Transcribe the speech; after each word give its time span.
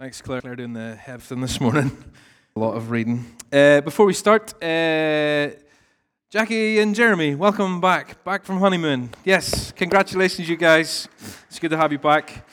Thanks, 0.00 0.22
Claire. 0.22 0.40
Claire 0.40 0.54
doing 0.54 0.74
the 0.74 0.96
Hebson 1.04 1.40
this 1.40 1.60
morning. 1.60 1.90
A 2.56 2.60
lot 2.60 2.76
of 2.76 2.92
reading. 2.92 3.34
Uh, 3.52 3.80
before 3.80 4.06
we 4.06 4.12
start, 4.12 4.54
uh, 4.62 5.48
Jackie 6.30 6.78
and 6.78 6.94
Jeremy, 6.94 7.34
welcome 7.34 7.80
back. 7.80 8.22
Back 8.22 8.44
from 8.44 8.60
honeymoon. 8.60 9.10
Yes, 9.24 9.72
congratulations, 9.72 10.48
you 10.48 10.56
guys. 10.56 11.08
It's 11.48 11.58
good 11.58 11.72
to 11.72 11.76
have 11.76 11.90
you 11.90 11.98
back. 11.98 12.48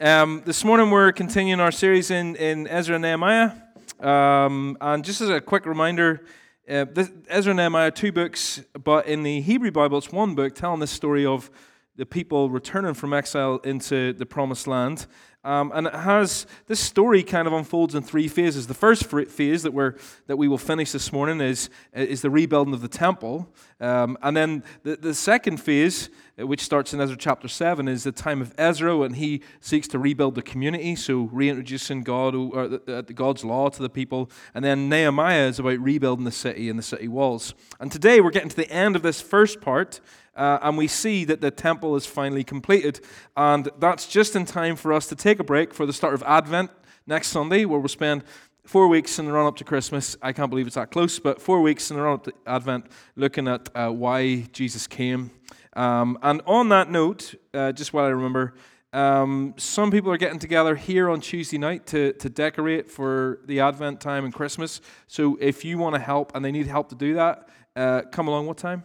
Um, 0.00 0.42
this 0.44 0.64
morning 0.64 0.90
we're 0.90 1.12
continuing 1.12 1.60
our 1.60 1.70
series 1.70 2.10
in, 2.10 2.34
in 2.34 2.66
Ezra 2.66 2.96
and 2.96 3.02
Nehemiah. 3.02 3.52
Um, 4.00 4.76
and 4.80 5.04
just 5.04 5.20
as 5.20 5.30
a 5.30 5.40
quick 5.40 5.66
reminder, 5.66 6.24
uh, 6.68 6.86
this, 6.92 7.12
Ezra 7.28 7.52
and 7.52 7.58
Nehemiah, 7.58 7.92
two 7.92 8.10
books, 8.10 8.60
but 8.82 9.06
in 9.06 9.22
the 9.22 9.40
Hebrew 9.40 9.70
Bible, 9.70 9.98
it's 9.98 10.10
one 10.10 10.34
book 10.34 10.52
telling 10.56 10.80
the 10.80 10.88
story 10.88 11.24
of 11.24 11.48
the 11.94 12.06
people 12.06 12.50
returning 12.50 12.94
from 12.94 13.12
exile 13.12 13.58
into 13.58 14.14
the 14.14 14.26
promised 14.26 14.66
land. 14.66 15.06
Um, 15.44 15.70
and 15.72 15.86
it 15.86 15.94
has 15.94 16.46
this 16.66 16.80
story 16.80 17.22
kind 17.22 17.46
of 17.46 17.52
unfolds 17.52 17.94
in 17.94 18.02
three 18.02 18.26
phases. 18.26 18.66
The 18.66 18.74
first 18.74 19.04
phase 19.06 19.62
that 19.62 19.72
we're 19.72 19.94
that 20.26 20.36
we 20.36 20.48
will 20.48 20.58
finish 20.58 20.90
this 20.90 21.12
morning 21.12 21.40
is 21.40 21.70
is 21.92 22.22
the 22.22 22.30
rebuilding 22.30 22.74
of 22.74 22.80
the 22.80 22.88
temple, 22.88 23.48
um, 23.80 24.18
and 24.20 24.36
then 24.36 24.64
the, 24.82 24.96
the 24.96 25.14
second 25.14 25.58
phase, 25.58 26.10
uh, 26.40 26.46
which 26.46 26.60
starts 26.60 26.92
in 26.92 27.00
Ezra 27.00 27.16
chapter 27.16 27.46
seven, 27.46 27.86
is 27.86 28.02
the 28.02 28.10
time 28.10 28.42
of 28.42 28.52
Ezra 28.58 29.00
and 29.02 29.14
he 29.14 29.42
seeks 29.60 29.86
to 29.88 29.98
rebuild 29.98 30.34
the 30.34 30.42
community, 30.42 30.96
so 30.96 31.28
reintroducing 31.32 32.02
God 32.02 32.34
or 32.34 32.66
the 32.66 33.14
God's 33.14 33.44
law 33.44 33.68
to 33.68 33.80
the 33.80 33.88
people. 33.88 34.30
And 34.54 34.64
then 34.64 34.88
Nehemiah 34.88 35.46
is 35.46 35.60
about 35.60 35.78
rebuilding 35.78 36.24
the 36.24 36.32
city 36.32 36.68
and 36.68 36.76
the 36.76 36.82
city 36.82 37.06
walls. 37.06 37.54
And 37.78 37.92
today 37.92 38.20
we're 38.20 38.32
getting 38.32 38.48
to 38.48 38.56
the 38.56 38.70
end 38.70 38.96
of 38.96 39.02
this 39.02 39.20
first 39.20 39.60
part, 39.60 40.00
uh, 40.38 40.58
and 40.62 40.78
we 40.78 40.86
see 40.86 41.24
that 41.24 41.40
the 41.40 41.50
temple 41.50 41.96
is 41.96 42.06
finally 42.06 42.44
completed. 42.44 43.00
And 43.36 43.68
that's 43.78 44.06
just 44.06 44.36
in 44.36 44.46
time 44.46 44.76
for 44.76 44.92
us 44.92 45.06
to 45.08 45.16
take 45.16 45.40
a 45.40 45.44
break 45.44 45.74
for 45.74 45.84
the 45.84 45.92
start 45.92 46.14
of 46.14 46.22
Advent 46.22 46.70
next 47.06 47.28
Sunday, 47.28 47.64
where 47.64 47.80
we'll 47.80 47.88
spend 47.88 48.22
four 48.64 48.86
weeks 48.86 49.18
in 49.18 49.26
the 49.26 49.32
run 49.32 49.46
up 49.46 49.56
to 49.56 49.64
Christmas. 49.64 50.16
I 50.22 50.32
can't 50.32 50.48
believe 50.48 50.66
it's 50.66 50.76
that 50.76 50.90
close, 50.90 51.18
but 51.18 51.42
four 51.42 51.60
weeks 51.60 51.90
in 51.90 51.96
the 51.96 52.02
run 52.02 52.14
up 52.14 52.24
to 52.24 52.32
Advent 52.46 52.86
looking 53.16 53.48
at 53.48 53.68
uh, 53.74 53.90
why 53.90 54.46
Jesus 54.52 54.86
came. 54.86 55.32
Um, 55.74 56.18
and 56.22 56.40
on 56.46 56.68
that 56.68 56.90
note, 56.90 57.34
uh, 57.52 57.72
just 57.72 57.92
while 57.92 58.04
I 58.04 58.08
remember, 58.08 58.54
um, 58.92 59.54
some 59.56 59.90
people 59.90 60.10
are 60.10 60.16
getting 60.16 60.38
together 60.38 60.76
here 60.76 61.10
on 61.10 61.20
Tuesday 61.20 61.58
night 61.58 61.86
to, 61.88 62.12
to 62.14 62.28
decorate 62.28 62.90
for 62.90 63.40
the 63.46 63.60
Advent 63.60 64.00
time 64.00 64.24
and 64.24 64.32
Christmas. 64.32 64.80
So 65.08 65.36
if 65.40 65.64
you 65.64 65.78
want 65.78 65.94
to 65.94 66.00
help 66.00 66.32
and 66.34 66.44
they 66.44 66.52
need 66.52 66.66
help 66.66 66.88
to 66.90 66.94
do 66.94 67.14
that, 67.14 67.48
uh, 67.76 68.02
come 68.12 68.28
along. 68.28 68.46
What 68.46 68.56
time? 68.56 68.84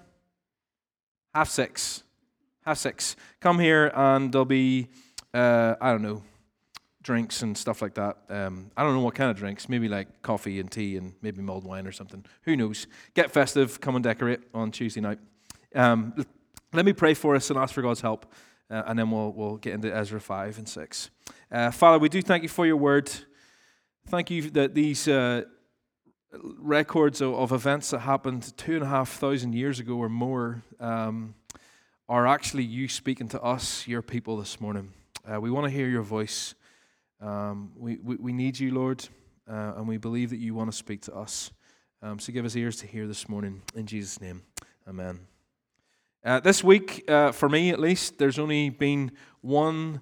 Half 1.33 1.49
six. 1.49 2.03
Half 2.65 2.77
six. 2.77 3.15
Come 3.39 3.59
here 3.59 3.91
and 3.93 4.31
there'll 4.31 4.45
be, 4.45 4.87
uh, 5.33 5.75
I 5.81 5.91
don't 5.91 6.01
know, 6.01 6.23
drinks 7.01 7.41
and 7.41 7.57
stuff 7.57 7.81
like 7.81 7.95
that. 7.95 8.17
Um, 8.29 8.71
I 8.77 8.83
don't 8.83 8.93
know 8.93 9.01
what 9.01 9.15
kind 9.15 9.29
of 9.29 9.37
drinks. 9.37 9.67
Maybe 9.67 9.89
like 9.89 10.21
coffee 10.21 10.59
and 10.59 10.71
tea 10.71 10.97
and 10.97 11.13
maybe 11.21 11.41
mulled 11.41 11.65
wine 11.65 11.85
or 11.85 11.91
something. 11.91 12.23
Who 12.43 12.55
knows? 12.55 12.87
Get 13.13 13.31
festive. 13.31 13.81
Come 13.81 13.95
and 13.95 14.03
decorate 14.03 14.39
on 14.53 14.71
Tuesday 14.71 15.01
night. 15.01 15.19
Um, 15.75 16.25
let 16.73 16.85
me 16.85 16.93
pray 16.93 17.13
for 17.13 17.35
us 17.35 17.49
and 17.49 17.59
ask 17.59 17.73
for 17.73 17.81
God's 17.81 18.01
help, 18.01 18.25
uh, 18.69 18.83
and 18.87 18.97
then 18.97 19.11
we'll, 19.11 19.31
we'll 19.31 19.57
get 19.57 19.73
into 19.73 19.95
Ezra 19.95 20.19
5 20.19 20.57
and 20.57 20.67
6. 20.67 21.09
Uh, 21.51 21.71
Father, 21.71 21.99
we 21.99 22.09
do 22.09 22.21
thank 22.21 22.43
you 22.43 22.49
for 22.49 22.65
your 22.65 22.77
word. 22.77 23.11
Thank 24.07 24.31
you 24.31 24.49
that 24.51 24.73
these 24.73 25.07
uh, 25.07 25.43
records 26.41 27.21
of, 27.21 27.33
of, 27.33 27.51
events 27.51 27.91
that 27.91 27.99
happened 27.99 28.55
two 28.57 28.75
and 28.75 28.83
a 28.83 28.87
half 28.87 29.09
thousand 29.09 29.53
years 29.53 29.79
ago 29.79 29.95
or 29.95 30.09
more 30.09 30.63
um, 30.79 31.35
are 32.09 32.27
actually 32.27 32.63
you 32.63 32.87
speaking 32.87 33.27
to 33.29 33.41
us, 33.41 33.87
your 33.87 34.01
people, 34.01 34.37
this 34.37 34.59
morning. 34.59 34.91
Uh, 35.31 35.39
we 35.39 35.51
want 35.51 35.65
to 35.65 35.69
hear 35.69 35.87
your 35.87 36.01
voice. 36.01 36.55
Um, 37.21 37.71
we, 37.75 37.97
we, 37.97 38.15
we, 38.15 38.33
need 38.33 38.59
you, 38.59 38.73
Lord, 38.73 39.07
uh, 39.49 39.73
and 39.77 39.87
we 39.87 39.97
believe 39.97 40.31
that 40.31 40.37
you 40.37 40.53
want 40.53 40.71
to 40.71 40.77
speak 40.77 41.01
to 41.03 41.15
us. 41.15 41.51
Um, 42.01 42.19
so 42.19 42.33
give 42.33 42.45
us 42.45 42.55
ears 42.55 42.77
to 42.77 42.87
hear 42.87 43.07
this 43.07 43.29
morning. 43.29 43.61
In 43.75 43.85
Jesus' 43.85 44.19
name, 44.19 44.43
amen. 44.87 45.19
Uh, 46.25 46.39
this 46.39 46.63
week, 46.63 47.09
uh, 47.09 47.31
for 47.31 47.47
me 47.47 47.69
at 47.69 47.79
least, 47.79 48.17
there's 48.17 48.39
only 48.39 48.69
been 48.69 49.11
one 49.41 50.01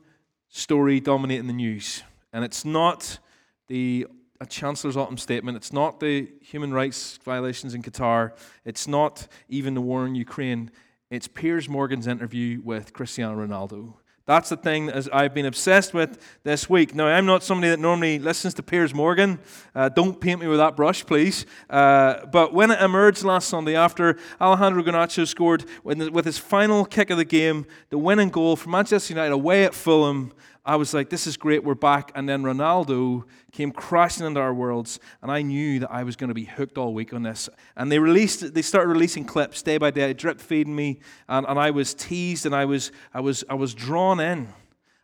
story 0.49 0.99
dominating 0.99 1.47
the 1.47 1.53
news, 1.53 2.03
and 2.33 2.43
it's 2.43 2.65
not 2.65 3.19
the 3.67 4.07
a 4.41 4.45
Chancellor's 4.47 4.97
Autumn 4.97 5.19
Statement. 5.19 5.55
It's 5.55 5.71
not 5.71 5.99
the 5.99 6.27
human 6.41 6.73
rights 6.73 7.19
violations 7.23 7.75
in 7.75 7.83
Qatar. 7.83 8.31
It's 8.65 8.87
not 8.87 9.27
even 9.47 9.75
the 9.75 9.81
war 9.81 10.07
in 10.07 10.15
Ukraine. 10.15 10.71
It's 11.11 11.27
Piers 11.27 11.69
Morgan's 11.69 12.07
interview 12.07 12.59
with 12.63 12.91
Cristiano 12.91 13.37
Ronaldo. 13.37 13.93
That's 14.25 14.49
the 14.49 14.57
thing 14.57 14.87
that 14.87 15.13
I've 15.13 15.35
been 15.35 15.45
obsessed 15.45 15.93
with 15.93 16.17
this 16.43 16.67
week. 16.67 16.95
Now, 16.95 17.05
I'm 17.05 17.27
not 17.27 17.43
somebody 17.43 17.69
that 17.69 17.79
normally 17.79 18.17
listens 18.17 18.55
to 18.55 18.63
Piers 18.63 18.95
Morgan. 18.95 19.37
Uh, 19.75 19.89
don't 19.89 20.19
paint 20.19 20.39
me 20.41 20.47
with 20.47 20.57
that 20.57 20.75
brush, 20.75 21.05
please. 21.05 21.45
Uh, 21.69 22.25
but 22.27 22.51
when 22.51 22.71
it 22.71 22.81
emerged 22.81 23.23
last 23.23 23.47
Sunday 23.47 23.75
after 23.75 24.17
Alejandro 24.39 24.81
Garnacho 24.83 25.27
scored 25.27 25.65
with 25.83 26.25
his 26.25 26.39
final 26.39 26.85
kick 26.85 27.11
of 27.11 27.17
the 27.17 27.25
game, 27.25 27.65
the 27.89 27.97
winning 27.99 28.29
goal 28.29 28.55
for 28.55 28.69
Manchester 28.69 29.13
United 29.13 29.33
away 29.33 29.65
at 29.65 29.75
Fulham, 29.75 30.33
I 30.63 30.75
was 30.75 30.93
like, 30.93 31.09
this 31.09 31.25
is 31.25 31.37
great, 31.37 31.63
we're 31.63 31.73
back. 31.73 32.11
And 32.13 32.29
then 32.29 32.43
Ronaldo 32.43 33.23
came 33.51 33.71
crashing 33.71 34.27
into 34.27 34.39
our 34.39 34.53
worlds, 34.53 34.99
and 35.21 35.31
I 35.31 35.41
knew 35.41 35.79
that 35.79 35.91
I 35.91 36.03
was 36.03 36.15
going 36.15 36.27
to 36.27 36.35
be 36.35 36.43
hooked 36.45 36.77
all 36.77 36.93
week 36.93 37.13
on 37.13 37.23
this. 37.23 37.49
And 37.75 37.91
they 37.91 37.97
released, 37.97 38.53
they 38.53 38.61
started 38.61 38.89
releasing 38.89 39.25
clips 39.25 39.63
day 39.63 39.79
by 39.79 39.89
day, 39.89 40.13
drip 40.13 40.39
feeding 40.39 40.75
me, 40.75 40.99
and, 41.27 41.47
and 41.47 41.57
I 41.57 41.71
was 41.71 41.95
teased 41.95 42.45
and 42.45 42.55
I 42.55 42.65
was, 42.65 42.91
I, 43.11 43.21
was, 43.21 43.43
I 43.49 43.55
was 43.55 43.73
drawn 43.73 44.19
in. 44.19 44.49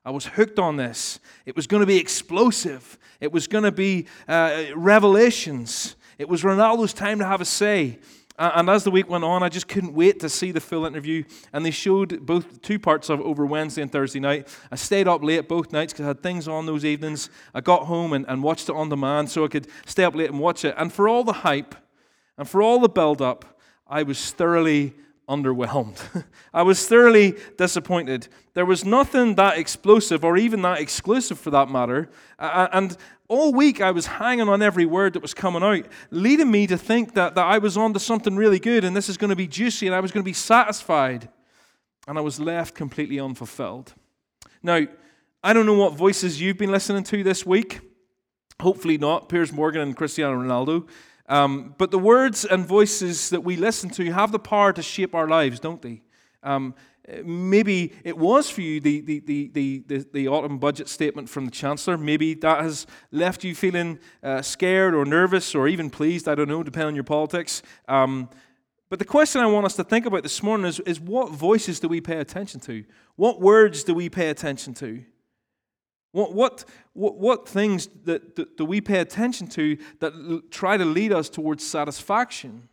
I 0.05 0.11
was 0.11 0.25
hooked 0.25 0.59
on 0.59 0.77
this. 0.77 1.19
It 1.45 1.55
was 1.55 1.67
going 1.67 1.81
to 1.81 1.87
be 1.87 1.97
explosive. 1.97 2.97
It 3.19 3.31
was 3.31 3.47
going 3.47 3.65
to 3.65 3.73
be 3.73 4.05
uh, 4.27 4.65
revelations. 4.75 5.95
It 6.17 6.29
was 6.29 6.43
Ronaldo's 6.43 6.93
time 6.93 7.19
to 7.19 7.25
have 7.25 7.41
a 7.41 7.45
say. 7.45 7.99
And 8.39 8.69
as 8.69 8.83
the 8.83 8.91
week 8.91 9.09
went 9.09 9.23
on, 9.23 9.41
I 9.41 9.49
just 9.49 9.67
couldn't 9.67 9.95
wait 9.95 10.19
to 10.19 10.29
see 10.29 10.51
the 10.51 10.61
full 10.61 10.85
interview. 10.85 11.23
And 11.53 11.65
they 11.65 11.71
showed 11.71 12.23
both 12.23 12.61
two 12.61 12.77
parts 12.77 13.09
of 13.09 13.19
it 13.19 13.23
over 13.23 13.47
Wednesday 13.47 13.81
and 13.81 13.91
Thursday 13.91 14.19
night. 14.19 14.47
I 14.71 14.75
stayed 14.75 15.07
up 15.07 15.23
late 15.23 15.47
both 15.47 15.71
nights 15.71 15.91
because 15.91 16.05
I 16.05 16.09
had 16.09 16.21
things 16.21 16.47
on 16.47 16.67
those 16.67 16.85
evenings. 16.85 17.31
I 17.55 17.61
got 17.61 17.85
home 17.85 18.13
and, 18.13 18.25
and 18.27 18.43
watched 18.43 18.69
it 18.69 18.75
on 18.75 18.89
demand 18.89 19.31
so 19.31 19.43
I 19.43 19.47
could 19.47 19.67
stay 19.87 20.03
up 20.03 20.15
late 20.15 20.29
and 20.29 20.39
watch 20.39 20.63
it. 20.65 20.75
And 20.77 20.93
for 20.93 21.09
all 21.09 21.23
the 21.23 21.33
hype 21.33 21.73
and 22.37 22.47
for 22.47 22.61
all 22.61 22.79
the 22.79 22.89
build 22.89 23.23
up, 23.23 23.59
I 23.87 24.03
was 24.03 24.31
thoroughly 24.31 24.93
underwhelmed. 25.27 26.25
I 26.53 26.63
was 26.63 26.87
thoroughly 26.87 27.35
disappointed. 27.57 28.27
There 28.53 28.65
was 28.65 28.85
nothing 28.85 29.35
that 29.35 29.57
explosive 29.57 30.23
or 30.23 30.37
even 30.37 30.61
that 30.61 30.79
exclusive 30.79 31.37
for 31.37 31.51
that 31.51 31.69
matter. 31.69 32.09
And 32.39 32.95
all 33.27 33.53
week 33.53 33.81
I 33.81 33.91
was 33.91 34.07
hanging 34.07 34.47
on 34.47 34.61
every 34.61 34.85
word 34.85 35.13
that 35.13 35.21
was 35.21 35.33
coming 35.33 35.63
out, 35.63 35.85
leading 36.11 36.49
me 36.49 36.65
to 36.67 36.77
think 36.77 37.13
that, 37.15 37.35
that 37.35 37.45
I 37.45 37.57
was 37.57 37.75
on 37.77 37.93
to 37.93 37.99
something 37.99 38.35
really 38.35 38.59
good 38.59 38.83
and 38.83 38.95
this 38.95 39.09
is 39.09 39.17
going 39.17 39.29
to 39.29 39.35
be 39.35 39.47
juicy 39.47 39.85
and 39.87 39.95
I 39.95 39.99
was 39.99 40.11
going 40.11 40.23
to 40.23 40.29
be 40.29 40.33
satisfied. 40.33 41.29
And 42.07 42.17
I 42.17 42.21
was 42.21 42.39
left 42.39 42.73
completely 42.73 43.19
unfulfilled. 43.19 43.93
Now, 44.63 44.87
I 45.43 45.53
don't 45.53 45.65
know 45.65 45.73
what 45.73 45.93
voices 45.93 46.39
you've 46.39 46.57
been 46.57 46.71
listening 46.71 47.03
to 47.03 47.23
this 47.23 47.45
week. 47.45 47.81
Hopefully 48.61 48.97
not, 48.97 49.29
Piers 49.29 49.51
Morgan 49.51 49.81
and 49.81 49.95
Cristiano 49.95 50.41
Ronaldo. 50.41 50.87
Um, 51.27 51.75
but 51.77 51.91
the 51.91 51.99
words 51.99 52.45
and 52.45 52.65
voices 52.65 53.29
that 53.31 53.41
we 53.41 53.57
listen 53.57 53.89
to 53.91 54.11
have 54.13 54.31
the 54.31 54.39
power 54.39 54.71
to 54.73 54.81
shape 54.81 55.13
our 55.13 55.27
lives, 55.27 55.59
don't 55.59 55.81
they? 55.81 56.01
Um, 56.43 56.75
maybe 57.23 57.93
it 58.03 58.17
was 58.17 58.49
for 58.49 58.61
you 58.61 58.79
the, 58.79 59.01
the, 59.01 59.19
the, 59.19 59.83
the, 59.87 60.05
the, 60.13 60.27
autumn 60.27 60.57
budget 60.57 60.87
statement 60.87 61.29
from 61.29 61.45
the 61.45 61.51
Chancellor. 61.51 61.97
Maybe 61.97 62.33
that 62.35 62.61
has 62.61 62.87
left 63.11 63.43
you 63.43 63.55
feeling 63.55 63.99
uh, 64.23 64.41
scared 64.41 64.93
or 64.93 65.05
nervous 65.05 65.55
or 65.55 65.67
even 65.67 65.89
pleased. 65.89 66.27
I 66.27 66.35
don't 66.35 66.47
know, 66.47 66.63
depending 66.63 66.87
on 66.87 66.95
your 66.95 67.03
politics. 67.03 67.61
Um, 67.87 68.29
but 68.89 68.99
the 68.99 69.05
question 69.05 69.41
I 69.41 69.47
want 69.47 69.65
us 69.65 69.75
to 69.75 69.83
think 69.83 70.05
about 70.05 70.23
this 70.23 70.41
morning 70.41 70.65
is, 70.65 70.79
is 70.81 70.99
what 70.99 71.31
voices 71.31 71.79
do 71.79 71.89
we 71.89 71.99
pay 71.99 72.17
attention 72.17 72.59
to? 72.61 72.85
What 73.15 73.41
words 73.41 73.83
do 73.83 73.93
we 73.93 74.09
pay 74.09 74.29
attention 74.29 74.73
to? 74.75 75.03
What, 76.11 76.33
what, 76.33 76.65
what, 76.93 77.17
what 77.17 77.47
things 77.47 77.89
that, 78.05 78.35
that, 78.35 78.57
do 78.57 78.65
we 78.65 78.81
pay 78.81 78.99
attention 78.99 79.47
to 79.49 79.77
that 79.99 80.13
l- 80.13 80.41
try 80.49 80.77
to 80.77 80.85
lead 80.85 81.13
us 81.13 81.29
towards 81.29 81.65
satisfaction? 81.65 82.69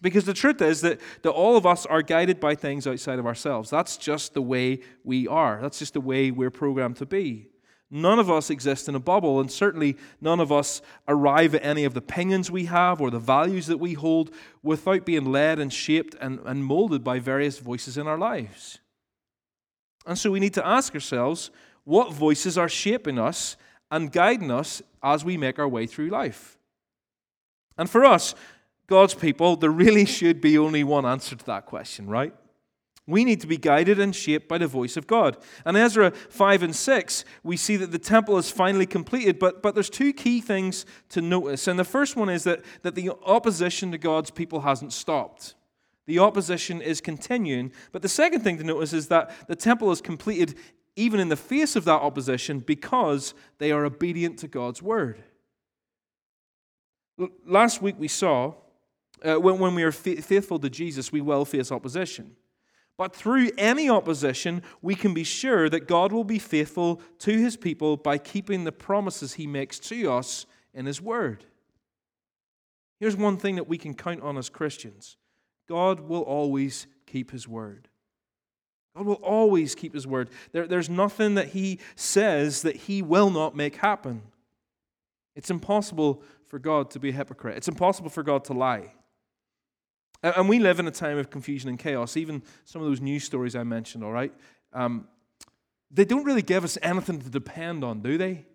Because 0.00 0.24
the 0.24 0.34
truth 0.34 0.60
is 0.60 0.80
that, 0.82 1.00
that 1.22 1.30
all 1.30 1.56
of 1.56 1.66
us 1.66 1.86
are 1.86 2.02
guided 2.02 2.38
by 2.38 2.54
things 2.54 2.86
outside 2.86 3.18
of 3.18 3.26
ourselves. 3.26 3.70
That's 3.70 3.96
just 3.96 4.34
the 4.34 4.42
way 4.42 4.80
we 5.02 5.26
are, 5.26 5.60
that's 5.60 5.78
just 5.78 5.94
the 5.94 6.00
way 6.00 6.30
we're 6.30 6.50
programmed 6.50 6.96
to 6.96 7.06
be. 7.06 7.48
None 7.90 8.18
of 8.18 8.30
us 8.30 8.50
exist 8.50 8.88
in 8.88 8.94
a 8.94 9.00
bubble, 9.00 9.38
and 9.38 9.50
certainly 9.50 9.96
none 10.20 10.40
of 10.40 10.50
us 10.50 10.82
arrive 11.06 11.54
at 11.54 11.64
any 11.64 11.84
of 11.84 11.94
the 11.94 11.98
opinions 11.98 12.50
we 12.50 12.64
have 12.64 13.00
or 13.00 13.10
the 13.10 13.20
values 13.20 13.66
that 13.66 13.78
we 13.78 13.92
hold 13.92 14.34
without 14.62 15.06
being 15.06 15.26
led 15.26 15.58
and 15.58 15.72
shaped 15.72 16.16
and, 16.20 16.40
and 16.44 16.64
molded 16.64 17.04
by 17.04 17.18
various 17.18 17.58
voices 17.58 17.96
in 17.96 18.06
our 18.06 18.18
lives. 18.18 18.80
And 20.06 20.18
so 20.18 20.30
we 20.30 20.40
need 20.40 20.54
to 20.54 20.66
ask 20.66 20.92
ourselves 20.94 21.50
what 21.84 22.12
voices 22.12 22.58
are 22.58 22.68
shaping 22.68 23.18
us 23.18 23.56
and 23.90 24.10
guiding 24.10 24.50
us 24.50 24.82
as 25.02 25.24
we 25.24 25.36
make 25.36 25.58
our 25.58 25.68
way 25.68 25.86
through 25.86 26.08
life? 26.08 26.58
And 27.76 27.88
for 27.88 28.04
us, 28.04 28.34
God's 28.86 29.14
people, 29.14 29.56
there 29.56 29.70
really 29.70 30.04
should 30.04 30.40
be 30.40 30.58
only 30.58 30.84
one 30.84 31.06
answer 31.06 31.36
to 31.36 31.44
that 31.46 31.66
question, 31.66 32.08
right? 32.08 32.34
We 33.06 33.24
need 33.24 33.42
to 33.42 33.46
be 33.46 33.58
guided 33.58 34.00
and 34.00 34.16
shaped 34.16 34.48
by 34.48 34.56
the 34.56 34.66
voice 34.66 34.96
of 34.96 35.06
God. 35.06 35.36
And 35.66 35.76
Ezra 35.76 36.10
5 36.10 36.62
and 36.62 36.74
6, 36.74 37.24
we 37.42 37.58
see 37.58 37.76
that 37.76 37.92
the 37.92 37.98
temple 37.98 38.38
is 38.38 38.50
finally 38.50 38.86
completed, 38.86 39.38
but, 39.38 39.62
but 39.62 39.74
there's 39.74 39.90
two 39.90 40.14
key 40.14 40.40
things 40.40 40.86
to 41.10 41.20
notice. 41.20 41.68
And 41.68 41.78
the 41.78 41.84
first 41.84 42.16
one 42.16 42.30
is 42.30 42.44
that, 42.44 42.64
that 42.80 42.94
the 42.94 43.10
opposition 43.26 43.92
to 43.92 43.98
God's 43.98 44.30
people 44.30 44.62
hasn't 44.62 44.94
stopped. 44.94 45.54
The 46.06 46.18
opposition 46.18 46.80
is 46.80 47.02
continuing. 47.02 47.72
But 47.92 48.00
the 48.00 48.08
second 48.08 48.40
thing 48.40 48.56
to 48.56 48.64
notice 48.64 48.94
is 48.94 49.08
that 49.08 49.30
the 49.48 49.56
temple 49.56 49.90
is 49.92 50.00
completed 50.00 50.56
even 50.96 51.20
in 51.20 51.28
the 51.28 51.36
face 51.36 51.76
of 51.76 51.84
that 51.84 52.00
opposition 52.00 52.60
because 52.60 53.34
they 53.58 53.72
are 53.72 53.84
obedient 53.84 54.38
to 54.38 54.48
God's 54.48 54.82
word. 54.82 55.22
Last 57.46 57.82
week 57.82 57.96
we 57.98 58.08
saw 58.08 58.54
uh, 59.24 59.36
when, 59.36 59.58
when 59.58 59.74
we 59.74 59.82
are 59.82 59.92
faithful 59.92 60.58
to 60.58 60.68
Jesus, 60.68 61.10
we 61.10 61.20
will 61.20 61.44
face 61.44 61.72
opposition. 61.72 62.36
But 62.96 63.14
through 63.14 63.50
any 63.58 63.88
opposition, 63.88 64.62
we 64.82 64.94
can 64.94 65.14
be 65.14 65.24
sure 65.24 65.68
that 65.68 65.88
God 65.88 66.12
will 66.12 66.24
be 66.24 66.38
faithful 66.38 67.00
to 67.20 67.32
his 67.32 67.56
people 67.56 67.96
by 67.96 68.18
keeping 68.18 68.64
the 68.64 68.72
promises 68.72 69.34
he 69.34 69.46
makes 69.46 69.78
to 69.80 70.12
us 70.12 70.46
in 70.72 70.86
his 70.86 71.00
word. 71.00 71.44
Here's 73.00 73.16
one 73.16 73.36
thing 73.36 73.56
that 73.56 73.68
we 73.68 73.78
can 73.78 73.94
count 73.94 74.22
on 74.22 74.38
as 74.38 74.48
Christians 74.48 75.16
God 75.68 76.00
will 76.00 76.22
always 76.22 76.86
keep 77.06 77.30
his 77.30 77.48
word. 77.48 77.88
God 78.96 79.06
will 79.06 79.14
always 79.14 79.74
keep 79.74 79.94
his 79.94 80.06
word. 80.06 80.30
There, 80.52 80.66
there's 80.66 80.88
nothing 80.88 81.34
that 81.34 81.48
he 81.48 81.80
says 81.96 82.62
that 82.62 82.76
he 82.76 83.02
will 83.02 83.30
not 83.30 83.56
make 83.56 83.76
happen. 83.76 84.22
It's 85.34 85.50
impossible 85.50 86.22
for 86.46 86.58
God 86.58 86.90
to 86.90 87.00
be 87.00 87.08
a 87.08 87.12
hypocrite, 87.12 87.56
it's 87.56 87.68
impossible 87.68 88.10
for 88.10 88.22
God 88.22 88.44
to 88.44 88.52
lie. 88.52 88.92
And 90.22 90.48
we 90.48 90.58
live 90.58 90.80
in 90.80 90.86
a 90.86 90.90
time 90.90 91.18
of 91.18 91.28
confusion 91.28 91.68
and 91.68 91.78
chaos. 91.78 92.16
Even 92.16 92.42
some 92.64 92.80
of 92.80 92.88
those 92.88 93.02
news 93.02 93.24
stories 93.24 93.54
I 93.54 93.62
mentioned, 93.62 94.02
all 94.02 94.12
right? 94.12 94.32
Um, 94.72 95.06
they 95.90 96.06
don't 96.06 96.24
really 96.24 96.40
give 96.40 96.64
us 96.64 96.78
anything 96.80 97.20
to 97.20 97.28
depend 97.28 97.84
on, 97.84 98.00
do 98.00 98.16
they? 98.16 98.46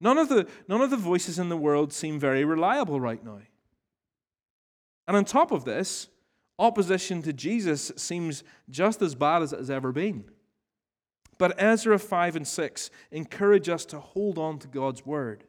None 0.00 0.18
of, 0.18 0.28
the, 0.28 0.46
none 0.68 0.82
of 0.82 0.90
the 0.90 0.96
voices 0.96 1.40
in 1.40 1.48
the 1.48 1.56
world 1.56 1.92
seem 1.92 2.20
very 2.20 2.44
reliable 2.44 3.00
right 3.00 3.24
now. 3.24 3.40
And 5.08 5.16
on 5.16 5.24
top 5.24 5.50
of 5.50 5.64
this, 5.64 6.06
opposition 6.58 7.22
to 7.22 7.32
Jesus 7.32 7.92
seems 7.96 8.44
just 8.70 9.02
as 9.02 9.14
bad 9.14 9.42
as 9.42 9.52
it 9.52 9.58
has 9.58 9.70
ever 9.70 9.92
been. 9.92 10.24
But 11.38 11.60
Ezra 11.62 11.98
5 11.98 12.36
and 12.36 12.48
6 12.48 12.90
encourage 13.10 13.68
us 13.68 13.84
to 13.86 13.98
hold 13.98 14.38
on 14.38 14.58
to 14.60 14.68
God's 14.68 15.04
word. 15.04 15.44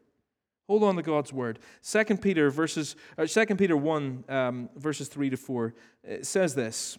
Hold 0.68 0.84
on 0.84 0.98
to 0.98 1.02
God's 1.02 1.32
word. 1.32 1.60
2 1.90 2.04
Peter, 2.18 2.50
verses, 2.50 2.96
or 3.18 3.24
uh, 3.24 3.28
2 3.28 3.56
Peter 3.56 3.78
1, 3.78 4.26
um, 4.28 4.70
verses 4.76 5.08
3 5.08 5.30
to 5.30 5.38
4, 5.38 5.74
it 6.04 6.26
says 6.26 6.56
this 6.56 6.98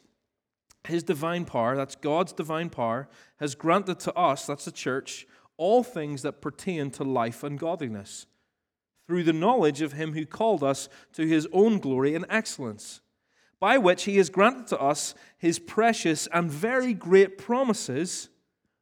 His 0.85 1.03
divine 1.03 1.45
power, 1.45 1.77
that's 1.77 1.95
God's 1.95 2.33
divine 2.33 2.71
power, 2.71 3.09
has 3.41 3.55
granted 3.55 4.01
to 4.01 4.15
us, 4.15 4.47
that's 4.47 4.65
the 4.65 4.73
church, 4.73 5.27
all 5.59 5.83
things 5.83 6.23
that 6.23 6.41
pertain 6.41 6.91
to 6.93 7.05
life 7.05 7.43
and 7.45 7.59
godliness, 7.59 8.27
through 9.07 9.25
the 9.25 9.35
knowledge 9.35 9.83
of 9.83 9.93
Him 9.93 10.15
who 10.15 10.25
called 10.25 10.65
us 10.65 10.89
to 11.13 11.27
His 11.27 11.47
own 11.53 11.79
glory 11.79 12.15
and 12.15 12.25
excellence, 12.31 13.03
by 13.61 13.79
which 13.79 14.05
He 14.05 14.17
has 14.17 14.31
granted 14.31 14.67
to 14.69 14.81
us 14.81 15.15
His 15.37 15.59
precious 15.59 16.29
and 16.33 16.51
very 16.51 16.95
great 16.95 17.39
promises, 17.39 18.29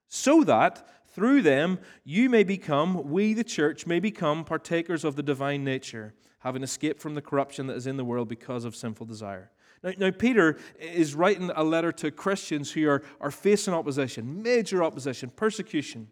so 0.09 0.45
that 0.45 0.87
through 1.17 1.41
them, 1.43 1.79
you 2.05 2.29
may 2.29 2.45
become, 2.45 3.11
we 3.11 3.33
the 3.33 3.43
church, 3.43 3.87
may 3.87 4.01
become 4.01 4.45
partakers 4.45 5.03
of 5.03 5.17
the 5.17 5.23
divine 5.23 5.65
nature, 5.65 6.15
having 6.41 6.63
escaped 6.63 7.01
from 7.01 7.15
the 7.15 7.23
corruption 7.23 7.67
that 7.69 7.77
is 7.77 7.87
in 7.87 7.97
the 7.97 8.05
world 8.05 8.29
because 8.29 8.67
of 8.67 8.77
sinful 8.77 9.07
desire. 9.07 9.51
Now, 9.83 9.93
now, 9.97 10.11
Peter 10.11 10.59
is 10.79 11.15
writing 11.15 11.51
a 11.55 11.65
letter 11.65 11.91
to 11.93 12.11
Christians 12.11 12.73
who 12.73 12.89
are, 12.89 13.03
are 13.21 13.31
facing 13.31 13.73
opposition, 13.73 14.43
major 14.43 14.85
opposition, 14.85 15.31
persecution. 15.31 16.09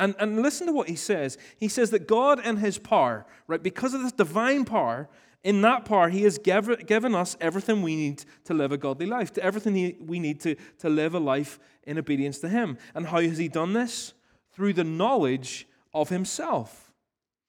And, 0.00 0.16
and 0.18 0.42
listen 0.42 0.66
to 0.66 0.72
what 0.72 0.88
he 0.88 0.96
says. 0.96 1.38
He 1.58 1.68
says 1.68 1.90
that 1.90 2.08
God 2.08 2.40
and 2.42 2.58
his 2.58 2.78
power, 2.78 3.26
right, 3.46 3.62
because 3.62 3.94
of 3.94 4.02
this 4.02 4.12
divine 4.12 4.64
power, 4.64 5.08
in 5.42 5.62
that 5.62 5.84
power, 5.86 6.08
He 6.08 6.22
has 6.24 6.38
given 6.38 7.14
us 7.14 7.36
everything 7.40 7.82
we 7.82 7.96
need 7.96 8.24
to 8.44 8.54
live 8.54 8.72
a 8.72 8.76
godly 8.76 9.06
life, 9.06 9.32
to 9.34 9.42
everything 9.42 9.96
we 10.06 10.18
need 10.18 10.40
to, 10.40 10.54
to 10.78 10.88
live 10.88 11.14
a 11.14 11.18
life 11.18 11.58
in 11.84 11.98
obedience 11.98 12.40
to 12.40 12.48
Him. 12.48 12.76
And 12.94 13.06
how 13.06 13.20
has 13.20 13.38
He 13.38 13.48
done 13.48 13.72
this? 13.72 14.12
Through 14.52 14.74
the 14.74 14.84
knowledge 14.84 15.66
of 15.94 16.10
Himself. 16.10 16.92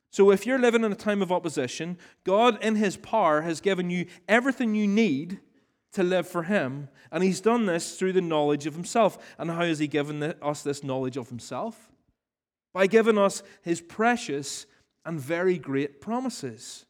So 0.10 0.32
if 0.32 0.46
you're 0.46 0.60
living 0.60 0.84
in 0.84 0.92
a 0.92 0.96
time 0.96 1.22
of 1.22 1.32
opposition, 1.32 1.98
God 2.24 2.64
in 2.64 2.76
His 2.76 2.96
power 2.96 3.42
has 3.42 3.60
given 3.60 3.90
you 3.90 4.06
everything 4.28 4.74
you 4.74 4.88
need 4.88 5.40
to 5.94 6.04
live 6.04 6.28
for 6.28 6.44
Him. 6.44 6.88
And 7.12 7.24
He's 7.24 7.42
done 7.42 7.66
this 7.66 7.98
through 7.98 8.14
the 8.14 8.22
knowledge 8.22 8.66
of 8.66 8.74
Himself. 8.74 9.18
And 9.38 9.52
how 9.52 9.66
has 9.66 9.80
He 9.80 9.88
given 9.88 10.24
us 10.42 10.64
this 10.64 10.82
knowledge 10.82 11.18
of 11.18 11.28
Himself? 11.28 11.91
By 12.74 12.88
giving 12.88 13.18
us 13.18 13.44
His 13.62 13.82
precious 13.82 14.66
and 15.06 15.20
very 15.20 15.58
great 15.58 16.02
promises. 16.02 16.86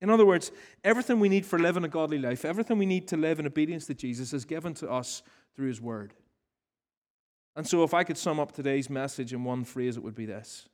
In 0.00 0.10
other 0.10 0.26
words, 0.26 0.52
everything 0.84 1.20
we 1.20 1.28
need 1.28 1.46
for 1.46 1.58
living 1.58 1.84
a 1.84 1.88
godly 1.88 2.18
life, 2.18 2.44
everything 2.44 2.78
we 2.78 2.86
need 2.86 3.08
to 3.08 3.16
live 3.16 3.38
in 3.38 3.46
obedience 3.46 3.86
to 3.86 3.94
Jesus 3.94 4.32
is 4.32 4.44
given 4.44 4.74
to 4.74 4.90
us 4.90 5.22
through 5.54 5.68
His 5.68 5.80
Word. 5.80 6.14
And 7.54 7.66
so, 7.66 7.82
if 7.82 7.94
I 7.94 8.04
could 8.04 8.18
sum 8.18 8.38
up 8.38 8.52
today's 8.52 8.90
message 8.90 9.32
in 9.32 9.42
one 9.42 9.64
phrase, 9.64 9.96
it 9.96 10.02
would 10.02 10.14
be 10.14 10.26
this 10.26 10.68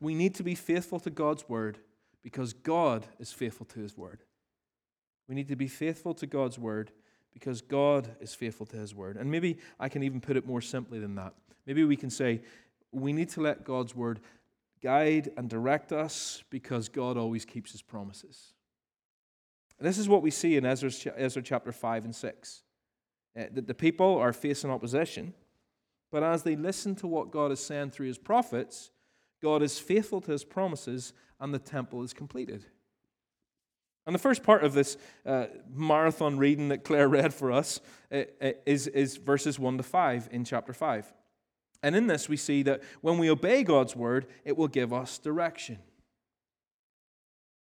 We 0.00 0.14
need 0.14 0.34
to 0.36 0.42
be 0.42 0.54
faithful 0.54 0.98
to 1.00 1.10
God's 1.10 1.48
Word 1.48 1.78
because 2.22 2.52
God 2.52 3.06
is 3.20 3.32
faithful 3.32 3.66
to 3.66 3.78
His 3.78 3.96
Word. 3.96 4.24
We 5.28 5.34
need 5.34 5.48
to 5.48 5.56
be 5.56 5.68
faithful 5.68 6.14
to 6.14 6.26
God's 6.26 6.58
Word 6.58 6.90
because 7.32 7.60
God 7.60 8.08
is 8.20 8.34
faithful 8.34 8.66
to 8.66 8.76
His 8.76 8.94
Word. 8.94 9.16
And 9.16 9.30
maybe 9.30 9.58
I 9.78 9.88
can 9.88 10.02
even 10.02 10.20
put 10.20 10.36
it 10.36 10.46
more 10.46 10.60
simply 10.60 10.98
than 10.98 11.14
that. 11.14 11.34
Maybe 11.66 11.84
we 11.84 11.96
can 11.96 12.10
say, 12.10 12.42
we 12.92 13.12
need 13.12 13.28
to 13.30 13.40
let 13.40 13.64
God's 13.64 13.94
Word 13.94 14.20
guide 14.82 15.30
and 15.36 15.48
direct 15.48 15.92
us 15.92 16.42
because 16.50 16.88
God 16.88 17.16
always 17.16 17.44
keeps 17.44 17.72
his 17.72 17.82
promises. 17.82 18.52
And 19.78 19.86
this 19.86 19.98
is 19.98 20.08
what 20.08 20.22
we 20.22 20.30
see 20.30 20.56
in 20.56 20.64
Ezra, 20.64 21.42
chapter 21.42 21.72
5 21.72 22.04
and 22.04 22.14
6. 22.14 22.62
Uh, 23.36 23.44
that 23.52 23.66
the 23.66 23.74
people 23.74 24.16
are 24.16 24.32
facing 24.32 24.70
opposition, 24.70 25.34
but 26.10 26.22
as 26.22 26.42
they 26.42 26.56
listen 26.56 26.94
to 26.96 27.06
what 27.06 27.30
God 27.30 27.52
is 27.52 27.60
saying 27.60 27.90
through 27.90 28.06
his 28.06 28.16
prophets, 28.16 28.90
God 29.42 29.62
is 29.62 29.78
faithful 29.78 30.22
to 30.22 30.32
his 30.32 30.44
promises 30.44 31.12
and 31.38 31.52
the 31.52 31.58
temple 31.58 32.02
is 32.02 32.14
completed. 32.14 32.64
And 34.06 34.14
the 34.14 34.20
first 34.20 34.42
part 34.42 34.64
of 34.64 34.72
this 34.72 34.96
uh, 35.26 35.46
marathon 35.68 36.38
reading 36.38 36.68
that 36.68 36.84
Claire 36.84 37.08
read 37.08 37.34
for 37.34 37.50
us 37.52 37.80
uh, 38.10 38.22
uh 38.40 38.52
is, 38.64 38.86
is 38.86 39.16
verses 39.16 39.58
1 39.58 39.76
to 39.78 39.82
5 39.82 40.28
in 40.30 40.44
chapter 40.44 40.72
5. 40.72 41.12
And 41.82 41.94
in 41.94 42.06
this, 42.06 42.28
we 42.28 42.36
see 42.36 42.62
that 42.64 42.82
when 43.00 43.18
we 43.18 43.30
obey 43.30 43.62
God's 43.62 43.94
word, 43.94 44.26
it 44.44 44.56
will 44.56 44.68
give 44.68 44.92
us 44.92 45.18
direction. 45.18 45.78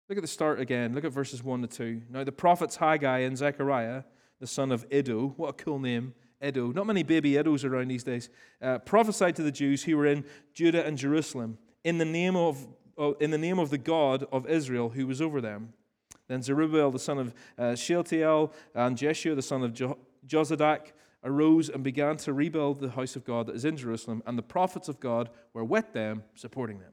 Look 0.07 0.17
at 0.17 0.21
the 0.21 0.27
start 0.27 0.59
again. 0.59 0.93
Look 0.93 1.03
at 1.03 1.11
verses 1.11 1.43
1 1.43 1.61
to 1.61 1.67
2. 1.67 2.01
Now, 2.11 2.23
the 2.23 2.31
prophets 2.31 2.75
Haggai 2.75 3.19
and 3.19 3.37
Zechariah, 3.37 4.03
the 4.39 4.47
son 4.47 4.71
of 4.71 4.85
Iddo, 4.91 5.33
what 5.37 5.49
a 5.49 5.53
cool 5.53 5.79
name, 5.79 6.13
Iddo. 6.43 6.71
Not 6.71 6.85
many 6.85 7.01
baby 7.01 7.33
Iddos 7.33 7.65
around 7.65 7.87
these 7.87 8.03
days. 8.03 8.29
Uh, 8.61 8.77
prophesied 8.79 9.35
to 9.37 9.43
the 9.43 9.51
Jews 9.51 9.83
who 9.83 9.97
were 9.97 10.05
in 10.05 10.23
Judah 10.53 10.85
and 10.85 10.97
Jerusalem 10.97 11.57
in 11.83 11.97
the 11.97 12.05
name 12.05 12.35
of, 12.35 12.67
in 13.19 13.31
the 13.31 13.37
name 13.37 13.57
of 13.57 13.71
the 13.71 13.77
God 13.77 14.25
of 14.31 14.47
Israel 14.47 14.89
who 14.89 15.07
was 15.07 15.21
over 15.21 15.41
them. 15.41 15.73
Then 16.27 16.41
Zerubbabel, 16.41 16.91
the 16.91 16.99
son 16.99 17.17
of 17.19 17.33
uh, 17.57 17.75
Shealtiel, 17.75 18.51
and 18.73 18.97
Jeshua, 18.97 19.35
the 19.35 19.41
son 19.41 19.63
of 19.63 19.73
jo- 19.73 19.97
Jozadak, 20.27 20.93
arose 21.25 21.67
and 21.67 21.83
began 21.83 22.15
to 22.17 22.31
rebuild 22.31 22.79
the 22.79 22.91
house 22.91 23.15
of 23.15 23.25
God 23.25 23.47
that 23.47 23.55
is 23.55 23.65
in 23.65 23.75
Jerusalem, 23.75 24.23
and 24.25 24.37
the 24.37 24.43
prophets 24.43 24.87
of 24.87 24.99
God 24.99 25.29
were 25.53 25.65
with 25.65 25.91
them, 25.91 26.23
supporting 26.35 26.79
them. 26.79 26.91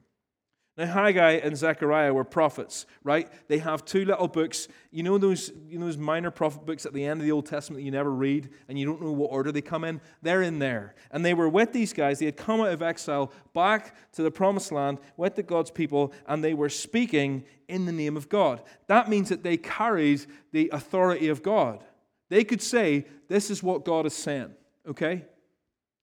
Now, 0.75 0.87
Haggai 0.87 1.33
and 1.33 1.55
Zechariah 1.55 2.11
were 2.15 2.23
prophets, 2.23 2.87
right? 3.03 3.29
They 3.47 3.59
have 3.59 3.85
two 3.85 4.05
little 4.05 4.27
books. 4.27 4.67
You 4.89 5.03
know 5.03 5.19
those, 5.19 5.51
you 5.67 5.77
know 5.77 5.85
those 5.85 5.99
minor 5.99 6.31
prophet 6.31 6.65
books 6.65 6.87
at 6.87 6.93
the 6.93 7.05
end 7.05 7.19
of 7.19 7.27
the 7.27 7.31
Old 7.31 7.45
Testament 7.45 7.79
that 7.79 7.85
you 7.85 7.91
never 7.91 8.11
read 8.11 8.49
and 8.67 8.79
you 8.79 8.87
don't 8.87 8.99
know 8.99 9.11
what 9.11 9.29
order 9.31 9.51
they 9.51 9.61
come 9.61 9.83
in? 9.83 10.01
They're 10.23 10.41
in 10.41 10.57
there. 10.57 10.95
And 11.11 11.23
they 11.23 11.35
were 11.35 11.47
with 11.47 11.73
these 11.73 11.93
guys. 11.93 12.17
They 12.17 12.25
had 12.25 12.37
come 12.37 12.59
out 12.59 12.69
of 12.69 12.81
exile 12.81 13.31
back 13.53 13.95
to 14.13 14.23
the 14.23 14.31
promised 14.31 14.71
land 14.71 14.97
with 15.15 15.35
the 15.35 15.43
God's 15.43 15.69
people, 15.69 16.11
and 16.25 16.43
they 16.43 16.55
were 16.55 16.69
speaking 16.69 17.43
in 17.67 17.85
the 17.85 17.91
name 17.91 18.17
of 18.17 18.27
God. 18.27 18.63
That 18.87 19.09
means 19.09 19.29
that 19.29 19.43
they 19.43 19.57
carried 19.57 20.25
the 20.53 20.71
authority 20.73 21.27
of 21.27 21.43
God. 21.43 21.83
They 22.29 22.43
could 22.43 22.61
say, 22.61 23.05
This 23.27 23.49
is 23.49 23.61
what 23.61 23.85
God 23.85 24.05
is 24.05 24.13
saying, 24.13 24.53
okay? 24.87 25.25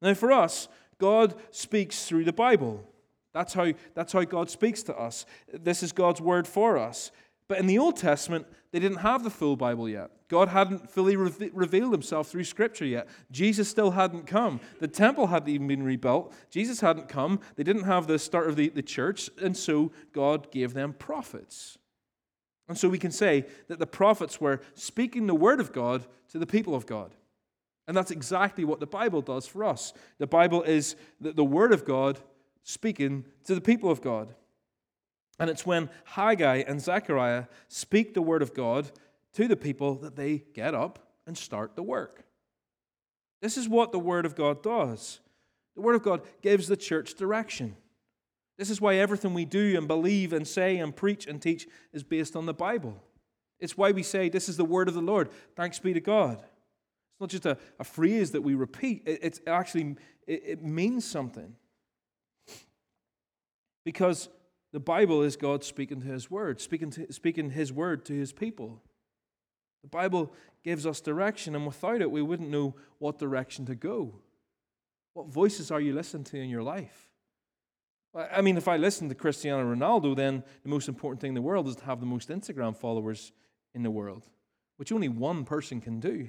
Now, 0.02 0.14
for 0.14 0.32
us, 0.32 0.68
God 0.98 1.34
speaks 1.50 2.04
through 2.04 2.24
the 2.24 2.32
Bible. 2.32 2.84
That's 3.32 3.54
how, 3.54 3.72
that's 3.94 4.12
how 4.12 4.24
God 4.24 4.50
speaks 4.50 4.82
to 4.84 4.96
us. 4.96 5.24
This 5.52 5.82
is 5.82 5.92
God's 5.92 6.20
word 6.20 6.48
for 6.48 6.76
us. 6.76 7.12
But 7.48 7.58
in 7.58 7.66
the 7.66 7.78
Old 7.78 7.96
Testament, 7.96 8.46
they 8.70 8.78
didn't 8.78 8.98
have 8.98 9.24
the 9.24 9.30
full 9.30 9.56
Bible 9.56 9.88
yet. 9.88 10.10
God 10.28 10.48
hadn't 10.48 10.88
fully 10.88 11.16
re- 11.16 11.50
revealed 11.52 11.92
himself 11.92 12.28
through 12.28 12.44
Scripture 12.44 12.84
yet. 12.84 13.08
Jesus 13.32 13.68
still 13.68 13.90
hadn't 13.90 14.28
come. 14.28 14.60
The 14.78 14.86
temple 14.86 15.26
hadn't 15.26 15.48
even 15.48 15.66
been 15.66 15.82
rebuilt. 15.82 16.32
Jesus 16.50 16.80
hadn't 16.80 17.08
come. 17.08 17.40
They 17.56 17.64
didn't 17.64 17.84
have 17.84 18.06
the 18.06 18.20
start 18.20 18.48
of 18.48 18.54
the, 18.54 18.68
the 18.68 18.82
church. 18.82 19.30
And 19.42 19.56
so 19.56 19.90
God 20.12 20.52
gave 20.52 20.74
them 20.74 20.92
prophets. 20.92 21.78
And 22.70 22.78
so 22.78 22.88
we 22.88 23.00
can 23.00 23.10
say 23.10 23.46
that 23.66 23.80
the 23.80 23.86
prophets 23.86 24.40
were 24.40 24.60
speaking 24.74 25.26
the 25.26 25.34
word 25.34 25.58
of 25.58 25.72
God 25.72 26.06
to 26.28 26.38
the 26.38 26.46
people 26.46 26.76
of 26.76 26.86
God. 26.86 27.16
And 27.88 27.96
that's 27.96 28.12
exactly 28.12 28.64
what 28.64 28.78
the 28.78 28.86
Bible 28.86 29.22
does 29.22 29.48
for 29.48 29.64
us. 29.64 29.92
The 30.18 30.26
Bible 30.28 30.62
is 30.62 30.94
the, 31.20 31.44
Word 31.44 31.72
of 31.72 31.84
God 31.84 32.20
speaking 32.62 33.24
to 33.42 33.56
the 33.56 33.60
people 33.60 33.90
of 33.90 34.00
God. 34.00 34.32
And 35.40 35.50
it's 35.50 35.66
when 35.66 35.90
Haggai 36.04 36.58
and 36.58 36.80
Zechariah 36.80 37.46
speak 37.66 38.14
the 38.14 38.22
Word 38.22 38.42
of 38.42 38.54
God 38.54 38.92
to 39.32 39.48
the 39.48 39.56
people 39.56 39.96
that 39.96 40.14
they 40.14 40.44
get 40.54 40.72
up 40.72 41.00
and 41.26 41.36
start 41.36 41.74
the 41.74 41.82
work. 41.82 42.22
This 43.42 43.56
is 43.56 43.68
what 43.68 43.90
the 43.90 43.98
Word 43.98 44.24
of 44.24 44.36
God 44.36 44.62
does. 44.62 45.18
The 45.74 45.82
Word 45.82 45.96
of 45.96 46.04
God 46.04 46.22
gives 46.42 46.68
the 46.68 46.76
church 46.76 47.14
direction. 47.14 47.74
This 48.60 48.68
is 48.68 48.78
why 48.78 48.96
everything 48.96 49.32
we 49.32 49.46
do 49.46 49.74
and 49.78 49.88
believe 49.88 50.34
and 50.34 50.46
say 50.46 50.76
and 50.76 50.94
preach 50.94 51.26
and 51.26 51.40
teach 51.40 51.66
is 51.94 52.02
based 52.02 52.36
on 52.36 52.44
the 52.44 52.52
Bible. 52.52 53.02
It's 53.58 53.78
why 53.78 53.92
we 53.92 54.02
say, 54.02 54.28
This 54.28 54.50
is 54.50 54.58
the 54.58 54.66
Word 54.66 54.86
of 54.86 54.92
the 54.92 55.00
Lord. 55.00 55.30
Thanks 55.56 55.78
be 55.78 55.94
to 55.94 56.00
God. 56.00 56.36
It's 56.42 57.20
not 57.20 57.30
just 57.30 57.46
a, 57.46 57.56
a 57.78 57.84
phrase 57.84 58.32
that 58.32 58.42
we 58.42 58.54
repeat, 58.54 59.04
it, 59.06 59.20
it's 59.22 59.40
actually, 59.46 59.96
it, 60.26 60.42
it 60.44 60.62
means 60.62 61.06
something. 61.06 61.56
Because 63.86 64.28
the 64.74 64.78
Bible 64.78 65.22
is 65.22 65.36
God 65.36 65.64
speaking 65.64 66.02
to 66.02 66.06
His 66.08 66.30
Word, 66.30 66.60
speaking, 66.60 66.90
to, 66.90 67.10
speaking 67.10 67.48
His 67.48 67.72
Word 67.72 68.04
to 68.04 68.12
His 68.12 68.30
people. 68.30 68.82
The 69.80 69.88
Bible 69.88 70.34
gives 70.62 70.84
us 70.84 71.00
direction, 71.00 71.56
and 71.56 71.64
without 71.64 72.02
it, 72.02 72.10
we 72.10 72.20
wouldn't 72.20 72.50
know 72.50 72.74
what 72.98 73.18
direction 73.18 73.64
to 73.64 73.74
go. 73.74 74.16
What 75.14 75.28
voices 75.28 75.70
are 75.70 75.80
you 75.80 75.94
listening 75.94 76.24
to 76.24 76.38
in 76.38 76.50
your 76.50 76.62
life? 76.62 77.09
I 78.14 78.40
mean, 78.40 78.56
if 78.56 78.66
I 78.66 78.76
listen 78.76 79.08
to 79.08 79.14
Cristiano 79.14 79.62
Ronaldo, 79.72 80.16
then 80.16 80.42
the 80.62 80.68
most 80.68 80.88
important 80.88 81.20
thing 81.20 81.28
in 81.28 81.34
the 81.34 81.42
world 81.42 81.68
is 81.68 81.76
to 81.76 81.84
have 81.84 82.00
the 82.00 82.06
most 82.06 82.28
Instagram 82.28 82.76
followers 82.76 83.32
in 83.74 83.82
the 83.82 83.90
world, 83.90 84.26
which 84.78 84.90
only 84.90 85.08
one 85.08 85.44
person 85.44 85.80
can 85.80 86.00
do. 86.00 86.28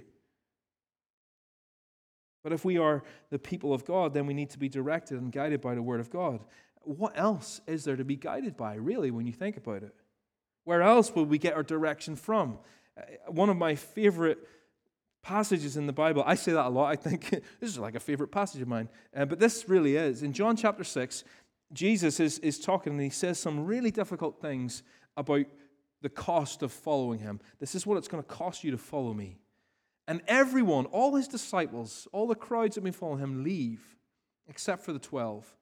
But 2.44 2.54
if 2.54 2.64
we 2.66 2.78
are 2.78 3.04
the 3.30 3.40
people 3.40 3.74
of 3.74 3.86
God, 3.86 4.14
then 4.14 4.26
we 4.26 4.34
need 4.34 4.50
to 4.52 4.60
be 4.60 4.70
directed 4.70 5.20
and 5.20 5.32
guided 5.32 5.62
by 5.62 5.76
the 5.76 5.82
Word 5.82 6.00
of 6.00 6.10
God. 6.10 6.44
What 6.84 7.14
else 7.16 7.62
is 7.68 7.84
there 7.84 7.96
to 7.96 8.06
be 8.06 8.16
guided 8.16 8.58
by, 8.58 8.76
really, 8.76 9.12
when 9.12 9.26
you 9.26 9.34
think 9.34 9.58
about 9.58 9.84
it? 9.84 9.94
Where 10.64 10.82
else 10.82 11.14
will 11.14 11.26
we 11.26 11.38
get 11.38 11.54
our 11.54 11.64
direction 11.64 12.16
from? 12.16 12.60
Uh, 12.98 13.04
one 13.28 13.50
of 13.50 13.58
my 13.58 13.76
favorite 13.76 14.40
passages 15.24 15.78
in 15.78 15.86
the 15.86 15.94
Bible, 15.94 16.24
I 16.26 16.34
say 16.36 16.52
that 16.54 16.66
a 16.66 16.70
lot, 16.70 16.92
I 16.92 16.96
think 16.96 17.30
this 17.60 17.70
is 17.70 17.78
like 17.78 17.96
a 17.96 18.00
favorite 18.00 18.32
passage 18.32 18.62
of 18.62 18.68
mine, 18.68 18.90
uh, 19.16 19.26
but 19.26 19.40
this 19.40 19.70
really 19.70 19.96
is. 19.96 20.24
In 20.24 20.34
John 20.34 20.56
chapter 20.56 20.84
6, 20.84 21.24
Jesus 21.74 22.20
is, 22.20 22.40
is 22.40 22.60
talking 22.60 22.94
and 22.94 23.02
he 23.02 23.10
says 23.10 23.40
some 23.40 23.66
really 23.66 23.92
difficult 23.92 24.42
things 24.42 24.84
about 25.18 25.46
the 26.02 26.10
cost 26.10 26.64
of 26.64 26.72
following 26.72 27.20
him. 27.20 27.40
This 27.60 27.76
is 27.76 27.86
what 27.86 27.98
it's 27.98 28.08
going 28.08 28.24
to 28.24 28.30
cost 28.30 28.64
you 28.64 28.72
to 28.72 28.78
follow 28.78 29.14
me. 29.14 29.38
And 30.08 30.22
everyone, 30.28 30.86
all 30.88 31.16
his 31.16 31.28
disciples, 31.28 32.08
all 32.12 32.28
the 32.28 32.36
crowds 32.36 32.76
that 32.76 32.82
have 32.82 32.84
been 32.86 32.94
following 32.94 33.20
him, 33.20 33.44
leave, 33.44 33.82
except 34.48 34.84
for 34.84 34.94
the 34.94 35.00
12. 35.00 35.56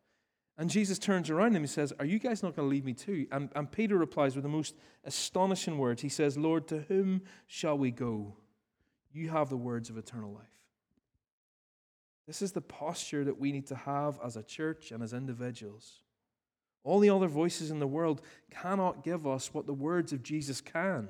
And 0.57 0.69
Jesus 0.69 0.99
turns 0.99 1.29
around 1.29 1.55
and 1.55 1.63
he 1.63 1.67
says, 1.67 1.93
Are 1.99 2.05
you 2.05 2.19
guys 2.19 2.43
not 2.43 2.55
going 2.55 2.67
to 2.67 2.69
leave 2.69 2.85
me 2.85 2.93
too? 2.93 3.27
And, 3.31 3.49
and 3.55 3.71
Peter 3.71 3.97
replies 3.97 4.35
with 4.35 4.43
the 4.43 4.49
most 4.49 4.75
astonishing 5.03 5.77
words. 5.77 6.01
He 6.01 6.09
says, 6.09 6.37
Lord, 6.37 6.67
to 6.69 6.79
whom 6.87 7.21
shall 7.47 7.77
we 7.77 7.91
go? 7.91 8.35
You 9.11 9.29
have 9.29 9.49
the 9.49 9.57
words 9.57 9.89
of 9.89 9.97
eternal 9.97 10.31
life. 10.31 10.58
This 12.29 12.43
is 12.43 12.51
the 12.51 12.62
posture 12.62 13.24
that 13.24 13.39
we 13.39 13.51
need 13.51 13.65
to 13.69 13.75
have 13.75 14.19
as 14.24 14.38
a 14.38 14.43
church 14.43 14.91
and 14.91 15.01
as 15.01 15.13
individuals. 15.13 16.03
All 16.83 17.00
the 17.00 17.09
other 17.09 17.25
voices 17.25 17.71
in 17.71 17.79
the 17.79 17.88
world 17.88 18.21
cannot 18.51 19.03
give 19.03 19.25
us 19.25 19.51
what 19.51 19.65
the 19.65 19.74
words 19.74 20.13
of 20.13 20.21
Jesus 20.21 20.62
can. 20.62 21.09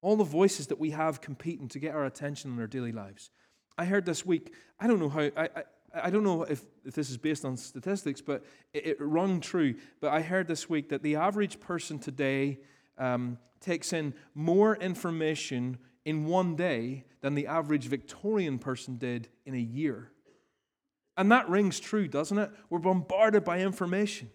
All 0.00 0.16
the 0.16 0.24
voices 0.24 0.68
that 0.68 0.80
we 0.80 0.92
have 0.92 1.20
competing 1.20 1.68
to 1.68 1.78
get 1.78 1.94
our 1.94 2.06
attention 2.06 2.50
in 2.50 2.58
our 2.60 2.66
daily 2.66 2.92
lives. 2.92 3.28
I 3.76 3.84
heard 3.84 4.06
this 4.06 4.24
week, 4.24 4.54
I 4.80 4.86
don't 4.86 4.98
know 4.98 5.10
how, 5.10 5.20
I, 5.20 5.30
I, 5.36 5.62
I 6.04 6.08
don't 6.08 6.24
know 6.24 6.44
if, 6.44 6.62
if 6.86 6.94
this 6.94 7.10
is 7.10 7.18
based 7.18 7.44
on 7.44 7.58
statistics, 7.58 8.22
but 8.22 8.46
it, 8.72 8.86
it 8.86 8.96
rung 9.00 9.42
true. 9.42 9.74
But 10.00 10.14
I 10.14 10.22
heard 10.22 10.48
this 10.48 10.70
week 10.70 10.88
that 10.88 11.02
the 11.02 11.16
average 11.16 11.60
person 11.60 11.98
today 11.98 12.60
um, 12.96 13.36
takes 13.60 13.92
in 13.92 14.14
more 14.34 14.76
information 14.76 15.76
in 16.04 16.24
one 16.26 16.56
day 16.56 17.04
than 17.20 17.34
the 17.34 17.46
average 17.46 17.86
Victorian 17.86 18.58
person 18.58 18.96
did 18.96 19.28
in 19.46 19.54
a 19.54 19.58
year. 19.58 20.10
And 21.16 21.30
that 21.30 21.48
rings 21.48 21.78
true, 21.78 22.08
doesn't 22.08 22.38
it? 22.38 22.50
We're 22.70 22.78
bombarded 22.78 23.44
by 23.44 23.60
information. 23.60 24.30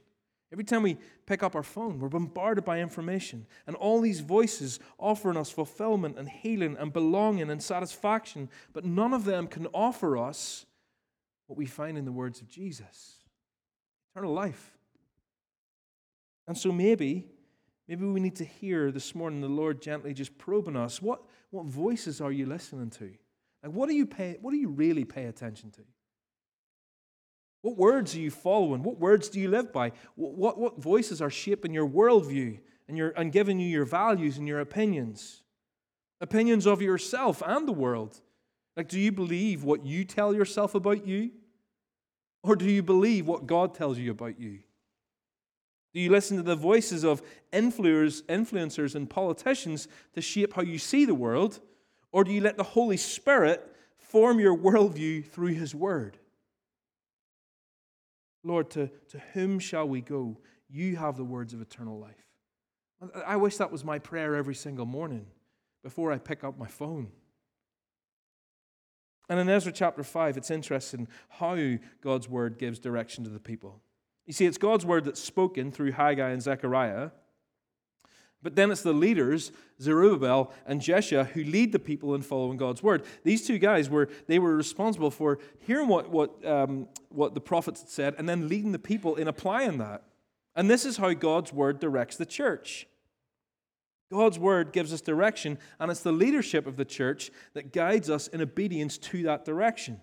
Every 0.52 0.64
time 0.64 0.84
we 0.84 0.98
pick 1.26 1.44
up 1.44 1.56
our 1.56 1.64
phone, 1.64 2.00
we're 2.00 2.08
bombarded 2.08 2.64
by 2.64 2.80
information. 2.80 3.46
And 3.66 3.76
all 3.76 4.00
these 4.00 4.22
voices 4.22 4.80
offering 4.98 5.36
us 5.36 5.50
fulfillment 5.50 6.18
and 6.18 6.30
healing 6.30 6.78
and 6.80 6.94
belonging 6.94 7.50
and 7.50 7.62
satisfaction, 7.62 8.50
but 8.72 8.86
none 8.86 9.14
of 9.14 9.26
them 9.26 9.48
can 9.48 9.68
offer 9.68 10.18
us 10.18 10.66
what 11.48 11.58
we 11.58 11.66
find 11.66 11.98
in 11.98 12.06
the 12.06 12.12
words 12.12 12.40
of 12.42 12.48
Jesus 12.48 13.16
eternal 14.14 14.34
life. 14.34 14.72
And 16.48 16.58
so 16.58 16.72
maybe, 16.72 17.28
maybe 17.88 18.06
we 18.06 18.20
need 18.20 18.36
to 18.38 18.46
hear 18.46 18.92
this 18.92 19.16
morning 19.16 19.42
the 19.42 19.48
Lord 19.48 19.82
gently 19.82 20.14
just 20.14 20.38
probing 20.38 20.76
us. 20.76 21.02
What, 21.02 21.22
what 21.50 21.66
voices 21.66 22.22
are 22.22 22.32
you 22.32 22.46
listening 22.46 22.90
to? 22.92 23.12
Like 23.64 23.72
what 23.72 23.90
do 23.90 23.96
you 23.96 24.06
pay 24.06 24.38
what 24.42 24.52
do 24.52 24.58
you 24.58 24.70
really 24.70 25.06
pay 25.06 25.26
attention 25.26 25.72
to? 25.72 25.82
What 27.62 27.78
words 27.78 28.16
are 28.16 28.20
you 28.20 28.32
following? 28.32 28.84
What 28.84 29.00
words 29.00 29.30
do 29.30 29.40
you 29.40 29.50
live 29.50 29.74
by? 29.74 29.92
What, 30.16 30.36
what, 30.36 30.58
what 30.58 30.82
voices 30.82 31.22
are 31.22 31.30
shaping 31.30 31.74
your 31.74 31.88
worldview 31.88 32.60
and, 32.88 32.98
your, 32.98 33.10
and 33.10 33.32
giving 33.32 33.60
you 33.60 33.68
your 33.68 33.86
values 33.86 34.38
and 34.38 34.48
your 34.48 34.60
opinions? 34.60 35.42
Opinions 36.22 36.66
of 36.66 36.82
yourself 36.82 37.44
and 37.46 37.68
the 37.68 37.74
world. 37.74 38.22
Like, 38.76 38.88
do 38.88 39.00
you 39.00 39.12
believe 39.12 39.64
what 39.64 39.86
you 39.86 40.06
tell 40.06 40.34
yourself 40.34 40.76
about 40.76 41.06
you? 41.06 41.32
Or 42.44 42.56
do 42.56 42.70
you 42.70 42.84
believe 42.84 43.28
what 43.28 43.48
God 43.48 43.74
tells 43.74 43.98
you 43.98 44.12
about 44.12 44.40
you? 44.40 44.60
Do 45.98 46.04
you 46.04 46.12
listen 46.12 46.38
to 46.38 46.44
the 46.44 46.56
voices 46.56 47.04
of 47.04 47.24
influencers 47.52 48.94
and 48.94 49.10
politicians 49.10 49.88
to 50.14 50.22
shape 50.22 50.54
how 50.54 50.62
you 50.62 50.78
see 50.78 51.06
the 51.06 51.16
world? 51.16 51.60
Or 52.12 52.24
do 52.24 52.32
you 52.32 52.40
let 52.40 52.56
the 52.56 52.62
Holy 52.62 52.98
Spirit 52.98 53.76
form 53.98 54.40
your 54.40 54.56
worldview 54.56 55.26
through 55.26 55.56
His 55.56 55.74
Word? 55.74 56.20
Lord, 58.44 58.70
to, 58.70 58.92
to 59.10 59.20
whom 59.34 59.58
shall 59.58 59.90
we 59.90 60.02
go? 60.02 60.38
You 60.70 60.98
have 60.98 61.18
the 61.18 61.24
words 61.24 61.56
of 61.56 61.64
eternal 61.64 61.98
life. 61.98 62.28
I 63.26 63.38
wish 63.38 63.58
that 63.58 63.72
was 63.72 63.84
my 63.84 63.98
prayer 63.98 64.36
every 64.36 64.54
single 64.54 64.86
morning 64.86 65.26
before 65.82 66.12
I 66.12 66.20
pick 66.20 66.44
up 66.44 66.60
my 66.60 66.68
phone. 66.68 67.08
And 69.30 69.40
in 69.40 69.50
Ezra 69.50 69.72
chapter 69.72 70.04
5, 70.04 70.38
it's 70.38 70.52
interesting 70.52 71.08
how 71.28 71.58
God's 72.02 72.30
word 72.30 72.60
gives 72.60 72.78
direction 72.78 73.24
to 73.24 73.32
the 73.32 73.40
people. 73.40 73.82
You 74.28 74.34
see, 74.34 74.46
it's 74.46 74.58
God's 74.58 74.86
word 74.86 75.06
that's 75.06 75.22
spoken 75.22 75.72
through 75.72 75.94
Haggai 75.94 76.30
and 76.30 76.42
Zechariah, 76.42 77.12
but 78.44 78.56
then 78.56 78.70
it's 78.70 78.84
the 78.84 78.94
leaders, 78.94 79.52
Zerubbabel 79.82 80.54
and 80.66 80.80
Jeshua, 80.80 81.24
who 81.24 81.44
lead 81.44 81.72
the 81.72 81.80
people 81.80 82.14
in 82.14 82.22
following 82.22 82.58
God's 82.58 82.84
word. 82.84 83.04
These 83.24 83.48
two 83.48 83.58
guys 83.58 83.90
were 83.90 84.10
they 84.28 84.38
were 84.38 84.56
responsible 84.56 85.10
for 85.10 85.40
hearing 85.60 85.88
what 85.88 86.10
what 86.12 86.46
um, 86.46 86.88
what 87.10 87.34
the 87.34 87.42
prophets 87.42 87.82
had 87.82 87.90
said 87.90 88.16
and 88.18 88.30
then 88.30 88.48
leading 88.48 88.74
the 88.74 88.80
people 88.80 89.16
in 89.16 89.28
applying 89.28 89.80
that. 89.80 90.04
And 90.56 90.70
this 90.70 90.86
is 90.86 90.98
how 90.98 91.14
God's 91.14 91.52
word 91.52 91.80
directs 91.80 92.18
the 92.18 92.26
church. 92.26 92.88
God's 94.12 94.40
word 94.40 94.72
gives 94.72 94.94
us 94.94 95.02
direction, 95.02 95.58
and 95.80 95.92
it's 95.92 96.02
the 96.02 96.12
leadership 96.12 96.66
of 96.66 96.78
the 96.78 96.86
church 96.86 97.30
that 97.54 97.74
guides 97.74 98.10
us 98.10 98.28
in 98.28 98.42
obedience 98.42 98.98
to 98.98 99.24
that 99.24 99.46
direction. 99.46 100.00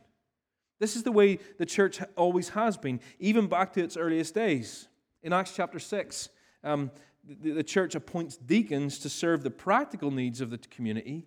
This 0.79 0.97
is 0.97 1.03
the 1.03 1.13
way 1.13 1.39
the 1.59 1.67
church 1.67 2.01
always 2.17 2.51
has 2.51 2.77
been, 2.77 3.01
even 3.19 3.47
back 3.47 3.73
to 3.75 3.83
its 3.83 3.97
earliest 3.97 4.35
days. 4.35 4.89
In 5.23 5.33
Acts 5.33 5.55
chapter 5.55 5.79
6, 5.79 6.29
um, 6.63 6.91
the, 7.27 7.53
the 7.53 7.63
church 7.63 7.95
appoints 7.95 8.37
deacons 8.37 8.99
to 9.01 9.09
serve 9.09 9.43
the 9.43 9.51
practical 9.51 10.11
needs 10.11 10.41
of 10.41 10.51
the 10.51 10.59
community 10.59 11.27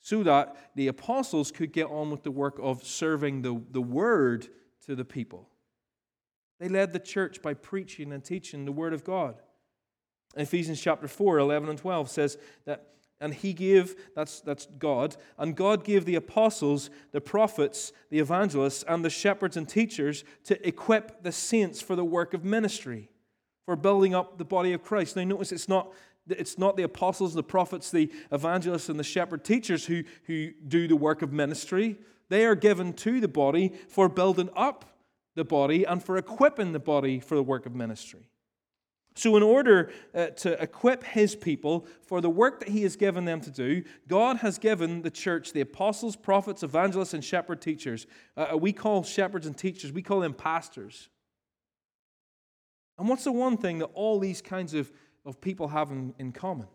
so 0.00 0.22
that 0.22 0.56
the 0.74 0.88
apostles 0.88 1.52
could 1.52 1.72
get 1.72 1.86
on 1.86 2.10
with 2.10 2.22
the 2.22 2.30
work 2.30 2.58
of 2.60 2.84
serving 2.84 3.42
the, 3.42 3.60
the 3.70 3.82
word 3.82 4.48
to 4.86 4.96
the 4.96 5.04
people. 5.04 5.48
They 6.58 6.68
led 6.68 6.92
the 6.92 6.98
church 6.98 7.42
by 7.42 7.54
preaching 7.54 8.12
and 8.12 8.24
teaching 8.24 8.64
the 8.64 8.72
word 8.72 8.92
of 8.92 9.04
God. 9.04 9.36
Ephesians 10.36 10.80
chapter 10.80 11.08
4, 11.08 11.38
11 11.38 11.68
and 11.68 11.78
12 11.78 12.10
says 12.10 12.38
that, 12.64 12.86
and 13.20 13.34
he 13.34 13.52
gave, 13.52 13.94
that's, 14.14 14.40
that's 14.40 14.66
God, 14.78 15.16
and 15.36 15.54
God 15.54 15.84
gave 15.84 16.04
the 16.04 16.14
apostles, 16.14 16.88
the 17.12 17.20
prophets, 17.20 17.92
the 18.08 18.18
evangelists, 18.18 18.82
and 18.88 19.04
the 19.04 19.10
shepherds 19.10 19.56
and 19.56 19.68
teachers 19.68 20.24
to 20.44 20.66
equip 20.66 21.22
the 21.22 21.32
saints 21.32 21.80
for 21.82 21.94
the 21.94 22.04
work 22.04 22.32
of 22.32 22.44
ministry 22.44 23.10
for 23.66 23.76
building 23.76 24.14
up 24.14 24.38
the 24.38 24.44
body 24.44 24.72
of 24.72 24.82
Christ. 24.82 25.16
Now, 25.16 25.24
notice 25.24 25.52
it's 25.52 25.68
not, 25.68 25.92
it's 26.28 26.58
not 26.58 26.76
the 26.76 26.82
apostles, 26.82 27.34
the 27.34 27.42
prophets, 27.42 27.90
the 27.90 28.10
evangelists, 28.32 28.88
and 28.88 28.98
the 28.98 29.04
shepherd 29.04 29.44
teachers 29.44 29.86
who, 29.86 30.02
who 30.24 30.50
do 30.66 30.88
the 30.88 30.96
work 30.96 31.22
of 31.22 31.32
ministry. 31.32 31.98
They 32.30 32.46
are 32.46 32.54
given 32.54 32.94
to 32.94 33.20
the 33.20 33.28
body 33.28 33.74
for 33.88 34.08
building 34.08 34.50
up 34.56 34.86
the 35.34 35.44
body 35.44 35.84
and 35.84 36.02
for 36.02 36.16
equipping 36.16 36.72
the 36.72 36.80
body 36.80 37.20
for 37.20 37.34
the 37.34 37.42
work 37.42 37.66
of 37.66 37.74
ministry. 37.74 38.30
So, 39.20 39.36
in 39.36 39.42
order 39.42 39.92
uh, 40.14 40.28
to 40.28 40.62
equip 40.62 41.04
his 41.04 41.36
people 41.36 41.86
for 42.00 42.22
the 42.22 42.30
work 42.30 42.58
that 42.60 42.70
he 42.70 42.84
has 42.84 42.96
given 42.96 43.26
them 43.26 43.42
to 43.42 43.50
do, 43.50 43.84
God 44.08 44.38
has 44.38 44.56
given 44.56 45.02
the 45.02 45.10
church 45.10 45.52
the 45.52 45.60
apostles, 45.60 46.16
prophets, 46.16 46.62
evangelists, 46.62 47.12
and 47.12 47.22
shepherd 47.22 47.60
teachers. 47.60 48.06
Uh, 48.34 48.56
we 48.58 48.72
call 48.72 49.02
shepherds 49.02 49.46
and 49.46 49.54
teachers, 49.54 49.92
we 49.92 50.00
call 50.00 50.20
them 50.20 50.32
pastors. 50.32 51.10
And 52.98 53.10
what's 53.10 53.24
the 53.24 53.32
one 53.32 53.58
thing 53.58 53.80
that 53.80 53.90
all 53.92 54.18
these 54.18 54.40
kinds 54.40 54.72
of, 54.72 54.90
of 55.26 55.38
people 55.38 55.68
have 55.68 55.90
in, 55.90 56.14
in 56.18 56.32
common? 56.32 56.68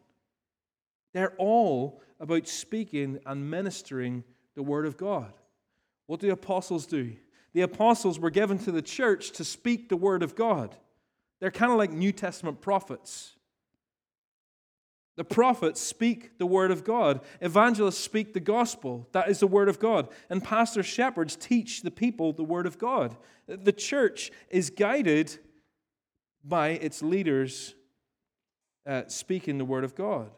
They're 1.16 1.34
all 1.40 2.00
about 2.20 2.48
speaking 2.48 3.18
and 3.26 3.50
ministering 3.50 4.24
the 4.54 4.62
Word 4.62 4.86
of 4.86 4.98
God. 4.98 5.34
What 6.06 6.20
do 6.20 6.28
the 6.28 6.34
apostles 6.34 6.86
do? 6.86 7.14
The 7.54 7.62
apostles 7.62 8.20
were 8.20 8.30
given 8.30 8.60
to 8.60 8.72
the 8.72 8.84
church 8.84 9.32
to 9.32 9.44
speak 9.44 9.90
the 9.90 9.98
Word 9.98 10.22
of 10.22 10.36
God. 10.36 10.76
They're 11.40 11.52
kind 11.52 11.72
of 11.72 11.78
like 11.78 11.92
New 11.92 12.12
Testament 12.12 12.62
prophets. 12.62 13.36
The 15.18 15.24
prophets 15.24 15.80
speak 15.80 16.38
the 16.40 16.46
word 16.46 16.72
of 16.72 16.84
God. 16.84 17.22
Evangelists 17.40 17.98
speak 17.98 18.34
the 18.34 18.40
gospel. 18.40 19.08
That 19.14 19.30
is 19.30 19.40
the 19.40 19.48
word 19.48 19.70
of 19.70 19.80
God. 19.80 20.10
And 20.30 20.44
pastor 20.44 20.84
shepherds 20.84 21.38
teach 21.38 21.82
the 21.82 21.92
people 21.92 22.34
the 22.34 22.44
word 22.44 22.66
of 22.66 22.78
God. 22.78 23.16
The 23.48 23.72
church 23.72 24.32
is 24.50 24.70
guided 24.70 25.38
by 26.44 26.70
its 26.70 27.02
leaders 27.02 27.76
uh, 28.86 29.04
speaking 29.08 29.58
the 29.58 29.66
word 29.66 29.84
of 29.84 29.96
God. 29.96 30.32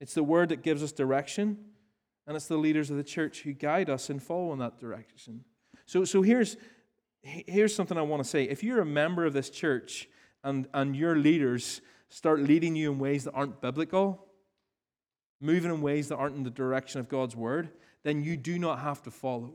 It's 0.00 0.14
the 0.14 0.22
word 0.22 0.50
that 0.50 0.62
gives 0.62 0.82
us 0.82 0.92
direction, 0.92 1.58
and 2.26 2.36
it's 2.36 2.46
the 2.46 2.56
leaders 2.56 2.90
of 2.90 2.96
the 2.96 3.04
church 3.04 3.42
who 3.42 3.52
guide 3.52 3.90
us 3.90 4.10
in 4.10 4.20
following 4.20 4.58
that 4.60 4.78
direction. 4.78 5.44
So, 5.86 6.04
so 6.04 6.22
here's, 6.22 6.56
here's 7.22 7.74
something 7.74 7.98
I 7.98 8.02
want 8.02 8.22
to 8.22 8.28
say. 8.28 8.44
If 8.44 8.62
you're 8.62 8.80
a 8.80 8.86
member 8.86 9.26
of 9.26 9.32
this 9.32 9.50
church 9.50 10.08
and, 10.44 10.68
and 10.72 10.94
your 10.94 11.16
leaders 11.16 11.80
start 12.08 12.40
leading 12.40 12.76
you 12.76 12.92
in 12.92 12.98
ways 12.98 13.24
that 13.24 13.32
aren't 13.32 13.60
biblical, 13.60 14.24
moving 15.40 15.72
in 15.72 15.82
ways 15.82 16.08
that 16.08 16.16
aren't 16.16 16.36
in 16.36 16.44
the 16.44 16.50
direction 16.50 17.00
of 17.00 17.08
God's 17.08 17.34
word, 17.34 17.70
then 18.04 18.22
you 18.22 18.36
do 18.36 18.58
not 18.58 18.78
have 18.80 19.02
to 19.02 19.10
follow. 19.10 19.54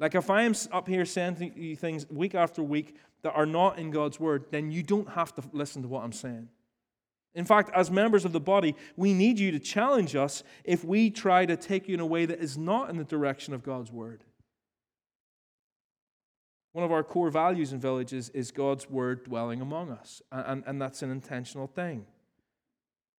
Like 0.00 0.14
if 0.14 0.30
I 0.30 0.42
am 0.42 0.54
up 0.72 0.88
here 0.88 1.04
saying 1.04 1.52
you 1.54 1.76
things 1.76 2.08
week 2.10 2.34
after 2.34 2.62
week 2.62 2.96
that 3.22 3.32
are 3.32 3.46
not 3.46 3.78
in 3.78 3.90
God's 3.90 4.18
word, 4.18 4.46
then 4.50 4.72
you 4.72 4.82
don't 4.82 5.10
have 5.10 5.34
to 5.34 5.42
listen 5.52 5.82
to 5.82 5.88
what 5.88 6.02
I'm 6.02 6.12
saying. 6.12 6.48
In 7.34 7.44
fact, 7.44 7.70
as 7.74 7.90
members 7.90 8.24
of 8.24 8.32
the 8.32 8.40
body, 8.40 8.74
we 8.96 9.14
need 9.14 9.38
you 9.38 9.52
to 9.52 9.60
challenge 9.60 10.16
us 10.16 10.42
if 10.64 10.84
we 10.84 11.10
try 11.10 11.46
to 11.46 11.56
take 11.56 11.86
you 11.86 11.94
in 11.94 12.00
a 12.00 12.06
way 12.06 12.26
that 12.26 12.40
is 12.40 12.58
not 12.58 12.90
in 12.90 12.96
the 12.96 13.04
direction 13.04 13.54
of 13.54 13.62
God's 13.62 13.92
word. 13.92 14.24
One 16.72 16.84
of 16.84 16.92
our 16.92 17.02
core 17.02 17.30
values 17.30 17.72
in 17.72 17.80
villages 17.80 18.28
is 18.30 18.50
God's 18.50 18.88
word 18.88 19.24
dwelling 19.24 19.60
among 19.60 19.90
us, 19.90 20.22
and, 20.30 20.62
and 20.66 20.80
that's 20.80 21.02
an 21.02 21.10
intentional 21.10 21.66
thing. 21.66 22.06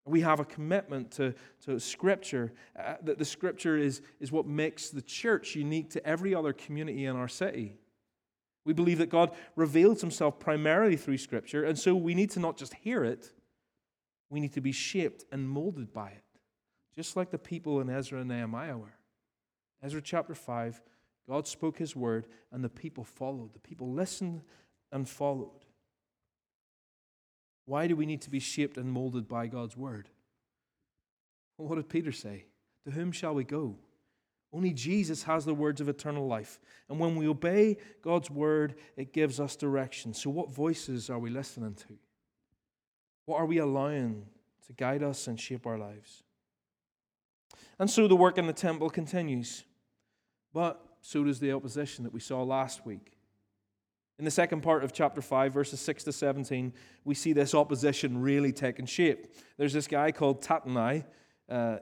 We 0.04 0.22
have 0.22 0.40
a 0.40 0.44
commitment 0.44 1.12
to, 1.12 1.34
to 1.66 1.78
Scripture, 1.78 2.54
uh, 2.78 2.94
that 3.02 3.18
the 3.18 3.24
Scripture 3.24 3.76
is, 3.76 4.00
is 4.20 4.32
what 4.32 4.46
makes 4.46 4.88
the 4.90 5.02
church 5.02 5.54
unique 5.54 5.90
to 5.90 6.04
every 6.04 6.34
other 6.34 6.52
community 6.52 7.04
in 7.04 7.14
our 7.14 7.28
city. 7.28 7.76
We 8.64 8.72
believe 8.72 8.98
that 8.98 9.10
God 9.10 9.32
reveals 9.54 10.00
Himself 10.00 10.40
primarily 10.40 10.96
through 10.96 11.18
Scripture, 11.18 11.64
and 11.64 11.78
so 11.78 11.94
we 11.94 12.14
need 12.14 12.30
to 12.30 12.40
not 12.40 12.56
just 12.56 12.74
hear 12.74 13.04
it, 13.04 13.32
we 14.30 14.40
need 14.40 14.54
to 14.54 14.62
be 14.62 14.72
shaped 14.72 15.26
and 15.30 15.46
molded 15.46 15.92
by 15.92 16.08
it, 16.08 16.24
just 16.94 17.16
like 17.16 17.30
the 17.30 17.38
people 17.38 17.82
in 17.82 17.90
Ezra 17.90 18.20
and 18.20 18.28
Nehemiah 18.28 18.78
were. 18.78 18.94
Ezra 19.82 20.00
chapter 20.00 20.34
5 20.34 20.80
God 21.28 21.46
spoke 21.46 21.78
his 21.78 21.94
word, 21.94 22.26
and 22.50 22.62
the 22.62 22.68
people 22.68 23.04
followed. 23.04 23.54
The 23.54 23.60
people 23.60 23.92
listened 23.92 24.42
and 24.90 25.08
followed. 25.08 25.64
Why 27.64 27.86
do 27.86 27.96
we 27.96 28.06
need 28.06 28.22
to 28.22 28.30
be 28.30 28.40
shaped 28.40 28.76
and 28.76 28.90
molded 28.90 29.28
by 29.28 29.46
God's 29.46 29.76
word? 29.76 30.08
Well, 31.56 31.68
what 31.68 31.76
did 31.76 31.88
Peter 31.88 32.12
say? 32.12 32.46
To 32.84 32.90
whom 32.90 33.12
shall 33.12 33.34
we 33.34 33.44
go? 33.44 33.76
Only 34.52 34.72
Jesus 34.72 35.22
has 35.22 35.44
the 35.44 35.54
words 35.54 35.80
of 35.80 35.88
eternal 35.88 36.26
life. 36.26 36.58
And 36.88 36.98
when 36.98 37.16
we 37.16 37.26
obey 37.26 37.78
God's 38.02 38.30
word, 38.30 38.74
it 38.96 39.12
gives 39.12 39.40
us 39.40 39.56
direction. 39.56 40.12
So, 40.12 40.28
what 40.28 40.52
voices 40.52 41.08
are 41.08 41.18
we 41.18 41.30
listening 41.30 41.74
to? 41.74 41.96
What 43.24 43.38
are 43.38 43.46
we 43.46 43.58
allowing 43.58 44.26
to 44.66 44.72
guide 44.74 45.02
us 45.02 45.26
and 45.26 45.40
shape 45.40 45.66
our 45.66 45.78
lives? 45.78 46.22
And 47.78 47.90
so 47.90 48.06
the 48.08 48.16
work 48.16 48.36
in 48.36 48.46
the 48.46 48.52
temple 48.52 48.90
continues. 48.90 49.64
But 50.52 50.84
so 51.02 51.24
does 51.24 51.40
the 51.40 51.52
opposition 51.52 52.04
that 52.04 52.14
we 52.14 52.20
saw 52.20 52.42
last 52.42 52.86
week. 52.86 53.18
In 54.18 54.24
the 54.24 54.30
second 54.30 54.62
part 54.62 54.84
of 54.84 54.92
chapter 54.92 55.20
5, 55.20 55.52
verses 55.52 55.80
6 55.80 56.04
to 56.04 56.12
17, 56.12 56.72
we 57.04 57.14
see 57.14 57.32
this 57.32 57.54
opposition 57.54 58.22
really 58.22 58.52
taking 58.52 58.86
shape. 58.86 59.34
There's 59.58 59.72
this 59.72 59.88
guy 59.88 60.12
called 60.12 60.42
Tattenai. 60.42 61.04
Uh, 61.48 61.78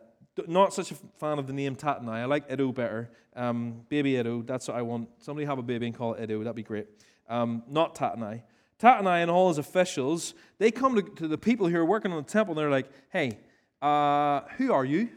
not 0.47 0.73
such 0.73 0.91
a 0.91 0.95
fan 1.19 1.39
of 1.39 1.47
the 1.47 1.53
name 1.53 1.77
Tattenai. 1.77 2.15
I 2.15 2.25
like 2.25 2.51
Iddo 2.51 2.73
better. 2.73 3.11
Um, 3.37 3.83
baby 3.91 4.17
Iddo, 4.17 4.43
that's 4.43 4.69
what 4.69 4.77
I 4.77 4.83
want. 4.83 5.11
Somebody 5.19 5.45
have 5.45 5.59
a 5.59 5.63
baby 5.63 5.87
and 5.87 5.95
call 5.95 6.15
it 6.15 6.23
Iddo. 6.23 6.43
That'd 6.43 6.57
be 6.57 6.63
great. 6.63 6.87
Um, 7.29 7.63
not 7.69 7.95
Tattenai. 7.95 8.43
Tattenai 8.81 9.21
and 9.21 9.31
all 9.31 9.49
his 9.49 9.59
officials, 9.59 10.33
they 10.59 10.71
come 10.71 10.97
to, 10.97 11.03
to, 11.03 11.29
the 11.29 11.37
people 11.37 11.69
who 11.69 11.77
are 11.77 11.85
working 11.85 12.11
on 12.11 12.23
the 12.23 12.31
temple 12.31 12.53
and 12.53 12.59
they're 12.59 12.71
like, 12.71 12.89
hey, 13.11 13.39
uh, 13.83 14.41
who 14.57 14.73
are 14.73 14.85
you? 14.85 15.11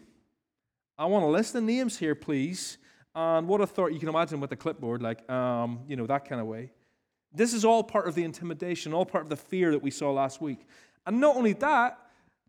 I 0.97 1.05
want 1.05 1.23
to 1.23 1.27
list 1.29 1.53
the 1.53 1.61
names 1.61 1.97
here, 1.97 2.15
please. 2.15 2.77
And 3.15 3.47
what 3.47 3.61
authority, 3.61 3.95
you 3.95 3.99
can 3.99 4.09
imagine 4.09 4.39
with 4.39 4.51
a 4.51 4.55
clipboard, 4.55 5.01
like, 5.01 5.29
um, 5.29 5.81
you 5.87 5.95
know, 5.95 6.07
that 6.07 6.27
kind 6.27 6.41
of 6.41 6.47
way. 6.47 6.71
This 7.33 7.53
is 7.53 7.65
all 7.65 7.83
part 7.83 8.07
of 8.07 8.15
the 8.15 8.23
intimidation, 8.23 8.93
all 8.93 9.05
part 9.05 9.23
of 9.23 9.29
the 9.29 9.35
fear 9.35 9.71
that 9.71 9.81
we 9.81 9.91
saw 9.91 10.11
last 10.11 10.41
week. 10.41 10.67
And 11.05 11.19
not 11.19 11.35
only 11.35 11.53
that, 11.53 11.99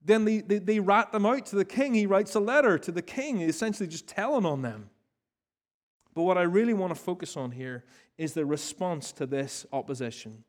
then 0.05 0.25
they, 0.25 0.41
they, 0.41 0.59
they 0.59 0.81
rat 0.81 1.13
them 1.13 1.25
out 1.27 1.47
to 1.47 1.57
the 1.57 1.65
king. 1.65 1.95
He 1.95 2.07
writes 2.07 2.35
a 2.35 2.41
letter 2.41 2.79
to 2.79 2.93
the 2.93 3.03
king, 3.03 3.41
essentially 3.41 3.89
just 3.89 4.07
telling 4.07 4.45
on 4.45 4.63
them. 4.63 4.91
But 6.15 6.23
what 6.23 6.39
I 6.39 6.43
really 6.43 6.75
want 6.75 6.95
to 6.95 7.01
focus 7.01 7.37
on 7.37 7.51
here 7.51 7.85
is 8.19 8.35
the 8.35 8.47
response 8.47 9.13
to 9.13 9.27
this 9.27 9.67
opposition. 9.73 10.45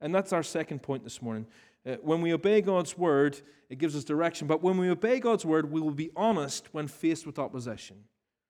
And 0.00 0.14
that's 0.14 0.32
our 0.32 0.42
second 0.42 0.82
point 0.82 1.04
this 1.04 1.22
morning. 1.22 1.46
Uh, 1.86 1.94
when 2.02 2.20
we 2.20 2.32
obey 2.32 2.60
God's 2.60 2.98
word, 2.98 3.40
it 3.70 3.78
gives 3.78 3.96
us 3.96 4.04
direction. 4.04 4.46
But 4.46 4.62
when 4.62 4.76
we 4.76 4.90
obey 4.90 5.20
God's 5.20 5.44
word, 5.44 5.70
we 5.70 5.80
will 5.80 5.92
be 5.92 6.10
honest 6.14 6.68
when 6.72 6.88
faced 6.88 7.26
with 7.26 7.38
opposition. 7.38 8.04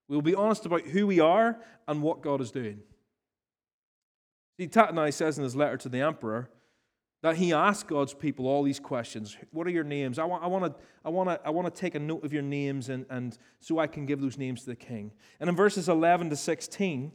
We'll 0.08 0.22
be 0.22 0.34
honest 0.34 0.64
about 0.66 0.82
who 0.82 1.06
we 1.06 1.20
are 1.20 1.58
and 1.86 2.02
what 2.02 2.22
God 2.22 2.40
is 2.40 2.50
doing. 2.50 2.80
See, 4.56 4.66
Tattenai 4.66 5.12
says 5.12 5.38
in 5.38 5.44
his 5.44 5.54
letter 5.54 5.76
to 5.76 5.88
the 5.88 6.00
emperor 6.00 6.50
that 7.22 7.36
he 7.36 7.52
asked 7.52 7.88
God's 7.88 8.14
people 8.14 8.46
all 8.46 8.62
these 8.62 8.80
questions. 8.80 9.36
What 9.50 9.66
are 9.66 9.70
your 9.70 9.84
names? 9.84 10.18
I 10.18 10.24
want, 10.24 10.42
I 10.42 10.46
want, 10.46 10.64
to, 10.64 10.74
I 11.04 11.08
want, 11.08 11.28
to, 11.28 11.46
I 11.46 11.50
want 11.50 11.72
to 11.72 11.80
take 11.80 11.94
a 11.94 11.98
note 11.98 12.24
of 12.24 12.32
your 12.32 12.42
names 12.42 12.88
and, 12.88 13.06
and 13.10 13.36
so 13.60 13.78
I 13.78 13.86
can 13.86 14.06
give 14.06 14.20
those 14.20 14.38
names 14.38 14.60
to 14.60 14.66
the 14.66 14.76
king. 14.76 15.12
And 15.40 15.50
in 15.50 15.56
verses 15.56 15.88
11 15.88 16.30
to 16.30 16.36
16, 16.36 17.12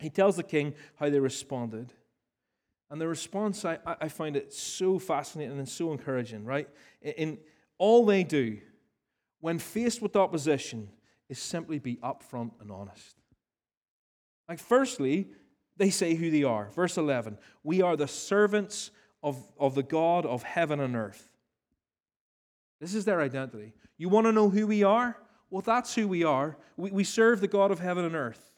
he 0.00 0.10
tells 0.10 0.36
the 0.36 0.42
king 0.42 0.74
how 0.96 1.08
they 1.08 1.20
responded. 1.20 1.92
And 2.90 3.00
the 3.00 3.08
response, 3.08 3.64
I, 3.64 3.78
I 3.86 4.08
find 4.08 4.36
it 4.36 4.52
so 4.52 4.98
fascinating 4.98 5.58
and 5.58 5.68
so 5.68 5.92
encouraging, 5.92 6.44
right? 6.44 6.68
In 7.00 7.38
all 7.78 8.04
they 8.04 8.24
do, 8.24 8.58
when 9.40 9.58
faced 9.58 10.02
with 10.02 10.14
opposition, 10.14 10.88
is 11.32 11.38
simply 11.38 11.78
be 11.78 11.96
upfront 11.96 12.50
and 12.60 12.70
honest. 12.70 13.16
Like, 14.50 14.58
firstly, 14.58 15.28
they 15.78 15.88
say 15.88 16.14
who 16.14 16.30
they 16.30 16.44
are. 16.44 16.68
Verse 16.76 16.98
11 16.98 17.38
We 17.64 17.80
are 17.80 17.96
the 17.96 18.06
servants 18.06 18.90
of, 19.22 19.42
of 19.58 19.74
the 19.74 19.82
God 19.82 20.26
of 20.26 20.42
heaven 20.42 20.78
and 20.78 20.94
earth. 20.94 21.30
This 22.82 22.94
is 22.94 23.06
their 23.06 23.22
identity. 23.22 23.72
You 23.96 24.10
want 24.10 24.26
to 24.26 24.32
know 24.32 24.50
who 24.50 24.66
we 24.66 24.82
are? 24.82 25.16
Well, 25.48 25.62
that's 25.62 25.94
who 25.94 26.06
we 26.06 26.22
are. 26.22 26.58
We, 26.76 26.90
we 26.90 27.04
serve 27.04 27.40
the 27.40 27.48
God 27.48 27.70
of 27.70 27.78
heaven 27.78 28.04
and 28.04 28.14
earth. 28.14 28.51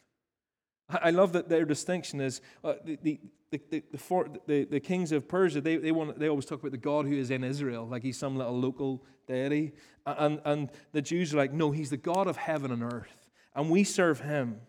I 0.88 1.10
love 1.10 1.32
that 1.32 1.48
their 1.48 1.64
distinction 1.64 2.20
is 2.20 2.40
uh, 2.62 2.74
the, 2.84 2.98
the, 3.02 3.20
the, 3.50 3.82
the, 3.92 3.98
for, 3.98 4.28
the, 4.46 4.64
the, 4.64 4.80
kings 4.80 5.12
of 5.12 5.28
Persia, 5.28 5.60
they, 5.60 5.76
they, 5.76 5.92
want, 5.92 6.18
they 6.18 6.28
always 6.28 6.44
talk 6.44 6.60
about 6.60 6.72
the 6.72 6.78
God 6.78 7.06
who 7.06 7.14
is 7.14 7.30
in 7.30 7.42
Israel, 7.42 7.86
like 7.86 8.02
he's 8.02 8.18
some 8.18 8.36
little 8.36 8.58
local 8.58 9.02
deity. 9.26 9.72
And, 10.06 10.40
and 10.44 10.70
the 10.92 11.00
Jews 11.00 11.32
are 11.32 11.38
like, 11.38 11.52
no, 11.52 11.70
he's 11.70 11.90
the 11.90 11.96
God 11.96 12.26
of 12.26 12.36
heaven 12.36 12.70
and 12.70 12.82
earth, 12.82 13.28
and 13.54 13.70
we 13.70 13.84
serve 13.84 14.20
him. 14.20 14.60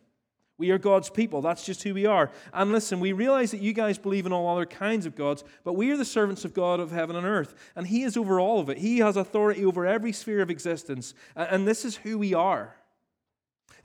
We 0.58 0.72
are 0.72 0.78
God's 0.78 1.10
people. 1.10 1.42
That's 1.42 1.66
just 1.66 1.84
who 1.84 1.94
we 1.94 2.06
are. 2.06 2.32
And 2.54 2.72
listen, 2.72 3.02
we 3.02 3.12
realize 3.12 3.52
that 3.52 3.60
you 3.60 3.74
guys 3.74 3.98
believe 3.98 4.26
in 4.26 4.32
all 4.32 4.48
other 4.48 4.66
kinds 4.66 5.06
of 5.06 5.14
gods, 5.14 5.44
but 5.66 5.74
we 5.74 5.92
are 5.92 5.98
the 5.98 6.06
servants 6.06 6.46
of 6.46 6.54
God 6.54 6.80
of 6.80 6.92
heaven 6.92 7.18
and 7.18 7.26
earth. 7.26 7.56
And 7.76 7.88
He 7.88 8.04
is 8.04 8.16
over 8.16 8.40
all 8.40 8.62
of 8.62 8.70
it. 8.70 8.78
He 8.78 9.00
has 9.00 9.18
authority 9.18 9.66
over 9.66 9.86
every 9.86 10.14
sphere 10.14 10.42
of 10.42 10.50
existence. 10.50 11.14
And 11.36 11.68
this 11.68 11.84
is 11.84 11.98
who 11.98 12.18
we 12.18 12.34
are. 12.34 12.78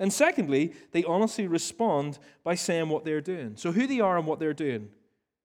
And 0.01 0.11
secondly, 0.13 0.73
they 0.93 1.05
honestly 1.05 1.47
respond 1.47 2.19
by 2.43 2.55
saying 2.55 2.89
what 2.89 3.05
they're 3.05 3.21
doing. 3.21 3.53
So, 3.57 3.71
who 3.71 3.87
they 3.87 4.01
are 4.01 4.17
and 4.17 4.27
what 4.27 4.41
they're 4.41 4.55
doing. 4.55 4.89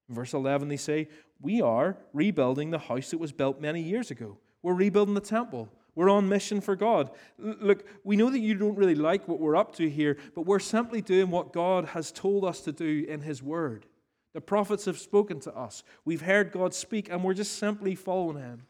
In 0.07 0.15
verse 0.15 0.33
11, 0.33 0.69
they 0.69 0.77
say, 0.77 1.09
We 1.41 1.61
are 1.61 1.97
rebuilding 2.13 2.71
the 2.71 2.79
house 2.79 3.11
that 3.11 3.19
was 3.19 3.33
built 3.33 3.59
many 3.59 3.81
years 3.81 4.11
ago. 4.11 4.37
We're 4.63 4.73
rebuilding 4.73 5.13
the 5.13 5.21
temple. 5.21 5.69
We're 5.93 6.09
on 6.09 6.27
mission 6.27 6.61
for 6.61 6.75
God. 6.75 7.11
Look, 7.37 7.85
we 8.03 8.15
know 8.15 8.29
that 8.29 8.39
you 8.39 8.55
don't 8.55 8.77
really 8.77 8.95
like 8.95 9.27
what 9.27 9.39
we're 9.39 9.55
up 9.55 9.75
to 9.75 9.89
here, 9.89 10.17
but 10.33 10.45
we're 10.45 10.59
simply 10.59 11.01
doing 11.01 11.29
what 11.29 11.53
God 11.53 11.85
has 11.89 12.11
told 12.11 12.45
us 12.45 12.61
to 12.61 12.71
do 12.71 13.05
in 13.07 13.21
His 13.21 13.43
Word. 13.43 13.85
The 14.33 14.41
prophets 14.41 14.85
have 14.85 14.97
spoken 14.97 15.39
to 15.41 15.55
us. 15.55 15.83
We've 16.03 16.21
heard 16.21 16.51
God 16.51 16.73
speak, 16.73 17.09
and 17.09 17.23
we're 17.23 17.33
just 17.33 17.57
simply 17.57 17.95
following 17.95 18.37
Him. 18.37 18.63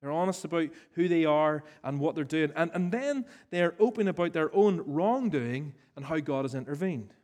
They're 0.00 0.10
honest 0.10 0.44
about 0.44 0.68
who 0.92 1.08
they 1.08 1.24
are 1.24 1.64
and 1.82 1.98
what 1.98 2.14
they're 2.14 2.24
doing. 2.24 2.52
And, 2.54 2.70
and 2.74 2.92
then 2.92 3.24
they're 3.50 3.74
open 3.78 4.08
about 4.08 4.32
their 4.32 4.54
own 4.54 4.82
wrongdoing 4.86 5.74
and 5.96 6.04
how 6.04 6.18
God 6.18 6.44
has 6.44 6.54
intervened. 6.54 7.14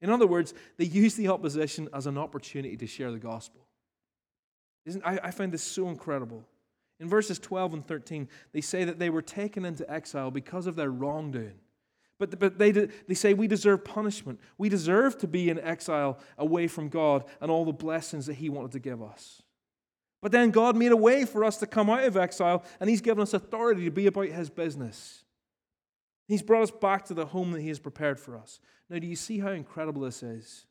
In 0.00 0.08
other 0.08 0.26
words, 0.26 0.54
they 0.78 0.84
use 0.84 1.14
the 1.14 1.28
opposition 1.28 1.88
as 1.92 2.06
an 2.06 2.16
opportunity 2.16 2.76
to 2.76 2.86
share 2.86 3.10
the 3.10 3.18
gospel. 3.18 3.66
Isn't, 4.86 5.04
I, 5.04 5.18
I 5.24 5.30
find 5.30 5.52
this 5.52 5.62
so 5.62 5.88
incredible. 5.88 6.44
In 7.00 7.08
verses 7.08 7.38
12 7.38 7.74
and 7.74 7.86
13, 7.86 8.28
they 8.52 8.60
say 8.60 8.84
that 8.84 8.98
they 8.98 9.10
were 9.10 9.22
taken 9.22 9.64
into 9.64 9.90
exile 9.90 10.30
because 10.30 10.66
of 10.66 10.76
their 10.76 10.90
wrongdoing. 10.90 11.58
But, 12.18 12.38
but 12.38 12.58
they, 12.58 12.70
they 12.70 13.14
say 13.14 13.32
we 13.32 13.46
deserve 13.46 13.84
punishment. 13.84 14.38
We 14.58 14.68
deserve 14.68 15.18
to 15.18 15.26
be 15.26 15.48
in 15.48 15.58
exile 15.58 16.18
away 16.36 16.66
from 16.66 16.90
God 16.90 17.24
and 17.40 17.50
all 17.50 17.64
the 17.64 17.72
blessings 17.72 18.26
that 18.26 18.34
He 18.34 18.50
wanted 18.50 18.72
to 18.72 18.78
give 18.78 19.02
us. 19.02 19.42
But 20.22 20.32
then 20.32 20.50
God 20.50 20.76
made 20.76 20.92
a 20.92 20.96
way 20.96 21.24
for 21.24 21.44
us 21.44 21.56
to 21.58 21.66
come 21.66 21.88
out 21.88 22.04
of 22.04 22.16
exile, 22.16 22.64
and 22.78 22.90
He's 22.90 23.00
given 23.00 23.22
us 23.22 23.34
authority 23.34 23.84
to 23.84 23.90
be 23.90 24.06
about 24.06 24.28
His 24.28 24.50
business. 24.50 25.24
He's 26.28 26.42
brought 26.42 26.62
us 26.62 26.70
back 26.70 27.06
to 27.06 27.14
the 27.14 27.26
home 27.26 27.52
that 27.52 27.62
He 27.62 27.68
has 27.68 27.78
prepared 27.78 28.20
for 28.20 28.36
us. 28.36 28.60
Now, 28.88 28.98
do 28.98 29.06
you 29.06 29.16
see 29.16 29.38
how 29.38 29.50
incredible 29.50 30.02
this 30.02 30.22
is? 30.22 30.66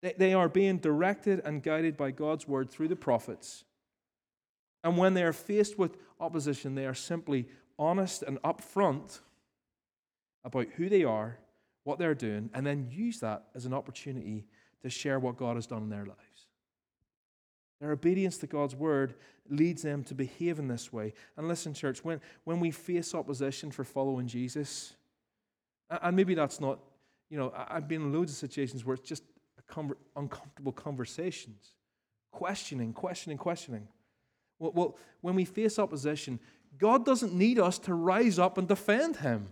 They, 0.00 0.32
are 0.32 0.48
being 0.48 0.78
directed 0.78 1.40
and 1.44 1.62
guided 1.62 1.96
by 1.96 2.12
God's 2.12 2.46
word 2.46 2.70
through 2.70 2.88
the 2.88 2.96
prophets. 2.96 3.64
And 4.84 4.96
when 4.96 5.14
they 5.14 5.24
are 5.24 5.32
faced 5.32 5.76
with 5.76 5.96
opposition, 6.20 6.74
they 6.74 6.86
are 6.86 6.94
simply 6.94 7.48
honest 7.78 8.22
and 8.22 8.40
upfront 8.42 9.20
about 10.44 10.68
who 10.76 10.88
they 10.88 11.02
are, 11.02 11.38
what 11.82 11.98
they're 11.98 12.14
doing, 12.14 12.48
and 12.54 12.64
then 12.64 12.88
use 12.90 13.18
that 13.20 13.46
as 13.54 13.66
an 13.66 13.74
opportunity 13.74 14.46
to 14.82 14.90
share 14.90 15.18
what 15.18 15.36
God 15.36 15.56
has 15.56 15.66
done 15.66 15.82
in 15.82 15.90
their 15.90 16.06
lives. 16.06 16.27
Their 17.80 17.92
obedience 17.92 18.38
to 18.38 18.46
God's 18.46 18.74
word 18.74 19.14
leads 19.48 19.82
them 19.82 20.02
to 20.04 20.14
behave 20.14 20.58
in 20.58 20.68
this 20.68 20.92
way. 20.92 21.12
And 21.36 21.46
listen, 21.46 21.74
church, 21.74 22.04
when, 22.04 22.20
when 22.44 22.60
we 22.60 22.70
face 22.70 23.14
opposition 23.14 23.70
for 23.70 23.84
following 23.84 24.26
Jesus, 24.26 24.94
and 25.90 26.16
maybe 26.16 26.34
that's 26.34 26.60
not, 26.60 26.80
you 27.30 27.38
know, 27.38 27.52
I've 27.54 27.88
been 27.88 28.02
in 28.02 28.12
loads 28.12 28.32
of 28.32 28.38
situations 28.38 28.84
where 28.84 28.94
it's 28.94 29.08
just 29.08 29.22
uncomfortable 30.16 30.72
conversations, 30.72 31.74
questioning, 32.32 32.92
questioning, 32.92 33.38
questioning. 33.38 33.86
Well, 34.58 34.72
well, 34.74 34.98
when 35.20 35.34
we 35.34 35.44
face 35.44 35.78
opposition, 35.78 36.40
God 36.78 37.04
doesn't 37.04 37.32
need 37.32 37.58
us 37.58 37.78
to 37.80 37.94
rise 37.94 38.38
up 38.38 38.58
and 38.58 38.66
defend 38.66 39.16
Him. 39.16 39.48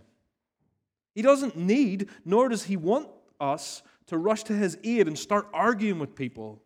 He 1.15 1.21
doesn't 1.21 1.55
need, 1.55 2.09
nor 2.25 2.49
does 2.49 2.63
He 2.63 2.77
want 2.77 3.07
us 3.39 3.81
to 4.07 4.17
rush 4.17 4.43
to 4.43 4.53
His 4.53 4.77
aid 4.83 5.07
and 5.07 5.17
start 5.17 5.47
arguing 5.53 5.99
with 5.99 6.15
people. 6.15 6.61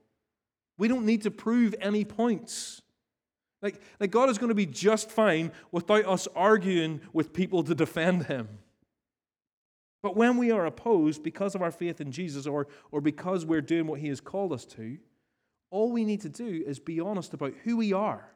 We 0.82 0.88
don't 0.88 1.06
need 1.06 1.22
to 1.22 1.30
prove 1.30 1.76
any 1.80 2.04
points. 2.04 2.82
Like, 3.62 3.80
like 4.00 4.10
God 4.10 4.32
is 4.32 4.39
going 4.39 4.50
to 4.50 4.56
be 4.56 4.65
just 4.65 5.12
fine 5.12 5.52
without 5.72 6.08
us 6.08 6.28
arguing 6.36 7.02
with 7.13 7.34
people 7.34 7.63
to 7.65 7.76
defend 7.76 8.26
Him. 8.26 8.50
But 10.02 10.15
when 10.15 10.38
we 10.38 10.50
are 10.50 10.65
opposed 10.65 11.22
because 11.22 11.54
of 11.54 11.62
our 11.62 11.70
faith 11.70 12.02
in 12.02 12.12
Jesus 12.12 12.48
or, 12.48 12.65
or 12.91 13.00
because 13.00 13.46
we're 13.46 13.62
doing 13.62 13.86
what 13.86 14.00
He 14.00 14.08
has 14.08 14.20
called 14.20 14.54
us 14.54 14.65
to, 14.65 14.98
all 15.70 15.91
we 15.91 16.04
need 16.04 16.22
to 16.22 16.30
do 16.30 16.63
is 16.65 16.80
be 16.80 17.00
honest 17.00 17.36
about 17.36 17.54
who 17.63 17.78
we 17.78 17.94
are, 17.94 18.28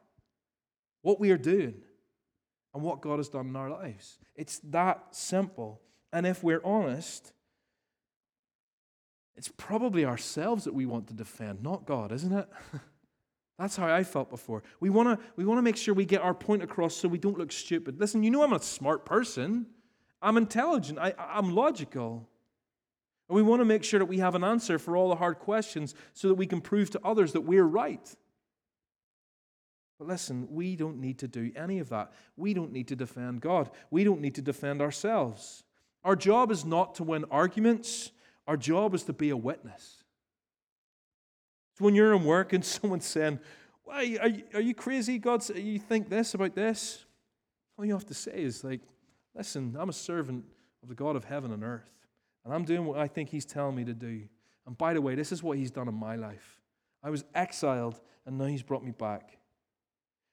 what 1.02 1.20
we 1.20 1.32
are 1.32 1.40
doing, 1.40 1.82
and 2.76 2.84
what 2.84 3.02
God 3.02 3.18
has 3.18 3.28
done 3.28 3.48
in 3.48 3.56
our 3.56 3.72
lives. 3.72 4.20
It's 4.36 4.60
that 4.66 5.16
simple. 5.16 5.82
And 6.14 6.28
if 6.28 6.44
we're 6.44 6.62
honest, 6.64 7.34
it's 9.38 9.52
probably 9.58 10.06
ourselves 10.06 10.64
that 10.64 10.74
we 10.74 10.86
want 10.86 11.08
to 11.08 11.14
defend, 11.14 11.62
not 11.62 11.86
God, 11.86 12.12
isn't 12.12 12.32
it? 12.32 12.48
That's 13.60 13.76
how 13.76 13.88
I 13.88 14.04
felt 14.04 14.30
before. 14.30 14.64
We 14.80 14.90
want 14.90 15.20
to 15.20 15.26
we 15.36 15.46
want 15.46 15.58
to 15.60 15.62
make 15.62 15.78
sure 15.78 15.94
we 15.94 16.06
get 16.06 16.22
our 16.22 16.34
point 16.34 16.62
across 16.62 16.96
so 16.96 17.08
we 17.08 17.18
don't 17.18 17.38
look 17.38 17.52
stupid. 17.52 18.00
Listen, 18.00 18.24
you 18.24 18.30
know 18.32 18.44
I'm 18.44 18.54
a 18.54 18.62
smart 18.62 19.06
person. 19.06 19.68
I'm 20.22 20.38
intelligent. 20.38 21.00
I, 21.00 21.14
I'm 21.18 21.54
logical. 21.54 22.28
And 23.30 23.36
we 23.36 23.42
want 23.42 23.62
to 23.62 23.66
make 23.66 23.84
sure 23.84 24.00
that 24.00 24.06
we 24.06 24.20
have 24.20 24.36
an 24.36 24.44
answer 24.44 24.78
for 24.78 24.98
all 24.98 25.10
the 25.10 25.16
hard 25.16 25.40
questions 25.40 25.96
so 26.14 26.28
that 26.28 26.36
we 26.36 26.48
can 26.48 26.62
prove 26.62 26.90
to 26.92 27.02
others 27.04 27.34
that 27.34 27.42
we're 27.42 27.64
right. 27.64 28.16
But 29.98 30.08
listen, 30.08 30.48
we 30.52 30.76
don't 30.76 31.00
need 31.00 31.20
to 31.20 31.28
do 31.28 31.52
any 31.56 31.80
of 31.80 31.90
that. 31.90 32.12
We 32.36 32.54
don't 32.54 32.72
need 32.72 32.90
to 32.90 32.96
defend 32.96 33.42
God. 33.42 33.70
We 33.90 34.04
don't 34.04 34.20
need 34.20 34.36
to 34.36 34.42
defend 34.42 34.82
ourselves. 34.82 35.64
Our 36.04 36.16
job 36.16 36.52
is 36.52 36.66
not 36.66 36.96
to 36.96 37.04
win 37.04 37.26
arguments, 37.32 38.12
our 38.48 38.58
job 38.58 38.94
is 38.94 39.04
to 39.04 39.14
be 39.14 39.30
a 39.30 39.38
witness. 39.38 40.04
So 41.78 41.86
when 41.86 41.96
you're 41.96 42.14
in 42.14 42.24
work 42.24 42.54
and 42.54 42.64
someone's 42.66 43.06
saying, 43.06 43.40
Why 43.84 44.18
are 44.22 44.28
you, 44.28 44.44
are 44.54 44.62
you 44.62 44.74
crazy? 44.74 45.18
God, 45.18 45.48
you 45.56 45.80
think 45.80 46.10
this 46.10 46.34
about 46.34 46.56
this? 46.56 47.06
All 47.78 47.86
you 47.86 47.94
have 47.94 48.06
to 48.06 48.14
say 48.14 48.32
is, 48.36 48.64
like, 48.64 48.82
listen, 49.36 49.76
I'm 49.78 49.90
a 49.90 49.94
servant 49.94 50.46
of 50.82 50.90
the 50.90 50.96
God 50.96 51.16
of 51.16 51.26
heaven 51.26 51.52
and 51.52 51.64
earth, 51.64 51.92
and 52.46 52.54
I'm 52.54 52.64
doing 52.64 52.86
what 52.86 52.98
I 52.98 53.08
think 53.08 53.30
He's 53.30 53.46
telling 53.46 53.76
me 53.76 53.84
to 53.84 53.94
do. 53.94 54.22
And 54.66 54.78
by 54.78 54.94
the 54.94 55.02
way, 55.02 55.16
this 55.16 55.32
is 55.32 55.44
what 55.44 55.58
He's 55.58 55.72
done 55.72 55.88
in 55.88 55.96
my 55.96 56.16
life. 56.16 56.62
I 57.04 57.10
was 57.10 57.26
exiled, 57.34 58.00
and 58.26 58.38
now 58.38 58.46
He's 58.46 58.64
brought 58.64 58.84
me 58.84 58.92
back. 58.92 59.38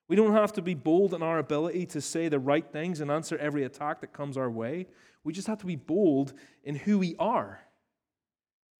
We 0.08 0.14
don't 0.14 0.34
have 0.34 0.52
to 0.54 0.62
be 0.62 0.74
bold 0.74 1.14
in 1.14 1.22
our 1.22 1.38
ability 1.38 1.86
to 1.86 2.00
say 2.00 2.28
the 2.28 2.38
right 2.38 2.70
things 2.70 3.00
and 3.00 3.10
answer 3.10 3.36
every 3.38 3.64
attack 3.64 4.00
that 4.02 4.12
comes 4.12 4.36
our 4.36 4.50
way. 4.50 4.86
We 5.24 5.32
just 5.32 5.46
have 5.46 5.58
to 5.58 5.66
be 5.66 5.76
bold 5.76 6.34
in 6.64 6.74
who 6.74 6.98
we 6.98 7.16
are 7.18 7.60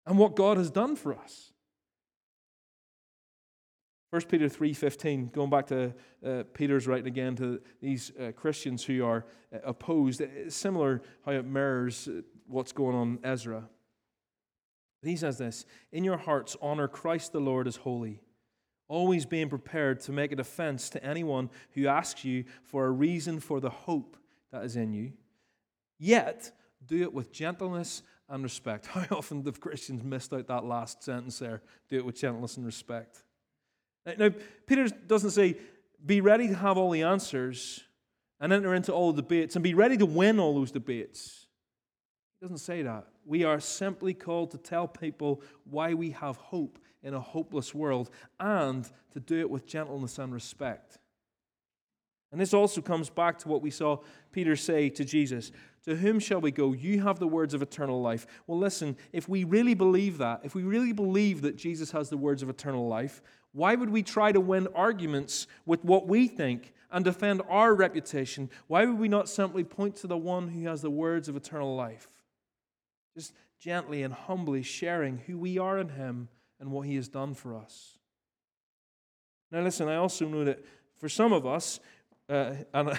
and 0.07 0.19
what 0.19 0.37
God 0.37 0.57
has 0.57 0.71
done 0.71 0.97
for 0.97 1.17
us. 1.17 1.53
1 4.13 4.21
Peter 4.29 4.47
3:15 4.47 5.33
going 5.33 5.49
back 5.49 5.67
to 5.67 5.95
uh, 6.23 6.43
Peter's 6.53 6.87
writing 6.87 7.07
again 7.07 7.35
to 7.37 7.63
these 7.81 8.13
uh, 8.21 8.31
Christians 8.33 8.85
who 8.85 9.03
are 9.03 9.25
uh, 9.55 9.61
opposed 9.65 10.21
it's 10.21 10.55
similar 10.55 11.01
how 11.25 11.33
it 11.33 11.47
mirrors 11.47 12.09
uh, 12.09 12.21
what's 12.47 12.73
going 12.73 12.95
on 12.95 13.09
in 13.13 13.19
Ezra. 13.25 13.71
He 15.03 15.17
says 15.17 15.39
this, 15.39 15.65
"In 15.93 16.05
your 16.05 16.19
hearts 16.19 16.59
honor 16.61 16.89
Christ 16.89 17.33
the 17.33 17.41
Lord 17.41 17.67
as 17.67 17.77
holy, 17.77 18.21
always 18.87 19.25
being 19.25 19.49
prepared 19.49 20.01
to 20.01 20.13
make 20.13 20.31
a 20.31 20.37
defense 20.37 20.91
to 20.91 21.03
anyone 21.03 21.49
who 21.71 21.87
asks 21.87 22.23
you 22.23 22.45
for 22.65 22.85
a 22.85 22.91
reason 22.91 23.41
for 23.41 23.61
the 23.61 23.71
hope 23.71 24.19
that 24.51 24.63
is 24.63 24.77
in 24.77 24.93
you." 24.93 25.15
Yet, 25.99 26.53
do 26.85 27.01
it 27.01 27.15
with 27.15 27.33
gentleness 27.33 28.03
and 28.33 28.43
respect. 28.43 28.87
How 28.89 29.07
often 29.17 29.45
have 29.45 29.61
Christians 29.61 30.03
missed 30.03 30.33
out 30.33 30.49
that 30.49 30.65
last 30.65 31.05
sentence 31.05 31.39
there? 31.39 31.63
Do 31.89 31.99
it 31.99 32.05
with 32.05 32.17
gentleness 32.17 32.57
and 32.57 32.67
respect. 32.67 33.23
Now, 34.19 34.31
Peter 34.67 34.89
doesn't 34.89 35.31
say, 35.31 35.57
be 36.05 36.21
ready 36.21 36.49
to 36.49 36.55
have 36.55 36.77
all 36.77 36.91
the 36.91 37.03
answers 37.03 37.85
and 38.41 38.53
enter 38.53 38.75
into 38.75 38.93
all 38.93 39.13
the 39.13 39.23
debates 39.23 39.55
and 39.55 39.63
be 39.63 39.75
ready 39.75 39.97
to 39.99 40.07
win 40.07 40.41
all 40.41 40.55
those 40.55 40.73
debates. 40.73 41.47
He 42.41 42.45
doesn't 42.45 42.59
say 42.59 42.83
that. 42.83 43.07
We 43.25 43.45
are 43.45 43.61
simply 43.61 44.15
called 44.15 44.51
to 44.51 44.59
tell 44.59 44.89
people 44.89 45.43
why 45.63 45.95
we 45.95 46.11
have 46.11 46.37
hope 46.37 46.81
in 47.05 47.15
a 47.15 47.21
hopeless 47.21 47.73
world 47.73 48.11
and 48.41 48.91
to 49.13 49.21
do 49.21 49.39
it 49.39 49.51
with 49.51 49.67
gentleness 49.67 50.19
and 50.19 50.33
respect. 50.33 50.99
And 52.33 52.41
this 52.41 52.55
also 52.55 52.81
comes 52.81 53.11
back 53.11 53.39
to 53.41 53.49
what 53.49 53.63
we 53.63 53.71
saw 53.71 53.99
Peter 54.33 54.57
say 54.57 54.89
to 54.89 55.05
Jesus 55.05 55.53
To 55.85 55.97
whom 55.97 56.21
shall 56.21 56.41
we 56.41 56.53
go? 56.53 56.73
You 56.73 57.03
have 57.03 57.19
the 57.19 57.27
words 57.27 57.55
of 57.55 57.63
eternal 57.63 58.01
life. 58.01 58.27
Well, 58.47 58.59
listen, 58.59 58.97
if 59.13 59.29
we 59.29 59.45
really 59.45 59.75
believe 59.75 60.19
that, 60.19 60.41
if 60.45 60.55
we 60.55 60.63
really 60.63 60.93
believe 60.93 61.43
that 61.43 61.57
Jesus 61.57 61.91
has 61.91 62.09
the 62.09 62.17
words 62.17 62.43
of 62.43 62.49
eternal 62.49 62.87
life, 62.87 63.21
why 63.53 63.75
would 63.75 63.91
we 63.91 64.03
try 64.03 64.33
to 64.33 64.41
win 64.41 64.69
arguments 64.75 65.47
with 65.67 65.85
what 65.85 66.07
we 66.07 66.29
think 66.29 66.73
and 66.91 67.05
defend 67.05 67.43
our 67.49 67.75
reputation? 67.75 68.49
Why 68.69 68.85
would 68.85 68.99
we 68.99 69.09
not 69.09 69.29
simply 69.29 69.65
point 69.65 69.97
to 69.97 70.07
the 70.07 70.17
one 70.17 70.49
who 70.49 70.69
has 70.69 70.83
the 70.83 70.91
words 70.91 71.29
of 71.29 71.37
eternal 71.37 71.75
life? 71.75 72.09
Just 73.17 73.35
gently 73.59 74.03
and 74.03 74.15
humbly 74.15 74.63
sharing 74.63 75.19
who 75.19 75.37
we 75.37 75.59
are 75.59 75.79
in 75.79 75.91
Him 75.91 76.29
and 76.61 76.71
what 76.71 76.87
He 76.87 76.95
has 76.95 77.09
done 77.09 77.35
for 77.35 77.57
us. 77.57 77.99
Now, 79.51 79.61
listen, 79.63 79.89
I 79.89 79.97
also 79.97 80.27
know 80.27 80.45
that 80.45 80.65
for 80.97 81.09
some 81.09 81.33
of 81.33 81.45
us, 81.45 81.81
uh, 82.29 82.55
and 82.75 82.99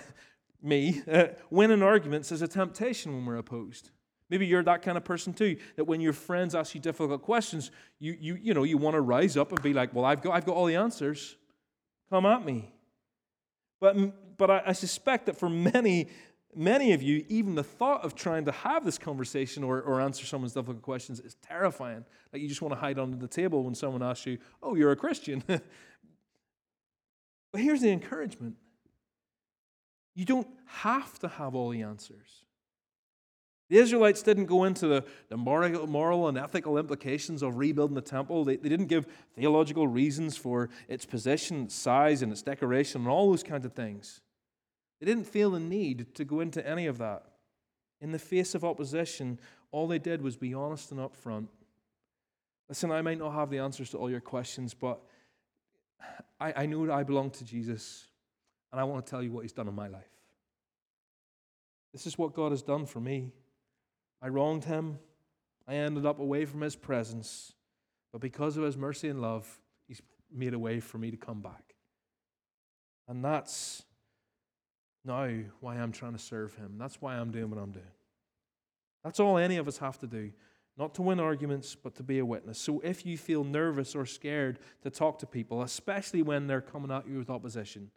me, 0.63 1.01
uh, 1.11 1.27
winning 1.49 1.83
arguments 1.83 2.31
is 2.31 2.41
a 2.41 2.47
temptation 2.47 3.13
when 3.13 3.25
we're 3.25 3.37
opposed. 3.37 3.91
Maybe 4.29 4.47
you're 4.47 4.63
that 4.63 4.81
kind 4.81 4.97
of 4.97 5.03
person 5.03 5.33
too, 5.33 5.57
that 5.75 5.83
when 5.83 6.01
your 6.01 6.13
friends 6.13 6.55
ask 6.55 6.73
you 6.73 6.81
difficult 6.81 7.21
questions, 7.21 7.69
you, 7.99 8.17
you, 8.19 8.35
you, 8.41 8.53
know, 8.53 8.63
you 8.63 8.77
want 8.77 8.95
to 8.95 9.01
rise 9.01 9.37
up 9.37 9.51
and 9.51 9.61
be 9.61 9.73
like, 9.73 9.93
well, 9.93 10.05
I've 10.05 10.21
got, 10.21 10.33
I've 10.33 10.45
got 10.45 10.55
all 10.55 10.65
the 10.65 10.75
answers. 10.75 11.35
Come 12.09 12.25
at 12.25 12.45
me. 12.45 12.71
But, 13.79 14.37
but 14.37 14.49
I, 14.49 14.63
I 14.67 14.71
suspect 14.71 15.25
that 15.25 15.37
for 15.37 15.49
many, 15.49 16.09
many 16.55 16.93
of 16.93 17.03
you, 17.03 17.25
even 17.27 17.55
the 17.55 17.63
thought 17.63 18.03
of 18.05 18.15
trying 18.15 18.45
to 18.45 18.51
have 18.51 18.85
this 18.85 18.97
conversation 18.97 19.63
or, 19.63 19.81
or 19.81 19.99
answer 19.99 20.25
someone's 20.25 20.53
difficult 20.53 20.81
questions 20.81 21.19
is 21.19 21.35
terrifying. 21.35 22.05
Like 22.31 22.41
you 22.41 22.47
just 22.47 22.61
want 22.61 22.73
to 22.73 22.79
hide 22.79 22.97
under 22.97 23.17
the 23.17 23.27
table 23.27 23.63
when 23.63 23.75
someone 23.75 24.01
asks 24.01 24.25
you, 24.25 24.37
oh, 24.61 24.75
you're 24.75 24.91
a 24.91 24.95
Christian. 24.95 25.43
but 25.47 25.61
here's 27.53 27.81
the 27.81 27.91
encouragement 27.91 28.55
you 30.15 30.25
don't 30.25 30.47
have 30.65 31.17
to 31.19 31.27
have 31.27 31.55
all 31.55 31.69
the 31.69 31.81
answers. 31.81 32.43
The 33.69 33.79
Israelites 33.79 34.21
didn't 34.21 34.45
go 34.45 34.65
into 34.65 34.87
the, 34.87 35.05
the 35.29 35.37
moral, 35.37 36.27
and 36.27 36.37
ethical 36.37 36.77
implications 36.77 37.41
of 37.41 37.57
rebuilding 37.57 37.95
the 37.95 38.01
temple. 38.01 38.43
They, 38.43 38.57
they 38.57 38.69
didn't 38.69 38.85
give 38.87 39.07
theological 39.35 39.87
reasons 39.87 40.37
for 40.37 40.69
its 40.87 41.05
position, 41.05 41.63
its 41.63 41.75
size, 41.75 42.21
and 42.21 42.31
its 42.31 42.41
decoration, 42.41 43.01
and 43.01 43.09
all 43.09 43.31
those 43.31 43.41
kinds 43.41 43.65
of 43.65 43.73
things. 43.73 44.21
They 44.99 45.07
didn't 45.07 45.25
feel 45.25 45.51
the 45.51 45.59
need 45.59 46.13
to 46.15 46.23
go 46.23 46.39
into 46.39 46.65
any 46.67 46.85
of 46.85 46.99
that. 46.99 47.23
In 47.99 48.11
the 48.11 48.19
face 48.19 48.53
of 48.53 48.63
opposition, 48.63 49.39
all 49.71 49.87
they 49.87 49.97
did 49.97 50.21
was 50.21 50.35
be 50.37 50.53
honest 50.53 50.91
and 50.91 50.99
upfront. 50.99 51.47
Listen, 52.69 52.91
I 52.91 53.01
might 53.01 53.17
not 53.17 53.31
have 53.31 53.49
the 53.49 53.59
answers 53.59 53.89
to 53.91 53.97
all 53.97 54.09
your 54.09 54.21
questions, 54.21 54.73
but 54.73 55.01
I, 56.39 56.53
I 56.57 56.65
know 56.65 56.91
I 56.91 57.03
belong 57.03 57.31
to 57.31 57.43
Jesus, 57.43 58.07
and 58.73 58.81
I 58.81 58.83
want 58.83 59.05
to 59.05 59.09
tell 59.09 59.23
you 59.23 59.31
what 59.31 59.43
He's 59.43 59.53
done 59.53 59.69
in 59.69 59.75
my 59.75 59.87
life. 59.87 60.03
This 61.93 62.07
is 62.07 62.17
what 62.17 62.33
God 62.33 62.51
has 62.51 62.63
done 62.63 62.85
for 62.85 62.99
me. 62.99 63.31
I 64.21 64.27
wronged 64.29 64.65
him. 64.65 64.97
I 65.67 65.75
ended 65.75 66.05
up 66.05 66.19
away 66.19 66.45
from 66.45 66.61
his 66.61 66.75
presence. 66.75 67.53
But 68.11 68.19
because 68.19 68.57
of 68.57 68.63
his 68.63 68.75
mercy 68.75 69.09
and 69.09 69.21
love, 69.21 69.47
he's 69.87 70.01
made 70.33 70.53
a 70.53 70.59
way 70.59 70.79
for 70.79 70.97
me 70.97 71.11
to 71.11 71.17
come 71.17 71.41
back. 71.41 71.75
And 73.07 73.23
that's 73.23 73.83
now 75.05 75.29
why 75.59 75.75
I'm 75.75 75.91
trying 75.91 76.13
to 76.13 76.19
serve 76.19 76.55
him. 76.55 76.75
That's 76.79 76.99
why 76.99 77.15
I'm 77.15 77.31
doing 77.31 77.49
what 77.49 77.59
I'm 77.59 77.71
doing. 77.71 77.85
That's 79.03 79.19
all 79.19 79.37
any 79.37 79.57
of 79.57 79.67
us 79.67 79.77
have 79.77 79.99
to 79.99 80.07
do. 80.07 80.31
Not 80.77 80.95
to 80.95 81.03
win 81.03 81.19
arguments, 81.19 81.75
but 81.75 81.93
to 81.95 82.03
be 82.03 82.17
a 82.17 82.25
witness. 82.25 82.57
So 82.57 82.79
if 82.79 83.05
you 83.05 83.17
feel 83.17 83.43
nervous 83.43 83.93
or 83.93 84.07
scared 84.07 84.57
to 84.81 84.89
talk 84.89 85.19
to 85.19 85.27
people, 85.27 85.61
especially 85.61 86.23
when 86.23 86.47
they're 86.47 86.61
coming 86.61 86.89
at 86.89 87.07
you 87.07 87.19
with 87.19 87.29
opposition, 87.29 87.91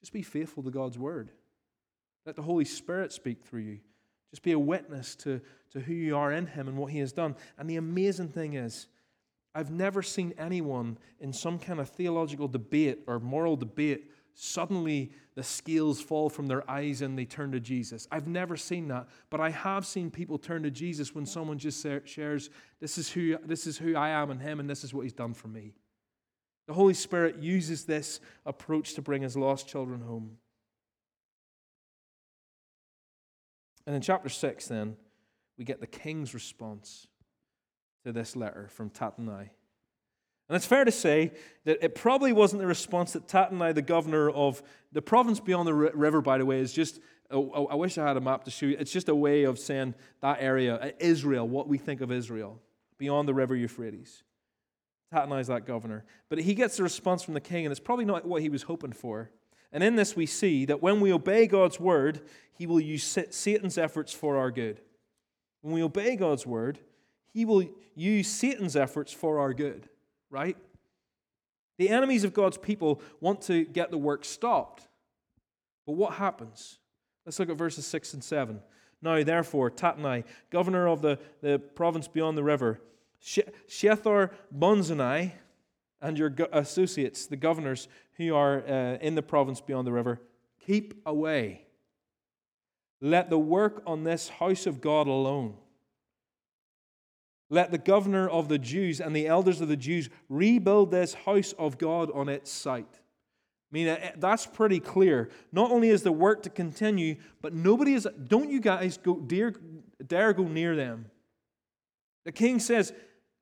just 0.00 0.12
be 0.12 0.22
faithful 0.22 0.62
to 0.62 0.70
God's 0.70 0.98
word. 0.98 1.30
Let 2.26 2.36
the 2.36 2.42
Holy 2.42 2.64
Spirit 2.64 3.12
speak 3.12 3.42
through 3.42 3.62
you. 3.62 3.78
Just 4.30 4.42
be 4.42 4.52
a 4.52 4.58
witness 4.58 5.14
to, 5.16 5.40
to 5.72 5.80
who 5.80 5.92
you 5.92 6.16
are 6.16 6.32
in 6.32 6.46
Him 6.46 6.68
and 6.68 6.76
what 6.76 6.92
He 6.92 6.98
has 7.00 7.12
done. 7.12 7.34
And 7.58 7.68
the 7.68 7.76
amazing 7.76 8.28
thing 8.28 8.54
is, 8.54 8.86
I've 9.54 9.70
never 9.70 10.02
seen 10.02 10.32
anyone 10.38 10.98
in 11.18 11.32
some 11.32 11.58
kind 11.58 11.80
of 11.80 11.88
theological 11.88 12.46
debate 12.46 13.00
or 13.06 13.18
moral 13.18 13.56
debate 13.56 14.10
suddenly 14.34 15.12
the 15.34 15.42
scales 15.42 16.00
fall 16.00 16.30
from 16.30 16.46
their 16.46 16.68
eyes 16.70 17.02
and 17.02 17.18
they 17.18 17.24
turn 17.24 17.52
to 17.52 17.60
Jesus. 17.60 18.06
I've 18.10 18.26
never 18.26 18.56
seen 18.56 18.88
that, 18.88 19.08
but 19.28 19.40
I 19.40 19.50
have 19.50 19.86
seen 19.86 20.10
people 20.10 20.38
turn 20.38 20.62
to 20.62 20.70
Jesus 20.70 21.14
when 21.14 21.26
someone 21.26 21.58
just 21.58 21.86
shares, 22.04 22.50
"This 22.80 22.96
is 22.96 23.10
who 23.10 23.36
this 23.44 23.66
is 23.66 23.78
who 23.78 23.96
I 23.96 24.10
am 24.10 24.30
in 24.30 24.38
Him, 24.38 24.60
and 24.60 24.68
this 24.68 24.84
is 24.84 24.94
what 24.94 25.02
He's 25.02 25.12
done 25.12 25.34
for 25.34 25.48
me." 25.48 25.74
The 26.70 26.74
Holy 26.74 26.94
Spirit 26.94 27.42
uses 27.42 27.82
this 27.84 28.20
approach 28.46 28.94
to 28.94 29.02
bring 29.02 29.22
His 29.22 29.36
lost 29.36 29.66
children 29.66 30.02
home. 30.02 30.36
And 33.88 33.96
in 33.96 34.00
chapter 34.00 34.28
6, 34.28 34.68
then, 34.68 34.96
we 35.58 35.64
get 35.64 35.80
the 35.80 35.88
king's 35.88 36.32
response 36.32 37.08
to 38.04 38.12
this 38.12 38.36
letter 38.36 38.68
from 38.70 38.88
Tattenai. 38.88 39.40
And 39.40 39.50
it's 40.56 40.64
fair 40.64 40.84
to 40.84 40.92
say 40.92 41.32
that 41.64 41.84
it 41.84 41.96
probably 41.96 42.32
wasn't 42.32 42.60
the 42.60 42.68
response 42.68 43.14
that 43.14 43.26
Tattenai, 43.26 43.74
the 43.74 43.82
governor 43.82 44.30
of 44.30 44.62
the 44.92 45.02
province 45.02 45.40
beyond 45.40 45.66
the 45.66 45.74
river, 45.74 46.20
by 46.20 46.38
the 46.38 46.46
way, 46.46 46.60
is 46.60 46.72
just. 46.72 47.00
Oh, 47.32 47.66
I 47.66 47.74
wish 47.74 47.98
I 47.98 48.06
had 48.06 48.16
a 48.16 48.20
map 48.20 48.44
to 48.44 48.52
show 48.52 48.66
you. 48.66 48.76
It's 48.78 48.92
just 48.92 49.08
a 49.08 49.14
way 49.14 49.42
of 49.42 49.58
saying 49.58 49.96
that 50.20 50.38
area, 50.40 50.76
uh, 50.76 50.90
Israel, 51.00 51.48
what 51.48 51.66
we 51.66 51.78
think 51.78 52.00
of 52.00 52.12
Israel, 52.12 52.60
beyond 52.96 53.26
the 53.26 53.34
river 53.34 53.56
Euphrates. 53.56 54.22
Tattenai 55.12 55.40
is 55.40 55.46
that 55.48 55.66
governor. 55.66 56.04
But 56.28 56.40
he 56.40 56.54
gets 56.54 56.78
a 56.78 56.82
response 56.82 57.22
from 57.22 57.34
the 57.34 57.40
king, 57.40 57.66
and 57.66 57.70
it's 57.70 57.80
probably 57.80 58.04
not 58.04 58.24
what 58.24 58.42
he 58.42 58.48
was 58.48 58.62
hoping 58.62 58.92
for. 58.92 59.30
And 59.72 59.82
in 59.82 59.96
this, 59.96 60.16
we 60.16 60.26
see 60.26 60.64
that 60.66 60.82
when 60.82 61.00
we 61.00 61.12
obey 61.12 61.46
God's 61.46 61.78
word, 61.78 62.20
he 62.52 62.66
will 62.66 62.80
use 62.80 63.04
Satan's 63.30 63.78
efforts 63.78 64.12
for 64.12 64.36
our 64.36 64.50
good. 64.50 64.80
When 65.62 65.74
we 65.74 65.82
obey 65.82 66.16
God's 66.16 66.46
word, 66.46 66.78
he 67.32 67.44
will 67.44 67.64
use 67.94 68.28
Satan's 68.28 68.76
efforts 68.76 69.12
for 69.12 69.38
our 69.38 69.54
good, 69.54 69.88
right? 70.30 70.56
The 71.78 71.88
enemies 71.88 72.24
of 72.24 72.34
God's 72.34 72.58
people 72.58 73.00
want 73.20 73.42
to 73.42 73.64
get 73.64 73.90
the 73.90 73.98
work 73.98 74.24
stopped. 74.24 74.88
But 75.86 75.92
what 75.92 76.14
happens? 76.14 76.78
Let's 77.24 77.38
look 77.38 77.50
at 77.50 77.56
verses 77.56 77.86
6 77.86 78.14
and 78.14 78.24
7. 78.24 78.60
Now, 79.02 79.22
therefore, 79.22 79.70
Tattenai, 79.70 80.24
governor 80.50 80.88
of 80.88 81.00
the, 81.00 81.18
the 81.40 81.58
province 81.58 82.06
beyond 82.06 82.36
the 82.36 82.42
river, 82.42 82.80
Shethar 83.22 84.30
Bonzanai, 84.56 85.32
and 86.02 86.18
your 86.18 86.34
associates, 86.52 87.26
the 87.26 87.36
governors 87.36 87.88
who 88.16 88.34
are 88.34 88.66
uh, 88.66 88.98
in 89.00 89.14
the 89.14 89.22
province 89.22 89.60
beyond 89.60 89.86
the 89.86 89.92
river, 89.92 90.20
keep 90.64 90.94
away. 91.04 91.66
Let 93.00 93.30
the 93.30 93.38
work 93.38 93.82
on 93.86 94.04
this 94.04 94.28
house 94.28 94.66
of 94.66 94.80
God 94.80 95.06
alone. 95.06 95.54
Let 97.48 97.70
the 97.72 97.78
governor 97.78 98.28
of 98.28 98.48
the 98.48 98.58
Jews 98.58 99.00
and 99.00 99.14
the 99.14 99.26
elders 99.26 99.60
of 99.60 99.68
the 99.68 99.76
Jews 99.76 100.08
rebuild 100.28 100.90
this 100.90 101.14
house 101.14 101.52
of 101.58 101.78
God 101.78 102.10
on 102.12 102.28
its 102.28 102.50
site. 102.50 102.86
I 102.92 103.72
mean, 103.72 103.88
uh, 103.88 104.12
that's 104.16 104.46
pretty 104.46 104.80
clear. 104.80 105.30
Not 105.52 105.70
only 105.70 105.90
is 105.90 106.02
the 106.02 106.12
work 106.12 106.42
to 106.44 106.50
continue, 106.50 107.16
but 107.42 107.52
nobody 107.52 107.94
is, 107.94 108.06
don't 108.28 108.50
you 108.50 108.60
guys 108.60 108.98
go, 108.98 109.16
dare, 109.16 109.52
dare 110.06 110.32
go 110.32 110.44
near 110.44 110.76
them. 110.76 111.06
The 112.24 112.32
king 112.32 112.58
says, 112.58 112.92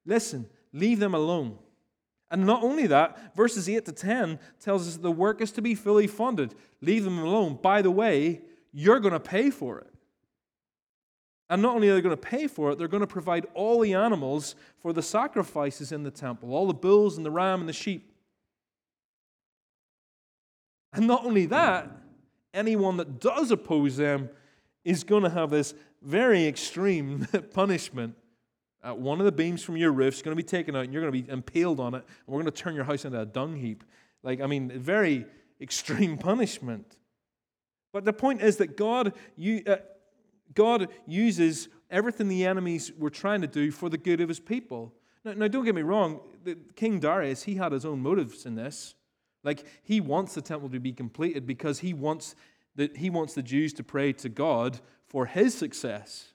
listen, 0.09 0.47
leave 0.73 0.99
them 0.99 1.15
alone. 1.15 1.59
And 2.31 2.45
not 2.45 2.63
only 2.63 2.87
that, 2.89 3.35
verses 3.37 3.69
8 3.69 3.85
to 3.87 3.93
10 3.93 4.39
tells 4.61 4.89
us 4.89 4.97
the 4.97 5.11
work 5.11 5.41
is 5.41 5.53
to 5.53 5.63
be 5.63 5.75
fully 5.75 6.07
funded. 6.07 6.55
Leave 6.81 7.05
them 7.05 7.19
alone. 7.19 7.59
By 7.63 7.83
the 7.83 7.91
way, 7.91 8.43
you're 8.73 9.01
going 9.01 9.13
to 9.13 9.21
pay 9.21 9.51
for 9.51 9.79
it. 9.79 9.87
And 11.51 11.63
not 11.63 11.75
only 11.75 11.89
are 11.89 11.95
they 11.95 12.03
going 12.03 12.17
to 12.17 12.21
pay 12.21 12.47
for 12.47 12.71
it, 12.71 12.79
they're 12.79 12.89
going 12.89 13.01
to 13.01 13.07
provide 13.07 13.47
all 13.55 13.81
the 13.81 13.95
animals 13.95 14.55
for 14.77 14.93
the 14.93 15.03
sacrifices 15.03 15.93
in 15.93 16.03
the 16.03 16.11
temple 16.11 16.53
all 16.53 16.67
the 16.67 16.75
bulls 16.75 17.17
and 17.17 17.25
the 17.25 17.31
ram 17.31 17.61
and 17.61 17.69
the 17.69 17.73
sheep. 17.73 18.13
And 20.93 21.07
not 21.07 21.25
only 21.25 21.47
that, 21.47 21.91
anyone 22.53 22.97
that 22.99 23.21
does 23.21 23.51
oppose 23.51 23.97
them 23.97 24.29
is 24.85 25.05
going 25.05 25.23
to 25.23 25.31
have 25.31 25.51
this 25.51 25.75
very 26.03 26.47
extreme 26.47 27.27
punishment 27.55 28.15
uh, 28.83 28.95
one 28.95 29.19
of 29.19 29.27
the 29.27 29.33
beams 29.33 29.63
from 29.63 29.77
your 29.77 29.91
roof 29.91 30.15
is 30.15 30.23
going 30.23 30.37
to 30.37 30.43
be 30.43 30.47
taken 30.47 30.77
out 30.77 30.85
and 30.85 30.93
you're 30.93 31.03
going 31.03 31.13
to 31.13 31.23
be 31.23 31.31
impaled 31.31 31.81
on 31.81 31.95
it, 31.95 31.99
and 31.99 32.27
we're 32.27 32.41
going 32.41 32.53
to 32.53 32.63
turn 32.63 32.75
your 32.75 32.85
house 32.85 33.05
into 33.05 33.21
a 33.21 33.27
dung 33.27 33.57
heap. 33.57 33.85
Like, 34.23 34.41
I 34.41 34.47
mean, 34.47 34.71
very 34.79 35.27
extreme 35.61 36.19
punishment. 36.19 36.97
But 37.93 38.05
the 38.05 38.13
point 38.13 38.43
is 38.43 38.57
that 38.59 38.77
God, 38.77 39.15
you, 39.37 39.63
uh, 39.67 39.77
God 40.55 40.89
uses 41.07 41.69
everything 41.91 42.29
the 42.29 42.47
enemies 42.47 42.93
were 42.97 43.11
trying 43.11 43.41
to 43.41 43.47
do 43.47 43.71
for 43.71 43.89
the 43.89 43.99
good 43.99 44.21
of 44.21 44.29
his 44.29 44.41
people. 44.41 44.93
Now, 45.25 45.33
now, 45.33 45.49
don't 45.49 45.65
get 45.65 45.75
me 45.75 45.83
wrong, 45.83 46.21
King 46.77 47.01
Darius, 47.01 47.43
he 47.43 47.57
had 47.57 47.73
his 47.73 47.85
own 47.85 48.01
motives 48.01 48.47
in 48.47 48.55
this. 48.55 48.95
Like, 49.43 49.65
he 49.83 50.01
wants 50.01 50.35
the 50.35 50.43
temple 50.43 50.69
to 50.71 50.81
be 50.81 50.93
completed 50.93 51.47
because 51.47 51.81
he 51.81 51.95
wants 51.95 52.35
the, 52.77 52.91
he 52.95 53.11
wants 53.11 53.35
the 53.35 53.43
Jews 53.43 53.73
to 53.75 53.83
pray 53.83 54.13
to 54.15 54.29
God 54.29 54.81
for 55.09 55.27
his 55.27 55.53
success. 55.55 56.33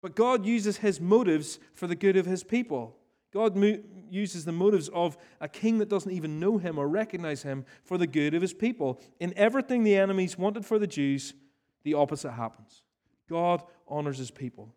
But 0.00 0.14
God 0.14 0.46
uses 0.46 0.78
his 0.78 1.00
motives 1.00 1.58
for 1.74 1.86
the 1.86 1.96
good 1.96 2.16
of 2.16 2.26
his 2.26 2.44
people. 2.44 2.96
God 3.32 3.56
mo- 3.56 3.80
uses 4.08 4.44
the 4.44 4.52
motives 4.52 4.88
of 4.88 5.18
a 5.40 5.48
king 5.48 5.78
that 5.78 5.88
doesn't 5.88 6.12
even 6.12 6.40
know 6.40 6.58
him 6.58 6.78
or 6.78 6.88
recognize 6.88 7.42
him 7.42 7.64
for 7.84 7.98
the 7.98 8.06
good 8.06 8.34
of 8.34 8.42
his 8.42 8.54
people. 8.54 9.00
In 9.20 9.34
everything 9.36 9.84
the 9.84 9.96
enemies 9.96 10.38
wanted 10.38 10.64
for 10.64 10.78
the 10.78 10.86
Jews, 10.86 11.34
the 11.82 11.94
opposite 11.94 12.32
happens. 12.32 12.82
God 13.28 13.62
honors 13.86 14.18
his 14.18 14.30
people. 14.30 14.74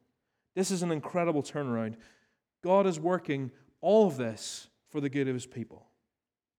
This 0.55 0.71
is 0.71 0.83
an 0.83 0.91
incredible 0.91 1.43
turnaround. 1.43 1.95
God 2.63 2.85
is 2.85 2.99
working 2.99 3.51
all 3.79 4.07
of 4.07 4.17
this 4.17 4.67
for 4.89 4.99
the 4.99 5.09
good 5.09 5.27
of 5.27 5.33
his 5.33 5.45
people. 5.45 5.87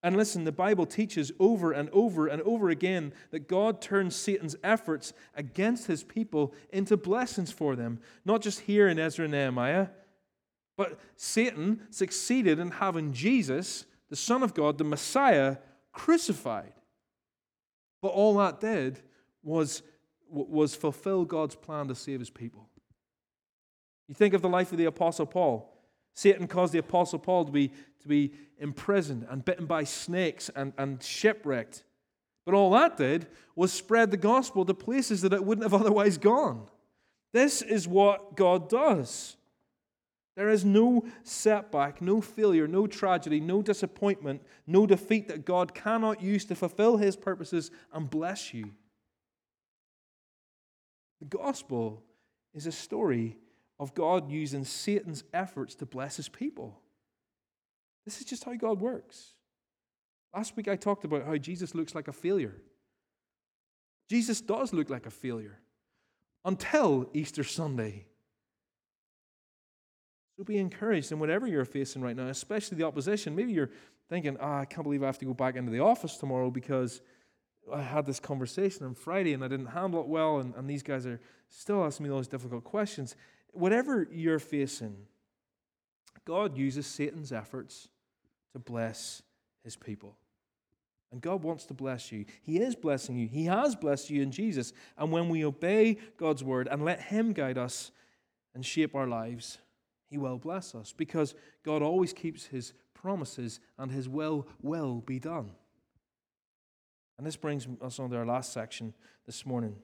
And 0.02 0.16
listen, 0.16 0.44
the 0.44 0.52
Bible 0.52 0.84
teaches 0.84 1.30
over 1.38 1.70
and 1.70 1.88
over 1.90 2.26
and 2.26 2.42
over 2.42 2.70
again 2.70 3.12
that 3.30 3.46
God 3.46 3.80
turns 3.80 4.16
Satan's 4.16 4.56
efforts 4.64 5.12
against 5.36 5.86
his 5.86 6.02
people 6.02 6.52
into 6.72 6.96
blessings 6.96 7.52
for 7.52 7.76
them. 7.76 8.00
Not 8.24 8.42
just 8.42 8.60
here 8.60 8.88
in 8.88 8.98
Ezra 8.98 9.26
and 9.26 9.32
Nehemiah, 9.32 9.88
but 10.76 10.98
Satan 11.16 11.82
succeeded 11.90 12.58
in 12.58 12.72
having 12.72 13.12
Jesus, 13.12 13.84
the 14.08 14.16
Son 14.16 14.42
of 14.42 14.54
God, 14.54 14.78
the 14.78 14.84
Messiah, 14.84 15.58
crucified. 15.92 16.72
But 18.00 18.08
all 18.08 18.36
that 18.38 18.58
did 18.58 19.00
was, 19.44 19.82
was 20.28 20.74
fulfill 20.74 21.24
God's 21.24 21.54
plan 21.54 21.86
to 21.88 21.94
save 21.94 22.18
his 22.18 22.30
people. 22.30 22.68
You 24.08 24.16
think 24.16 24.34
of 24.34 24.42
the 24.42 24.48
life 24.48 24.72
of 24.72 24.78
the 24.78 24.86
Apostle 24.86 25.26
Paul. 25.26 25.72
Satan 26.14 26.46
caused 26.46 26.72
the 26.72 26.78
Apostle 26.78 27.18
Paul 27.18 27.44
to 27.44 27.52
be, 27.52 27.70
to 28.02 28.08
be 28.08 28.32
imprisoned 28.58 29.26
and 29.30 29.44
bitten 29.44 29.66
by 29.66 29.84
snakes 29.84 30.50
and, 30.54 30.72
and 30.78 31.02
shipwrecked. 31.02 31.84
But 32.44 32.54
all 32.54 32.70
that 32.72 32.96
did 32.96 33.26
was 33.54 33.72
spread 33.72 34.10
the 34.10 34.16
gospel 34.16 34.64
to 34.64 34.74
places 34.74 35.22
that 35.22 35.32
it 35.32 35.44
wouldn't 35.44 35.64
have 35.64 35.74
otherwise 35.80 36.18
gone. 36.18 36.68
This 37.32 37.62
is 37.62 37.88
what 37.88 38.36
God 38.36 38.68
does. 38.68 39.36
There 40.34 40.48
is 40.48 40.64
no 40.64 41.04
setback, 41.24 42.00
no 42.00 42.20
failure, 42.20 42.66
no 42.66 42.86
tragedy, 42.86 43.38
no 43.38 43.60
disappointment, 43.60 44.42
no 44.66 44.86
defeat 44.86 45.28
that 45.28 45.44
God 45.44 45.74
cannot 45.74 46.22
use 46.22 46.44
to 46.46 46.54
fulfill 46.54 46.96
his 46.96 47.16
purposes 47.16 47.70
and 47.92 48.08
bless 48.08 48.54
you. 48.54 48.70
The 51.20 51.26
gospel 51.26 52.02
is 52.54 52.66
a 52.66 52.72
story 52.72 53.36
of 53.78 53.94
God 53.94 54.30
using 54.30 54.64
Satan's 54.64 55.24
efforts 55.34 55.74
to 55.76 55.86
bless 55.86 56.16
his 56.16 56.28
people. 56.28 56.80
This 58.04 58.18
is 58.18 58.24
just 58.24 58.44
how 58.44 58.54
God 58.54 58.80
works. 58.80 59.34
Last 60.34 60.56
week 60.56 60.68
I 60.68 60.76
talked 60.76 61.04
about 61.04 61.26
how 61.26 61.36
Jesus 61.36 61.74
looks 61.74 61.94
like 61.94 62.08
a 62.08 62.12
failure. 62.12 62.56
Jesus 64.08 64.40
does 64.40 64.72
look 64.72 64.90
like 64.90 65.06
a 65.06 65.10
failure 65.10 65.60
until 66.44 67.08
Easter 67.14 67.44
Sunday. 67.44 68.06
So 70.36 70.44
be 70.44 70.58
encouraged 70.58 71.12
in 71.12 71.18
whatever 71.18 71.46
you're 71.46 71.64
facing 71.64 72.02
right 72.02 72.16
now, 72.16 72.28
especially 72.28 72.78
the 72.78 72.84
opposition. 72.84 73.36
Maybe 73.36 73.52
you're 73.52 73.70
thinking, 74.08 74.36
oh, 74.40 74.54
I 74.54 74.64
can't 74.64 74.82
believe 74.82 75.02
I 75.02 75.06
have 75.06 75.18
to 75.18 75.24
go 75.24 75.34
back 75.34 75.56
into 75.56 75.70
the 75.70 75.80
office 75.80 76.16
tomorrow 76.16 76.50
because 76.50 77.00
I 77.72 77.82
had 77.82 78.06
this 78.06 78.18
conversation 78.18 78.84
on 78.86 78.94
Friday 78.94 79.34
and 79.34 79.44
I 79.44 79.48
didn't 79.48 79.66
handle 79.66 80.00
it 80.00 80.08
well, 80.08 80.38
and, 80.38 80.54
and 80.56 80.68
these 80.68 80.82
guys 80.82 81.06
are 81.06 81.20
still 81.48 81.84
asking 81.84 82.04
me 82.04 82.10
those 82.10 82.26
difficult 82.26 82.64
questions. 82.64 83.14
Whatever 83.52 84.08
you're 84.10 84.38
facing, 84.38 84.96
God 86.24 86.56
uses 86.56 86.86
Satan's 86.86 87.32
efforts 87.32 87.88
to 88.52 88.58
bless 88.58 89.22
his 89.62 89.76
people. 89.76 90.16
And 91.12 91.20
God 91.20 91.42
wants 91.42 91.66
to 91.66 91.74
bless 91.74 92.10
you. 92.10 92.24
He 92.42 92.58
is 92.58 92.74
blessing 92.74 93.18
you. 93.18 93.28
He 93.28 93.44
has 93.44 93.76
blessed 93.76 94.08
you 94.08 94.22
in 94.22 94.32
Jesus. 94.32 94.72
And 94.96 95.12
when 95.12 95.28
we 95.28 95.44
obey 95.44 95.98
God's 96.16 96.42
word 96.42 96.68
and 96.70 96.84
let 96.84 97.02
Him 97.02 97.34
guide 97.34 97.58
us 97.58 97.92
and 98.54 98.64
shape 98.64 98.94
our 98.94 99.06
lives, 99.06 99.58
He 100.08 100.16
will 100.16 100.38
bless 100.38 100.74
us 100.74 100.94
because 100.96 101.34
God 101.64 101.82
always 101.82 102.14
keeps 102.14 102.46
His 102.46 102.72
promises 102.94 103.60
and 103.78 103.90
His 103.90 104.08
will 104.08 104.46
will 104.62 105.02
be 105.02 105.18
done. 105.18 105.50
And 107.18 107.26
this 107.26 107.36
brings 107.36 107.68
us 107.82 107.98
on 107.98 108.08
to 108.10 108.16
our 108.16 108.26
last 108.26 108.52
section 108.52 108.94
this 109.26 109.44
morning. 109.44 109.76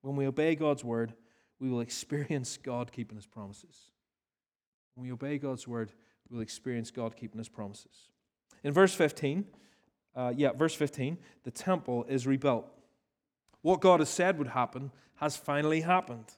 When 0.00 0.16
we 0.16 0.26
obey 0.26 0.56
God's 0.56 0.82
word, 0.82 1.14
we 1.60 1.70
will 1.70 1.80
experience 1.80 2.56
God 2.56 2.90
keeping 2.90 3.16
His 3.16 3.26
promises. 3.26 3.90
When 4.96 5.06
we 5.06 5.12
obey 5.12 5.38
God's 5.38 5.68
word, 5.68 5.92
we 6.28 6.34
will 6.34 6.42
experience 6.42 6.90
God 6.90 7.16
keeping 7.16 7.38
His 7.38 7.48
promises. 7.48 8.08
In 8.64 8.72
verse 8.72 8.94
15, 8.94 9.44
uh, 10.14 10.32
yeah, 10.36 10.52
verse 10.52 10.74
15, 10.74 11.18
the 11.44 11.50
temple 11.50 12.04
is 12.08 12.26
rebuilt. 12.26 12.66
What 13.62 13.80
God 13.80 14.00
has 14.00 14.08
said 14.08 14.38
would 14.38 14.48
happen 14.48 14.90
has 15.16 15.36
finally 15.36 15.80
happened. 15.80 16.32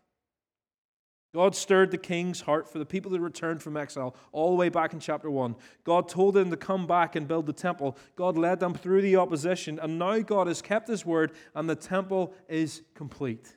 God 1.35 1.57
stirred 1.57 1.91
the 1.91 1.99
king's 1.99 2.43
heart 2.43 2.71
for 2.71 2.79
the 2.79 2.87
people 2.87 3.11
that 3.11 3.21
returned 3.21 3.61
from 3.61 3.77
exile 3.77 4.15
all 4.31 4.51
the 4.51 4.57
way 4.57 4.69
back 4.69 4.93
in 4.93 5.01
chapter 5.01 5.29
1. 5.29 5.57
God 5.83 6.09
told 6.09 6.35
them 6.35 6.51
to 6.51 6.57
come 6.57 6.87
back 6.87 7.17
and 7.17 7.27
build 7.27 7.47
the 7.47 7.53
temple. 7.53 7.97
God 8.15 8.39
led 8.39 8.61
them 8.61 8.73
through 8.73 9.03
the 9.03 9.17
opposition, 9.17 9.81
and 9.81 9.99
now 9.99 10.21
God 10.21 10.47
has 10.47 10.63
kept 10.63 10.87
his 10.87 11.05
word, 11.05 11.33
and 11.57 11.69
the 11.69 11.75
temple 11.75 12.33
is 12.49 12.83
complete. 12.95 13.57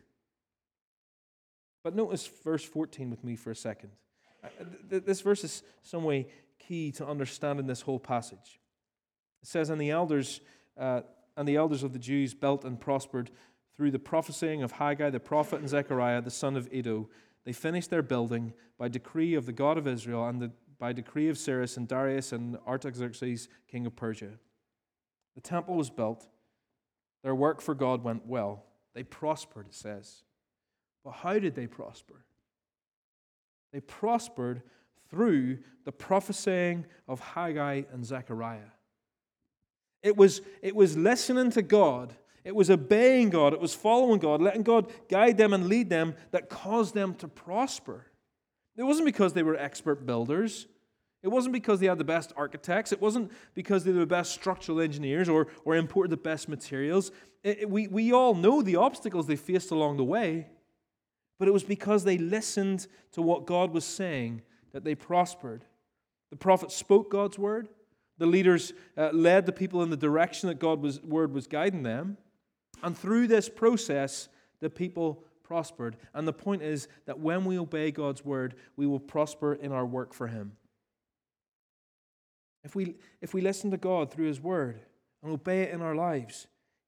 But 1.83 1.95
notice 1.95 2.25
verse 2.25 2.63
14 2.63 3.11
with 3.11 3.23
me 3.23 3.35
for 3.35 3.51
a 3.51 3.55
second. 3.55 3.91
Uh, 4.43 4.47
this 4.89 5.21
verse 5.21 5.43
is 5.43 5.61
some 5.83 6.03
way 6.03 6.27
key 6.67 6.91
to 6.93 7.07
understanding 7.07 7.67
this 7.67 7.81
whole 7.81 7.99
passage. 7.99 8.59
It 9.41 9.47
says, 9.47 9.69
And 9.69 9.79
the 9.79 9.91
elders, 9.91 10.41
uh, 10.77 11.01
and 11.35 11.47
the 11.47 11.55
elders 11.55 11.83
of 11.83 11.93
the 11.93 11.99
Jews 11.99 12.33
built 12.33 12.65
and 12.65 12.79
prospered 12.79 13.31
through 13.75 13.91
the 13.91 13.99
prophesying 13.99 14.63
of 14.63 14.73
Haggai 14.73 15.11
the 15.11 15.19
prophet 15.19 15.59
and 15.59 15.69
Zechariah 15.69 16.21
the 16.21 16.31
son 16.31 16.57
of 16.57 16.67
Iddo. 16.73 17.09
They 17.45 17.53
finished 17.53 17.89
their 17.89 18.01
building 18.01 18.53
by 18.77 18.87
decree 18.87 19.35
of 19.35 19.45
the 19.45 19.53
God 19.53 19.77
of 19.77 19.87
Israel 19.87 20.27
and 20.27 20.41
the, 20.41 20.51
by 20.79 20.93
decree 20.93 21.29
of 21.29 21.37
Cyrus 21.37 21.77
and 21.77 21.87
Darius 21.87 22.31
and 22.31 22.57
Artaxerxes, 22.67 23.47
king 23.67 23.85
of 23.85 23.95
Persia. 23.95 24.31
The 25.35 25.41
temple 25.41 25.75
was 25.75 25.89
built. 25.89 26.27
Their 27.23 27.35
work 27.35 27.61
for 27.61 27.75
God 27.75 28.03
went 28.03 28.25
well. 28.25 28.65
They 28.93 29.03
prospered, 29.03 29.67
it 29.67 29.75
says. 29.75 30.23
But 31.03 31.11
how 31.11 31.37
did 31.39 31.55
they 31.55 31.67
prosper? 31.67 32.25
They 33.71 33.79
prospered 33.79 34.63
through 35.09 35.59
the 35.85 35.91
prophesying 35.91 36.85
of 37.07 37.19
Haggai 37.19 37.83
and 37.91 38.05
Zechariah. 38.05 38.71
It 40.03 40.15
was, 40.15 40.41
it 40.61 40.75
was 40.75 40.97
listening 40.97 41.51
to 41.51 41.61
God. 41.61 42.13
It 42.43 42.55
was 42.55 42.69
obeying 42.69 43.29
God. 43.29 43.53
It 43.53 43.59
was 43.59 43.73
following 43.73 44.19
God, 44.19 44.41
letting 44.41 44.63
God 44.63 44.91
guide 45.09 45.37
them 45.37 45.53
and 45.53 45.67
lead 45.67 45.89
them 45.89 46.15
that 46.31 46.49
caused 46.49 46.93
them 46.93 47.13
to 47.15 47.27
prosper. 47.27 48.05
It 48.77 48.83
wasn't 48.83 49.05
because 49.05 49.33
they 49.33 49.43
were 49.43 49.57
expert 49.57 50.05
builders. 50.05 50.67
It 51.23 51.29
wasn't 51.29 51.53
because 51.53 51.79
they 51.79 51.87
had 51.87 51.97
the 51.97 52.03
best 52.03 52.31
architects. 52.37 52.91
It 52.91 53.01
wasn't 53.01 53.31
because 53.53 53.83
they 53.83 53.91
were 53.91 53.99
the 53.99 54.05
best 54.05 54.31
structural 54.31 54.79
engineers 54.79 55.27
or, 55.27 55.47
or 55.65 55.75
imported 55.75 56.11
the 56.11 56.17
best 56.17 56.47
materials. 56.47 57.11
It, 57.43 57.63
it, 57.63 57.69
we, 57.69 57.87
we 57.87 58.13
all 58.13 58.35
know 58.35 58.61
the 58.61 58.75
obstacles 58.75 59.25
they 59.27 59.35
faced 59.35 59.71
along 59.71 59.97
the 59.97 60.03
way, 60.03 60.47
but 61.39 61.47
it 61.47 61.51
was 61.51 61.63
because 61.63 62.03
they 62.03 62.17
listened 62.17 62.87
to 63.13 63.21
what 63.21 63.45
God 63.45 63.71
was 63.71 63.83
saying 63.83 64.41
that 64.73 64.83
they 64.83 64.95
prospered. 64.95 65.65
The 66.29 66.37
prophet 66.37 66.71
spoke 66.71 67.09
God's 67.09 67.39
word, 67.39 67.69
the 68.17 68.25
leaders 68.25 68.73
uh, 68.97 69.09
led 69.13 69.45
the 69.45 69.51
people 69.51 69.83
in 69.83 69.89
the 69.89 69.97
direction 69.97 70.49
that 70.49 70.59
God's 70.59 71.01
word 71.01 71.33
was 71.33 71.47
guiding 71.47 71.83
them. 71.83 72.17
And 72.83 72.97
through 72.97 73.27
this 73.27 73.49
process, 73.49 74.27
the 74.59 74.69
people 74.69 75.23
prospered. 75.43 75.97
And 76.13 76.27
the 76.27 76.33
point 76.33 76.61
is 76.61 76.87
that 77.05 77.19
when 77.19 77.45
we 77.45 77.57
obey 77.57 77.91
God's 77.91 78.25
word, 78.25 78.55
we 78.75 78.87
will 78.87 78.99
prosper 78.99 79.53
in 79.53 79.71
our 79.71 79.85
work 79.85 80.13
for 80.13 80.27
Him. 80.27 80.53
If 82.63 82.75
we, 82.75 82.95
if 83.21 83.33
we 83.33 83.41
listen 83.41 83.71
to 83.71 83.77
God 83.77 84.11
through 84.11 84.27
His 84.27 84.41
word 84.41 84.81
and 85.23 85.31
obey 85.31 85.61
it 85.61 85.71
in 85.71 85.81
our 85.81 85.95
lives, 85.95 86.47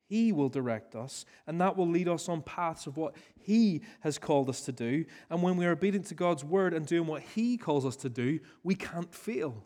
He 0.10 0.32
will 0.32 0.50
direct 0.50 0.95
us, 0.95 1.24
and 1.45 1.62
that 1.62 1.78
will 1.78 1.88
lead 1.88 2.08
us 2.08 2.28
on 2.28 2.41
paths 2.41 2.88
of 2.88 2.98
what 2.98 3.15
He 3.39 3.84
has 4.00 4.17
called 4.17 4.50
us 4.50 4.62
to 4.62 4.72
do. 4.72 5.06
And 5.30 5.43
when 5.43 5.56
we 5.56 5.67
are 5.67 5.72
obedient 5.72 6.08
to 6.08 6.15
God's 6.15 6.43
word 6.43 6.74
and 6.74 6.84
doing 6.88 7.06
what 7.06 7.22
He 7.22 7.58
calls 7.58 7.86
us 7.86 7.95
to 7.98 8.10
do, 8.10 8.39
we 8.63 8.74
can't 8.74 9.13
fail. 9.13 9.63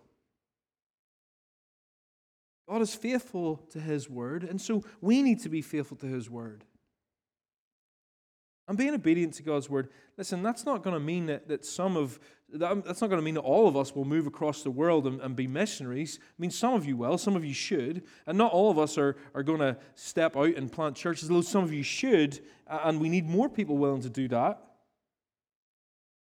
God 2.67 2.81
is 2.81 2.93
faithful 2.93 3.57
to 3.71 3.79
His 3.79 4.09
word, 4.09 4.43
and 4.43 4.59
so 4.59 4.83
we 4.99 5.21
need 5.21 5.39
to 5.43 5.49
be 5.49 5.61
faithful 5.61 5.95
to 5.97 6.07
His 6.07 6.29
word. 6.29 6.65
And 8.67 8.77
being 8.77 8.93
obedient 8.93 9.33
to 9.35 9.43
God's 9.43 9.69
word, 9.69 9.89
listen, 10.17 10.41
that's 10.41 10.65
not 10.65 10.83
going 10.83 10.93
to 10.93 10.99
mean 10.99 11.25
that, 11.25 11.47
that 11.49 11.65
some 11.65 11.97
of, 11.97 12.19
um, 12.61 12.81
that's 12.85 13.01
not 13.01 13.09
going 13.09 13.19
to 13.19 13.23
mean 13.23 13.33
that 13.33 13.41
all 13.41 13.67
of 13.67 13.75
us 13.75 13.93
will 13.93 14.05
move 14.05 14.25
across 14.25 14.63
the 14.63 14.71
world 14.71 15.05
and, 15.05 15.19
and 15.19 15.35
be 15.35 15.47
missionaries. 15.47 16.19
I 16.21 16.35
mean, 16.37 16.51
some 16.51 16.73
of 16.73 16.85
you 16.85 16.95
will, 16.95 17.17
some 17.17 17.35
of 17.35 17.43
you 17.43 17.53
should, 17.53 18.03
and 18.25 18.37
not 18.37 18.53
all 18.53 18.71
of 18.71 18.79
us 18.79 18.97
are, 18.97 19.17
are 19.35 19.43
going 19.43 19.59
to 19.59 19.77
step 19.95 20.37
out 20.37 20.55
and 20.55 20.71
plant 20.71 20.95
churches, 20.95 21.27
though 21.27 21.41
some 21.41 21.63
of 21.63 21.73
you 21.73 21.83
should, 21.83 22.39
and 22.67 23.01
we 23.01 23.09
need 23.09 23.27
more 23.27 23.49
people 23.49 23.77
willing 23.77 24.01
to 24.01 24.09
do 24.09 24.29
that. 24.29 24.61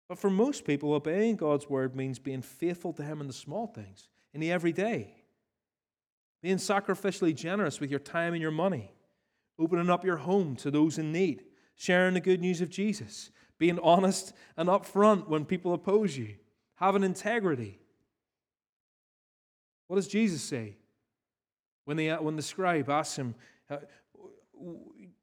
But 0.08 0.18
for 0.18 0.30
most 0.30 0.64
people, 0.64 0.94
obeying 0.94 1.36
God's 1.36 1.68
word 1.68 1.94
means 1.94 2.18
being 2.18 2.42
faithful 2.42 2.92
to 2.94 3.02
Him 3.02 3.20
in 3.20 3.26
the 3.26 3.32
small 3.32 3.66
things, 3.66 4.08
in 4.32 4.40
the 4.40 4.50
everyday 4.50 5.24
being 6.44 6.58
sacrificially 6.58 7.34
generous 7.34 7.80
with 7.80 7.90
your 7.90 7.98
time 7.98 8.34
and 8.34 8.42
your 8.42 8.50
money, 8.50 8.92
opening 9.58 9.88
up 9.88 10.04
your 10.04 10.18
home 10.18 10.54
to 10.54 10.70
those 10.70 10.98
in 10.98 11.10
need, 11.10 11.42
sharing 11.76 12.14
the 12.14 12.20
good 12.20 12.40
news 12.40 12.60
of 12.60 12.70
Jesus, 12.70 13.30
being 13.58 13.78
honest 13.80 14.32
and 14.56 14.68
upfront 14.68 15.28
when 15.28 15.44
people 15.44 15.74
oppose 15.74 16.16
you, 16.16 16.34
having 16.76 17.02
integrity. 17.02 17.78
What 19.86 19.96
does 19.96 20.08
Jesus 20.08 20.42
say? 20.42 20.76
When 21.84 21.96
the, 21.96 22.12
when 22.14 22.36
the 22.36 22.42
scribe 22.42 22.88
asks 22.88 23.18
him, 23.18 23.34
uh, 23.68 23.76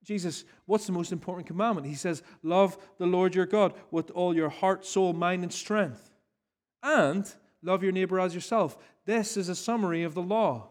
Jesus, 0.03 0.45
what's 0.65 0.85
the 0.85 0.91
most 0.91 1.11
important 1.11 1.47
commandment? 1.47 1.87
He 1.87 1.95
says, 1.95 2.23
Love 2.43 2.77
the 2.97 3.05
Lord 3.05 3.35
your 3.35 3.45
God 3.45 3.73
with 3.91 4.11
all 4.11 4.35
your 4.35 4.49
heart, 4.49 4.85
soul, 4.85 5.13
mind, 5.13 5.43
and 5.43 5.53
strength. 5.53 6.11
And 6.83 7.31
love 7.61 7.83
your 7.83 7.91
neighbor 7.91 8.19
as 8.19 8.33
yourself. 8.33 8.77
This 9.05 9.37
is 9.37 9.49
a 9.49 9.55
summary 9.55 10.03
of 10.03 10.13
the 10.13 10.21
law. 10.21 10.69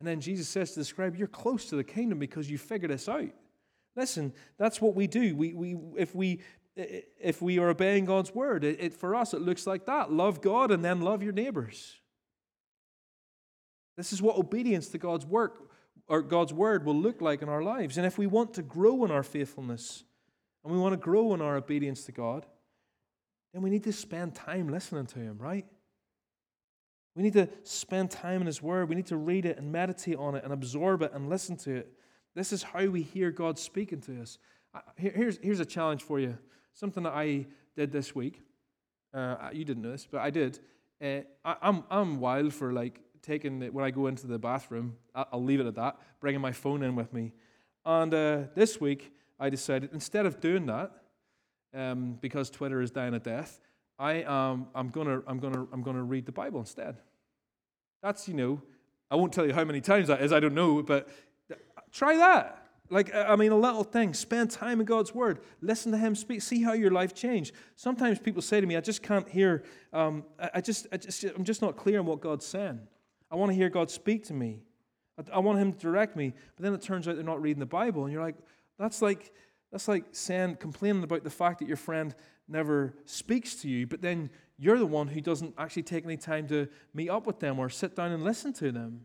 And 0.00 0.08
then 0.08 0.20
Jesus 0.20 0.48
says 0.48 0.72
to 0.72 0.80
the 0.80 0.84
scribe, 0.84 1.16
You're 1.16 1.28
close 1.28 1.66
to 1.66 1.76
the 1.76 1.84
kingdom 1.84 2.18
because 2.18 2.50
you 2.50 2.58
figured 2.58 2.90
this 2.90 3.08
out. 3.08 3.30
Listen, 3.96 4.32
that's 4.58 4.80
what 4.80 4.94
we 4.94 5.06
do. 5.06 5.34
We, 5.36 5.52
we, 5.54 5.76
if, 5.96 6.14
we, 6.14 6.40
if 6.76 7.42
we 7.42 7.58
are 7.58 7.68
obeying 7.68 8.04
God's 8.04 8.34
word, 8.34 8.64
it, 8.64 8.78
it, 8.80 8.94
for 8.94 9.14
us, 9.14 9.34
it 9.34 9.40
looks 9.40 9.66
like 9.66 9.86
that 9.86 10.12
love 10.12 10.40
God 10.40 10.70
and 10.70 10.84
then 10.84 11.00
love 11.00 11.22
your 11.22 11.32
neighbors. 11.32 11.96
This 13.96 14.12
is 14.12 14.22
what 14.22 14.36
obedience 14.36 14.88
to 14.88 14.98
God's 14.98 15.26
work 15.26 15.70
or 16.08 16.22
God's 16.22 16.52
word 16.52 16.84
will 16.84 16.96
look 16.96 17.20
like 17.20 17.42
in 17.42 17.48
our 17.48 17.62
lives. 17.62 17.96
And 17.96 18.06
if 18.06 18.18
we 18.18 18.26
want 18.26 18.54
to 18.54 18.62
grow 18.62 19.04
in 19.04 19.10
our 19.10 19.22
faithfulness 19.22 20.04
and 20.64 20.72
we 20.72 20.78
want 20.78 20.92
to 20.92 20.96
grow 20.96 21.34
in 21.34 21.40
our 21.40 21.56
obedience 21.56 22.04
to 22.04 22.12
God, 22.12 22.46
then 23.52 23.62
we 23.62 23.70
need 23.70 23.84
to 23.84 23.92
spend 23.92 24.34
time 24.34 24.68
listening 24.68 25.06
to 25.06 25.18
Him, 25.18 25.38
right? 25.38 25.66
We 27.14 27.22
need 27.22 27.32
to 27.34 27.48
spend 27.64 28.10
time 28.10 28.40
in 28.40 28.46
His 28.46 28.62
Word. 28.62 28.88
We 28.88 28.94
need 28.94 29.06
to 29.06 29.16
read 29.16 29.44
it 29.44 29.58
and 29.58 29.70
meditate 29.70 30.16
on 30.16 30.34
it 30.34 30.44
and 30.44 30.52
absorb 30.52 31.02
it 31.02 31.12
and 31.12 31.28
listen 31.28 31.56
to 31.58 31.76
it. 31.76 31.92
This 32.34 32.52
is 32.52 32.62
how 32.62 32.86
we 32.86 33.02
hear 33.02 33.30
God 33.30 33.58
speaking 33.58 34.00
to 34.02 34.22
us. 34.22 34.38
Here's, 34.96 35.38
here's 35.42 35.60
a 35.60 35.64
challenge 35.64 36.02
for 36.02 36.20
you. 36.20 36.38
Something 36.72 37.02
that 37.02 37.12
I 37.12 37.46
did 37.76 37.92
this 37.92 38.14
week. 38.14 38.40
Uh, 39.12 39.50
you 39.52 39.64
didn't 39.64 39.82
know 39.82 39.90
this, 39.90 40.06
but 40.10 40.20
I 40.20 40.30
did. 40.30 40.60
Uh, 41.02 41.22
I, 41.44 41.52
am 41.52 41.56
I'm, 41.62 41.84
I'm 41.90 42.20
wild 42.20 42.54
for 42.54 42.72
like 42.72 43.00
taking 43.22 43.58
the, 43.58 43.70
when 43.70 43.84
I 43.84 43.90
go 43.90 44.06
into 44.06 44.26
the 44.26 44.38
bathroom. 44.38 44.96
I'll 45.14 45.42
leave 45.42 45.60
it 45.60 45.66
at 45.66 45.74
that. 45.74 45.98
Bringing 46.20 46.40
my 46.40 46.52
phone 46.52 46.82
in 46.82 46.94
with 46.94 47.12
me. 47.12 47.32
And 47.84 48.14
uh, 48.14 48.42
this 48.54 48.80
week 48.80 49.12
I 49.38 49.50
decided 49.50 49.90
instead 49.92 50.26
of 50.26 50.40
doing 50.40 50.66
that, 50.66 50.92
um, 51.74 52.18
because 52.20 52.50
Twitter 52.50 52.80
is 52.82 52.90
dying 52.90 53.14
a 53.14 53.18
death, 53.18 53.60
I 53.98 54.22
um, 54.24 54.68
I'm 54.74 54.88
gonna 54.88 55.22
I'm 55.26 55.38
gonna 55.38 55.66
I'm 55.72 55.82
gonna 55.82 56.02
read 56.02 56.26
the 56.26 56.32
Bible 56.32 56.60
instead. 56.60 56.96
That's 58.02 58.28
you 58.28 58.34
know, 58.34 58.62
I 59.10 59.16
won't 59.16 59.32
tell 59.32 59.46
you 59.46 59.52
how 59.52 59.64
many 59.64 59.80
times 59.80 60.08
that 60.08 60.22
is. 60.22 60.32
I 60.32 60.40
don't 60.40 60.54
know, 60.54 60.82
but 60.82 61.08
try 61.92 62.16
that. 62.16 62.56
Like, 62.92 63.14
I 63.14 63.36
mean, 63.36 63.52
a 63.52 63.56
little 63.56 63.84
thing. 63.84 64.14
Spend 64.14 64.50
time 64.50 64.80
in 64.80 64.86
God's 64.86 65.14
Word. 65.14 65.40
Listen 65.60 65.92
to 65.92 65.98
Him 65.98 66.16
speak. 66.16 66.42
See 66.42 66.62
how 66.62 66.72
your 66.72 66.90
life 66.90 67.14
changed. 67.14 67.54
Sometimes 67.76 68.18
people 68.18 68.42
say 68.42 68.60
to 68.60 68.66
me, 68.66 68.76
I 68.76 68.80
just 68.80 69.02
can't 69.02 69.28
hear, 69.28 69.62
um, 69.92 70.24
I, 70.54 70.60
just, 70.60 70.88
I 70.90 70.96
just, 70.96 71.22
I'm 71.22 71.44
just 71.44 71.62
not 71.62 71.76
clear 71.76 72.00
on 72.00 72.06
what 72.06 72.20
God's 72.20 72.44
saying. 72.44 72.80
I 73.30 73.36
want 73.36 73.50
to 73.50 73.54
hear 73.54 73.68
God 73.68 73.90
speak 73.90 74.24
to 74.26 74.34
me. 74.34 74.58
I, 75.16 75.36
I 75.36 75.38
want 75.38 75.60
Him 75.60 75.72
to 75.72 75.78
direct 75.78 76.16
me. 76.16 76.34
But 76.56 76.64
then 76.64 76.74
it 76.74 76.82
turns 76.82 77.06
out 77.06 77.14
they're 77.14 77.24
not 77.24 77.40
reading 77.40 77.60
the 77.60 77.66
Bible. 77.66 78.04
And 78.04 78.12
you're 78.12 78.22
like, 78.22 78.36
that's 78.76 79.00
like, 79.00 79.32
that's 79.70 79.86
like 79.86 80.06
saying, 80.10 80.56
complaining 80.56 81.04
about 81.04 81.22
the 81.22 81.30
fact 81.30 81.60
that 81.60 81.68
your 81.68 81.76
friend 81.76 82.12
never 82.48 82.94
speaks 83.04 83.54
to 83.56 83.68
you, 83.68 83.86
but 83.86 84.02
then 84.02 84.28
you're 84.58 84.78
the 84.78 84.86
one 84.86 85.06
who 85.06 85.20
doesn't 85.20 85.54
actually 85.56 85.84
take 85.84 86.04
any 86.04 86.16
time 86.16 86.48
to 86.48 86.68
meet 86.92 87.08
up 87.08 87.26
with 87.26 87.38
them 87.38 87.58
or 87.58 87.68
sit 87.68 87.94
down 87.94 88.10
and 88.10 88.24
listen 88.24 88.52
to 88.54 88.72
them. 88.72 89.02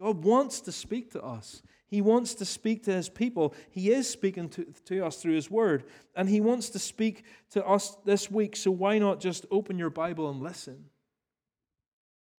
God 0.00 0.24
wants 0.24 0.60
to 0.62 0.72
speak 0.72 1.12
to 1.12 1.22
us. 1.22 1.62
He 1.86 2.00
wants 2.00 2.34
to 2.36 2.44
speak 2.44 2.84
to 2.84 2.92
his 2.92 3.08
people. 3.08 3.54
He 3.70 3.90
is 3.90 4.08
speaking 4.08 4.48
to, 4.50 4.64
to 4.86 5.04
us 5.04 5.16
through 5.16 5.34
his 5.34 5.50
word. 5.50 5.84
And 6.16 6.28
he 6.28 6.40
wants 6.40 6.70
to 6.70 6.78
speak 6.78 7.24
to 7.50 7.64
us 7.66 7.96
this 8.04 8.30
week. 8.30 8.56
So 8.56 8.70
why 8.70 8.98
not 8.98 9.20
just 9.20 9.44
open 9.50 9.78
your 9.78 9.90
Bible 9.90 10.30
and 10.30 10.40
listen? 10.40 10.86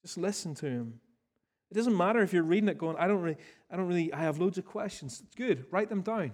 Just 0.01 0.17
listen 0.17 0.55
to 0.55 0.65
him. 0.65 0.99
It 1.69 1.75
doesn't 1.75 1.95
matter 1.95 2.21
if 2.21 2.33
you're 2.33 2.43
reading 2.43 2.69
it 2.69 2.77
going, 2.77 2.97
I 2.97 3.07
don't 3.07 3.21
really, 3.21 3.37
I 3.71 3.77
don't 3.77 3.87
really, 3.87 4.11
I 4.11 4.19
have 4.19 4.39
loads 4.39 4.57
of 4.57 4.65
questions. 4.65 5.21
It's 5.23 5.35
good. 5.35 5.65
Write 5.71 5.89
them 5.89 6.01
down. 6.01 6.33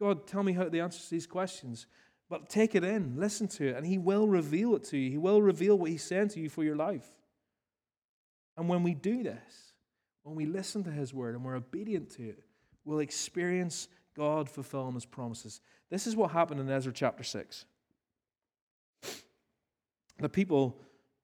God, 0.00 0.26
tell 0.26 0.42
me 0.42 0.52
how 0.52 0.68
the 0.68 0.80
answers 0.80 1.04
to 1.04 1.10
these 1.10 1.26
questions. 1.26 1.86
But 2.28 2.48
take 2.48 2.74
it 2.74 2.82
in, 2.82 3.14
listen 3.16 3.46
to 3.48 3.68
it, 3.68 3.76
and 3.76 3.86
He 3.86 3.98
will 3.98 4.26
reveal 4.26 4.74
it 4.74 4.84
to 4.84 4.98
you. 4.98 5.10
He 5.10 5.18
will 5.18 5.40
reveal 5.40 5.78
what 5.78 5.90
He's 5.90 6.02
saying 6.02 6.28
to 6.30 6.40
you 6.40 6.48
for 6.48 6.64
your 6.64 6.76
life. 6.76 7.06
And 8.56 8.68
when 8.68 8.82
we 8.82 8.94
do 8.94 9.22
this, 9.22 9.65
when 10.26 10.34
we 10.34 10.44
listen 10.44 10.82
to 10.82 10.90
His 10.90 11.14
word 11.14 11.36
and 11.36 11.44
we're 11.44 11.54
obedient 11.54 12.10
to 12.10 12.30
it, 12.30 12.42
we'll 12.84 12.98
experience 12.98 13.86
God 14.16 14.50
fulfilling 14.50 14.94
His 14.94 15.06
promises. 15.06 15.60
This 15.88 16.08
is 16.08 16.16
what 16.16 16.32
happened 16.32 16.58
in 16.58 16.68
Ezra 16.68 16.92
chapter 16.92 17.22
6. 17.22 17.64
The 20.18 20.28
people 20.28 20.80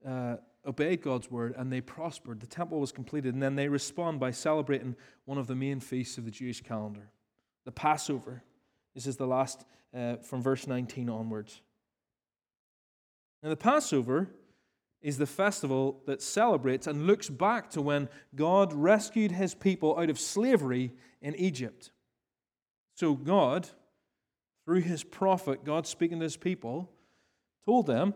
uh, 0.07 0.36
obeyed 0.64 1.03
God's 1.03 1.28
word 1.28 1.53
and 1.57 1.72
they 1.72 1.80
prospered. 1.80 2.38
The 2.38 2.46
temple 2.46 2.78
was 2.78 2.92
completed, 2.92 3.34
and 3.34 3.42
then 3.42 3.57
they 3.57 3.66
respond 3.66 4.20
by 4.20 4.30
celebrating 4.30 4.94
one 5.24 5.36
of 5.36 5.48
the 5.48 5.57
main 5.57 5.80
feasts 5.80 6.16
of 6.16 6.24
the 6.24 6.30
Jewish 6.30 6.61
calendar, 6.61 7.11
the 7.64 7.72
Passover. 7.72 8.44
This 8.94 9.09
is 9.09 9.16
the 9.16 9.26
last 9.26 9.64
uh, 9.96 10.18
from 10.18 10.42
verse 10.42 10.68
19 10.68 11.11
onwards. 11.11 11.61
Now, 13.42 13.48
the 13.48 13.57
Passover 13.57 14.28
is 15.03 15.18
the 15.18 15.26
festival 15.26 16.00
that 16.07 16.22
celebrates 16.22 16.86
and 16.86 17.07
looks 17.07 17.28
back 17.28 17.68
to 17.70 17.82
when 17.82 18.09
God 18.34 18.72
rescued 18.72 19.32
his 19.32 19.55
people 19.55 19.98
out 19.98 20.09
of 20.09 20.18
slavery 20.18 20.92
in 21.20 21.34
Egypt. 21.34 21.90
So, 22.94 23.14
God, 23.14 23.68
through 24.64 24.82
his 24.82 25.03
prophet, 25.03 25.64
God 25.64 25.86
speaking 25.86 26.20
to 26.20 26.24
his 26.24 26.36
people, 26.36 26.88
told 27.66 27.86
them 27.86 28.14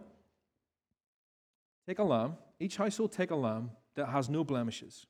take 1.88 1.98
a 1.98 2.04
lamb, 2.04 2.36
each 2.60 2.76
household 2.76 3.12
take 3.12 3.32
a 3.32 3.36
lamb 3.36 3.70
that 3.96 4.08
has 4.08 4.28
no 4.28 4.44
blemishes, 4.44 5.06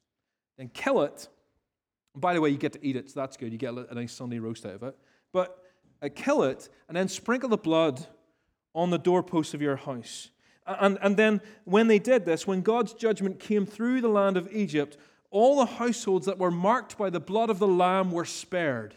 then 0.57 0.69
kill 0.69 1.03
it. 1.03 1.29
And 2.15 2.23
by 2.23 2.33
the 2.33 2.41
way, 2.41 2.49
you 2.49 2.57
get 2.57 2.73
to 2.73 2.87
eat 2.87 2.97
it, 2.97 3.11
so 3.11 3.21
that's 3.21 3.37
good. 3.37 3.53
You 3.53 3.59
get 3.59 3.75
a 3.75 3.95
nice 3.95 4.13
Sunday 4.13 4.39
roast 4.39 4.65
out 4.65 4.75
of 4.75 4.83
it. 4.83 4.97
But 5.33 5.59
uh, 6.01 6.09
kill 6.15 6.43
it 6.45 6.69
and 6.89 6.97
then 6.97 7.09
sprinkle 7.09 7.49
the 7.49 7.59
blood 7.59 8.07
on 8.75 8.91
the 8.91 8.99
doorposts 8.99 9.53
of 9.53 9.61
your 9.61 9.77
house 9.77 10.31
and, 10.67 10.99
and 11.01 11.17
then 11.17 11.41
when 11.65 11.87
they 11.87 11.99
did 11.99 12.25
this, 12.25 12.47
when 12.47 12.63
God's 12.63 12.93
judgment 12.93 13.39
came 13.39 13.67
through 13.67 14.01
the 14.01 14.09
land 14.09 14.37
of 14.37 14.53
Egypt, 14.53 14.97
all 15.31 15.57
the 15.59 15.67
households 15.67 16.27
that 16.27 16.39
were 16.39 16.51
marked 16.51 16.99
by 16.99 17.11
the 17.11 17.21
blood 17.21 17.51
of 17.51 17.59
the 17.59 17.69
Lamb 17.69 18.11
were 18.11 18.25
spared. 18.25 18.97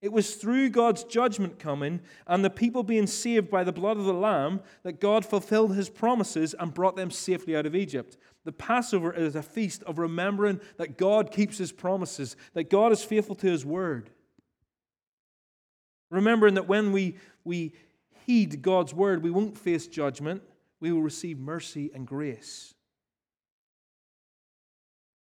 It 0.00 0.12
was 0.12 0.34
through 0.34 0.70
God's 0.70 1.04
judgment 1.04 1.60
coming 1.60 2.00
and 2.26 2.44
the 2.44 2.50
people 2.50 2.82
being 2.82 3.06
saved 3.06 3.48
by 3.48 3.62
the 3.62 3.72
blood 3.72 3.96
of 3.96 4.04
the 4.04 4.12
Lamb 4.12 4.60
that 4.82 5.00
God 5.00 5.24
fulfilled 5.24 5.76
his 5.76 5.88
promises 5.88 6.56
and 6.58 6.74
brought 6.74 6.96
them 6.96 7.12
safely 7.12 7.56
out 7.56 7.66
of 7.66 7.76
Egypt. 7.76 8.16
The 8.44 8.50
Passover 8.50 9.12
is 9.12 9.36
a 9.36 9.42
feast 9.42 9.84
of 9.84 9.98
remembering 9.98 10.60
that 10.76 10.98
God 10.98 11.30
keeps 11.30 11.58
his 11.58 11.70
promises, 11.70 12.36
that 12.54 12.68
God 12.68 12.90
is 12.90 13.04
faithful 13.04 13.36
to 13.36 13.46
his 13.46 13.64
word. 13.64 14.10
Remembering 16.10 16.54
that 16.54 16.66
when 16.66 16.90
we, 16.90 17.16
we 17.44 17.72
heed 18.26 18.60
God's 18.60 18.92
word, 18.92 19.22
we 19.22 19.30
won't 19.30 19.56
face 19.56 19.86
judgment, 19.86 20.42
we 20.82 20.90
will 20.90 21.00
receive 21.00 21.38
mercy 21.38 21.92
and 21.94 22.08
grace. 22.08 22.74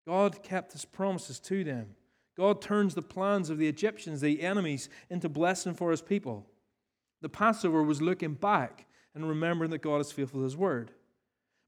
God 0.09 0.43
kept 0.43 0.73
his 0.73 0.87
promises 0.87 1.39
to 1.41 1.63
them. 1.63 1.95
God 2.35 2.63
turns 2.63 2.95
the 2.95 3.03
plans 3.03 3.51
of 3.51 3.59
the 3.59 3.69
Egyptians, 3.69 4.23
the 4.23 4.41
enemies, 4.41 4.89
into 5.11 5.29
blessing 5.29 5.75
for 5.75 5.91
his 5.91 6.01
people. 6.01 6.47
The 7.21 7.29
Passover 7.29 7.83
was 7.83 8.01
looking 8.01 8.33
back 8.33 8.87
and 9.15 9.29
remembering 9.29 9.71
that 9.73 9.83
God 9.83 10.01
is 10.01 10.11
faithful 10.11 10.41
to 10.41 10.45
his 10.45 10.57
word. 10.57 10.93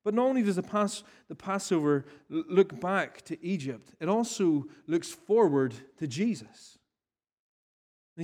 But 0.07 0.15
not 0.15 0.25
only 0.25 0.43
does 0.43 0.57
the, 0.57 0.63
Pas- 0.63 1.05
the 1.29 1.35
Passover 1.35 2.07
look 2.31 2.81
back 2.81 3.21
to 3.27 3.45
Egypt, 3.45 3.93
it 4.01 4.09
also 4.09 4.65
looks 4.87 5.11
forward 5.11 5.75
to 5.99 6.07
Jesus. 6.07 6.79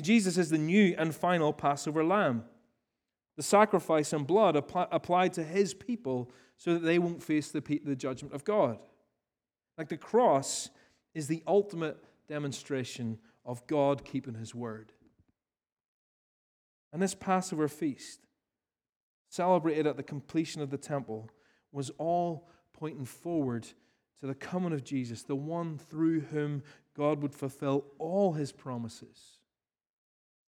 Jesus 0.00 0.38
is 0.38 0.48
the 0.48 0.56
new 0.56 0.94
and 0.96 1.14
final 1.14 1.52
Passover 1.52 2.02
lamb 2.02 2.44
the 3.38 3.44
sacrifice 3.44 4.12
and 4.12 4.26
blood 4.26 4.56
applied 4.56 5.32
to 5.32 5.44
his 5.44 5.72
people 5.72 6.28
so 6.56 6.74
that 6.74 6.82
they 6.82 6.98
won't 6.98 7.22
face 7.22 7.52
the, 7.52 7.60
the 7.84 7.94
judgment 7.94 8.34
of 8.34 8.42
God. 8.42 8.80
Like 9.78 9.88
the 9.88 9.96
cross 9.96 10.70
is 11.14 11.28
the 11.28 11.44
ultimate 11.46 12.02
demonstration 12.26 13.16
of 13.44 13.64
God 13.68 14.04
keeping 14.04 14.34
his 14.34 14.56
word. 14.56 14.90
And 16.92 17.00
this 17.00 17.14
Passover 17.14 17.68
feast, 17.68 18.26
celebrated 19.28 19.86
at 19.86 19.96
the 19.96 20.02
completion 20.02 20.60
of 20.60 20.70
the 20.70 20.76
temple, 20.76 21.30
was 21.70 21.92
all 21.96 22.48
pointing 22.72 23.04
forward 23.04 23.68
to 24.20 24.26
the 24.26 24.34
coming 24.34 24.72
of 24.72 24.82
Jesus, 24.82 25.22
the 25.22 25.36
one 25.36 25.78
through 25.78 26.22
whom 26.22 26.64
God 26.96 27.22
would 27.22 27.36
fulfill 27.36 27.84
all 28.00 28.32
his 28.32 28.50
promises. 28.50 29.38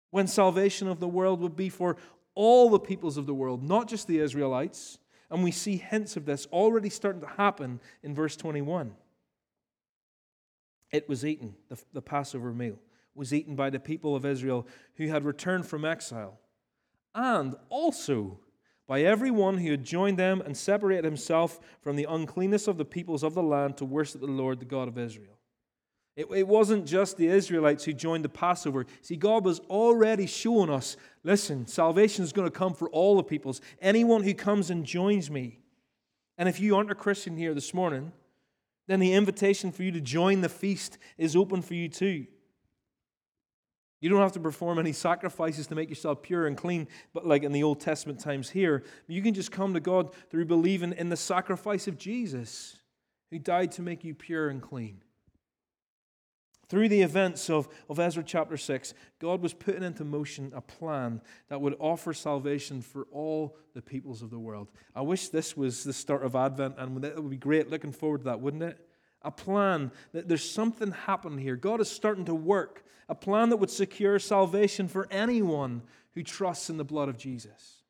When 0.09 0.27
salvation 0.27 0.87
of 0.87 1.01
the 1.01 1.07
world 1.07 1.41
would 1.41 1.57
be 1.57 1.67
for 1.67 1.97
all 2.37 2.69
the 2.69 2.79
peoples 2.79 3.17
of 3.17 3.25
the 3.25 3.33
world, 3.33 3.63
not 3.63 3.89
just 3.89 4.07
the 4.07 4.19
Israelites. 4.19 4.99
And 5.29 5.43
we 5.43 5.51
see 5.51 5.75
hints 5.75 6.15
of 6.15 6.25
this 6.25 6.45
already 6.53 6.89
starting 6.89 7.21
to 7.21 7.27
happen 7.27 7.81
in 8.03 8.15
verse 8.15 8.37
21. 8.37 8.93
It 10.91 11.09
was 11.09 11.25
eaten, 11.25 11.55
the, 11.67 11.77
the 11.91 12.01
Passover 12.01 12.53
meal 12.53 12.77
was 13.17 13.33
eaten 13.33 13.55
by 13.55 13.69
the 13.69 13.79
people 13.79 14.15
of 14.15 14.25
Israel 14.25 14.67
who 14.95 15.07
had 15.07 15.25
returned 15.25 15.65
from 15.65 15.83
exile, 15.83 16.39
and 17.15 17.55
also 17.69 18.39
by 18.85 19.01
everyone 19.01 19.57
who 19.57 19.71
had 19.71 19.83
joined 19.83 20.17
them 20.17 20.39
and 20.39 20.55
separated 20.55 21.03
himself 21.03 21.59
from 21.81 21.95
the 21.95 22.05
uncleanness 22.07 22.67
of 22.67 22.77
the 22.77 22.85
peoples 22.85 23.23
of 23.23 23.33
the 23.33 23.43
land 23.43 23.75
to 23.77 23.85
worship 23.85 24.21
the 24.21 24.27
Lord, 24.27 24.59
the 24.59 24.65
God 24.65 24.87
of 24.87 24.97
Israel. 24.97 25.36
It, 26.17 26.25
it 26.31 26.47
wasn't 26.47 26.87
just 26.87 27.15
the 27.15 27.27
Israelites 27.27 27.85
who 27.85 27.93
joined 27.93 28.25
the 28.25 28.29
Passover. 28.29 28.87
See, 29.03 29.15
God 29.15 29.45
was 29.45 29.59
already 29.69 30.25
showing 30.25 30.71
us 30.71 30.97
listen, 31.23 31.67
salvation 31.67 32.23
is 32.23 32.33
going 32.33 32.47
to 32.47 32.57
come 32.57 32.73
for 32.73 32.89
all 32.89 33.15
the 33.15 33.23
peoples. 33.23 33.61
Anyone 33.79 34.23
who 34.23 34.33
comes 34.33 34.71
and 34.71 34.83
joins 34.83 35.29
me. 35.29 35.59
And 36.37 36.49
if 36.49 36.59
you 36.59 36.75
aren't 36.75 36.91
a 36.91 36.95
Christian 36.95 37.37
here 37.37 37.53
this 37.53 37.73
morning, 37.73 38.11
then 38.87 38.99
the 38.99 39.13
invitation 39.13 39.71
for 39.71 39.83
you 39.83 39.91
to 39.91 40.01
join 40.01 40.41
the 40.41 40.49
feast 40.49 40.97
is 41.17 41.35
open 41.35 41.61
for 41.61 41.75
you 41.75 41.87
too. 41.87 42.25
You 43.99 44.09
don't 44.09 44.21
have 44.21 44.33
to 44.33 44.39
perform 44.39 44.79
any 44.79 44.93
sacrifices 44.93 45.67
to 45.67 45.75
make 45.75 45.89
yourself 45.89 46.23
pure 46.23 46.47
and 46.47 46.57
clean, 46.57 46.87
but 47.13 47.27
like 47.27 47.43
in 47.43 47.51
the 47.51 47.63
Old 47.63 47.79
Testament 47.79 48.19
times 48.19 48.49
here. 48.49 48.83
You 49.07 49.21
can 49.21 49.33
just 49.35 49.51
come 49.51 49.73
to 49.75 49.79
God 49.79 50.15
through 50.31 50.45
believing 50.45 50.93
in 50.93 51.09
the 51.09 51.17
sacrifice 51.17 51.87
of 51.87 51.97
Jesus, 51.97 52.77
who 53.29 53.37
died 53.37 53.71
to 53.73 53.81
make 53.81 54.03
you 54.03 54.15
pure 54.15 54.49
and 54.49 54.61
clean. 54.61 55.01
Through 56.69 56.89
the 56.89 57.01
events 57.01 57.49
of, 57.49 57.69
of 57.89 57.97
Ezra 57.97 58.23
chapter 58.23 58.57
6, 58.57 58.93
God 59.19 59.41
was 59.41 59.53
putting 59.53 59.83
into 59.83 60.03
motion 60.03 60.51
a 60.53 60.59
plan 60.59 61.21
that 61.47 61.61
would 61.61 61.75
offer 61.79 62.13
salvation 62.13 62.81
for 62.81 63.07
all 63.11 63.55
the 63.73 63.81
peoples 63.81 64.21
of 64.21 64.29
the 64.29 64.39
world. 64.39 64.69
I 64.93 65.01
wish 65.01 65.29
this 65.29 65.55
was 65.55 65.85
the 65.85 65.93
start 65.93 66.23
of 66.23 66.35
Advent, 66.35 66.75
and 66.77 67.03
it 67.05 67.15
would 67.15 67.29
be 67.29 67.37
great. 67.37 67.69
Looking 67.69 67.93
forward 67.93 68.19
to 68.19 68.23
that, 68.25 68.41
wouldn't 68.41 68.63
it? 68.63 68.85
A 69.21 69.31
plan 69.31 69.91
that 70.11 70.27
there's 70.27 70.49
something 70.49 70.91
happening 70.91 71.39
here. 71.39 71.55
God 71.55 71.79
is 71.79 71.89
starting 71.89 72.25
to 72.25 72.35
work. 72.35 72.83
A 73.07 73.15
plan 73.15 73.49
that 73.49 73.57
would 73.57 73.71
secure 73.71 74.19
salvation 74.19 74.89
for 74.89 75.07
anyone 75.09 75.83
who 76.15 76.23
trusts 76.23 76.69
in 76.69 76.75
the 76.75 76.83
blood 76.83 77.07
of 77.07 77.17
Jesus. 77.17 77.83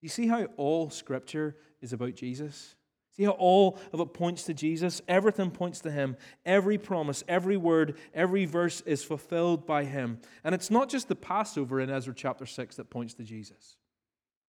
You 0.00 0.08
see 0.08 0.26
how 0.26 0.44
all 0.56 0.88
Scripture 0.88 1.56
is 1.82 1.92
about 1.92 2.14
Jesus? 2.14 2.76
See 3.18 3.24
how 3.24 3.32
all 3.32 3.80
of 3.92 3.98
it 3.98 4.14
points 4.14 4.44
to 4.44 4.54
Jesus? 4.54 5.02
Everything 5.08 5.50
points 5.50 5.80
to 5.80 5.90
Him. 5.90 6.16
Every 6.46 6.78
promise, 6.78 7.24
every 7.26 7.56
word, 7.56 7.96
every 8.14 8.44
verse 8.44 8.80
is 8.82 9.02
fulfilled 9.02 9.66
by 9.66 9.84
Him. 9.84 10.20
And 10.44 10.54
it's 10.54 10.70
not 10.70 10.88
just 10.88 11.08
the 11.08 11.16
Passover 11.16 11.80
in 11.80 11.90
Ezra 11.90 12.14
chapter 12.14 12.46
6 12.46 12.76
that 12.76 12.90
points 12.90 13.14
to 13.14 13.24
Jesus, 13.24 13.76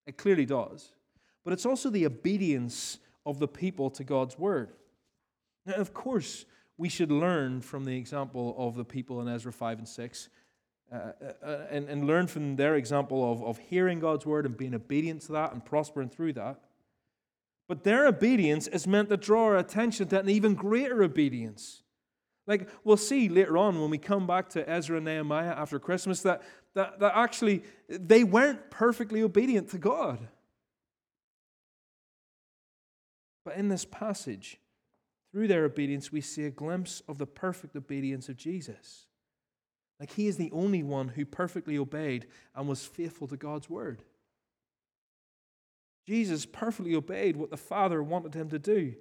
it 0.06 0.18
clearly 0.18 0.46
does. 0.46 0.90
But 1.46 1.54
it's 1.54 1.66
also 1.66 1.90
the 1.90 2.06
obedience 2.06 3.00
of 3.26 3.40
the 3.40 3.48
people 3.48 3.90
to 3.92 4.04
God's 4.04 4.38
word. 4.38 4.74
Now, 5.66 5.76
of 5.76 5.94
course, 5.94 6.44
we 6.78 6.90
should 6.90 7.12
learn 7.12 7.62
from 7.62 7.86
the 7.86 7.96
example 7.96 8.54
of 8.58 8.76
the 8.76 8.84
people 8.84 9.22
in 9.22 9.30
Ezra 9.30 9.54
5 9.54 9.78
and 9.80 9.88
6. 9.88 10.30
Uh, 10.92 10.96
uh, 10.96 11.46
uh, 11.46 11.58
and, 11.70 11.90
and 11.90 12.08
learn 12.08 12.28
from 12.28 12.56
their 12.56 12.76
example 12.76 13.30
of, 13.30 13.44
of 13.44 13.58
hearing 13.58 14.00
God's 14.00 14.26
word 14.26 14.46
and 14.46 14.56
being 14.56 14.74
obedient 14.74 15.22
to 15.24 15.34
that 15.34 15.52
and 15.52 15.64
prospering 15.64 16.10
through 16.10 16.34
that. 16.34 16.62
But 17.68 17.84
their 17.84 18.08
obedience 18.08 18.68
is 18.68 18.88
meant 18.88 19.10
to 19.10 19.18
draw 19.18 19.46
our 19.46 19.58
attention 19.58 20.08
to 20.10 20.20
an 20.20 20.30
even 20.30 20.56
greater 20.56 21.04
obedience. 21.04 21.84
Like 22.46 22.70
we'll 22.84 22.98
see 22.98 23.28
later 23.28 23.58
on 23.58 23.80
when 23.82 23.90
we 23.90 23.98
come 23.98 24.26
back 24.26 24.50
to 24.50 24.68
Ezra 24.70 24.98
and 24.98 25.06
Nehemiah 25.06 25.54
after 25.54 25.80
Christmas 25.80 26.22
that, 26.22 26.42
that, 26.76 27.00
that 27.00 27.12
actually 27.14 27.64
they 27.90 28.24
weren't 28.24 28.72
perfectly 28.72 29.22
obedient 29.22 29.70
to 29.72 29.78
God. 29.78 30.30
But 33.44 33.58
in 33.58 33.68
this 33.68 33.86
passage, 33.86 34.60
through 35.32 35.48
their 35.48 35.66
obedience, 35.66 36.12
we 36.12 36.22
see 36.22 36.46
a 36.46 36.50
glimpse 36.50 37.02
of 37.08 37.18
the 37.18 37.28
perfect 37.28 37.76
obedience 37.76 38.30
of 38.30 38.38
Jesus. 38.38 39.08
Like 40.00 40.14
he 40.14 40.28
is 40.28 40.38
the 40.38 40.52
only 40.52 40.84
one 40.84 41.10
who 41.10 41.26
perfectly 41.26 41.78
obeyed 41.78 42.28
and 42.56 42.68
was 42.68 42.86
faithful 42.86 43.28
to 43.28 43.38
God's 43.38 43.70
word. 43.70 44.04
Jesus 46.08 46.46
perfectly 46.46 46.96
obeyed 46.96 47.36
what 47.36 47.50
the 47.50 47.58
Father 47.58 48.02
wanted 48.02 48.34
him 48.34 48.50
to 48.50 48.60
do. 48.60 48.96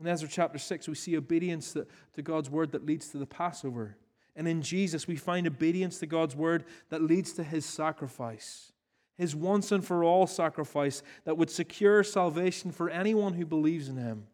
In 0.00 0.06
Ezra 0.06 0.28
chapter 0.28 0.58
6, 0.58 0.88
we 0.88 0.94
see 0.94 1.16
obedience 1.16 1.76
to 2.14 2.22
God's 2.22 2.50
word 2.50 2.72
that 2.72 2.84
leads 2.84 3.08
to 3.08 3.18
the 3.18 3.26
Passover. 3.26 3.96
And 4.34 4.48
in 4.48 4.62
Jesus, 4.62 5.06
we 5.06 5.16
find 5.16 5.46
obedience 5.46 5.98
to 5.98 6.06
God's 6.06 6.34
word 6.34 6.64
that 6.88 7.02
leads 7.02 7.32
to 7.34 7.44
his 7.44 7.64
sacrifice, 7.66 8.72
his 9.16 9.36
once 9.36 9.70
and 9.70 9.84
for 9.84 10.02
all 10.02 10.26
sacrifice 10.26 11.02
that 11.24 11.36
would 11.36 11.50
secure 11.50 12.02
salvation 12.02 12.72
for 12.72 12.88
anyone 12.88 13.34
who 13.34 13.44
believes 13.44 13.88
in 13.88 13.96
him. 13.96 14.26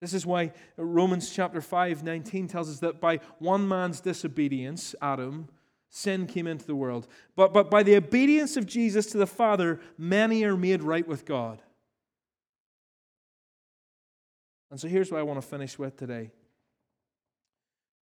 This 0.00 0.14
is 0.14 0.24
why 0.24 0.52
Romans 0.78 1.30
chapter 1.30 1.60
5, 1.60 2.02
19 2.02 2.48
tells 2.48 2.70
us 2.70 2.80
that 2.80 3.00
by 3.00 3.20
one 3.38 3.68
man's 3.68 4.00
disobedience, 4.00 4.94
Adam, 5.02 5.48
sin 5.90 6.26
came 6.26 6.46
into 6.46 6.64
the 6.64 6.74
world. 6.74 7.06
But, 7.36 7.52
but 7.52 7.70
by 7.70 7.82
the 7.82 7.96
obedience 7.96 8.56
of 8.56 8.64
Jesus 8.64 9.06
to 9.06 9.18
the 9.18 9.26
Father, 9.26 9.80
many 9.98 10.44
are 10.44 10.56
made 10.56 10.82
right 10.82 11.06
with 11.06 11.26
God. 11.26 11.60
And 14.70 14.80
so 14.80 14.86
here's 14.86 15.10
what 15.10 15.18
I 15.18 15.24
want 15.24 15.40
to 15.40 15.46
finish 15.46 15.78
with 15.78 15.96
today 15.96 16.30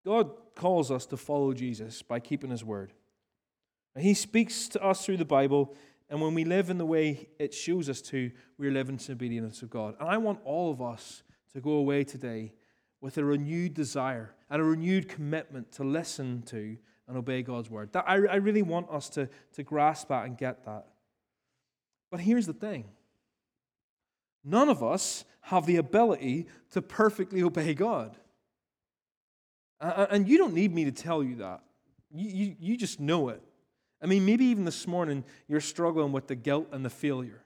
God 0.05 0.31
calls 0.55 0.91
us 0.91 1.07
to 1.07 1.17
follow 1.17 1.53
Jesus 1.53 2.03
by 2.03 2.21
keeping 2.21 2.51
his 2.51 2.65
word. 2.65 2.93
He 3.99 4.15
speaks 4.15 4.69
to 4.69 4.85
us 4.85 5.05
through 5.05 5.17
the 5.17 5.25
Bible, 5.25 5.75
and 6.11 6.21
when 6.21 6.35
we 6.35 6.45
live 6.45 6.69
in 6.69 6.77
the 6.77 6.85
way 6.85 7.29
it 7.39 7.55
shows 7.55 7.89
us 7.89 8.03
to, 8.03 8.31
we're 8.59 8.71
living 8.71 9.01
in 9.05 9.13
obedience 9.13 9.63
of 9.63 9.71
God. 9.71 9.95
And 9.99 10.09
I 10.09 10.19
want 10.19 10.41
all 10.45 10.71
of 10.71 10.83
us 10.83 11.23
to 11.55 11.61
go 11.61 11.71
away 11.71 12.05
today 12.05 12.53
with 13.01 13.17
a 13.17 13.25
renewed 13.25 13.73
desire 13.73 14.35
and 14.51 14.61
a 14.61 14.65
renewed 14.65 15.09
commitment 15.09 15.73
to 15.73 15.85
listen 15.85 16.43
to 16.43 16.77
and 17.09 17.17
obey 17.17 17.43
God's 17.43 17.71
word. 17.71 17.93
That, 17.93 18.05
I, 18.07 18.15
I 18.15 18.37
really 18.37 18.63
want 18.63 18.91
us 18.91 19.09
to, 19.11 19.29
to 19.55 19.63
grasp 19.63 20.09
that 20.09 20.25
and 20.25 20.37
get 20.37 20.65
that. 20.65 20.87
But 22.11 22.21
here's 22.21 22.47
the 22.47 22.53
thing 22.53 22.85
none 24.45 24.69
of 24.69 24.83
us 24.83 25.25
have 25.43 25.67
the 25.67 25.77
ability 25.77 26.47
to 26.73 26.83
perfectly 26.83 27.43
obey 27.43 27.75
God. 27.75 28.17
And 29.81 30.27
you 30.27 30.39
don't 30.39 30.55
need 30.55 30.75
me 30.75 30.85
to 30.87 30.93
tell 30.93 31.23
you 31.23 31.37
that. 31.37 31.61
You, 32.11 32.29
you, 32.29 32.57
you 32.59 32.77
just 32.77 32.99
know 32.99 33.29
it. 33.29 33.43
I 34.03 34.07
mean, 34.07 34.25
maybe 34.25 34.47
even 34.47 34.65
this 34.65 34.87
morning 34.87 35.25
you're 35.49 35.61
struggling 35.61 36.13
with 36.13 36.29
the 36.29 36.35
guilt 36.35 36.69
and 36.73 36.85
the 36.85 36.91
failure. 36.91 37.43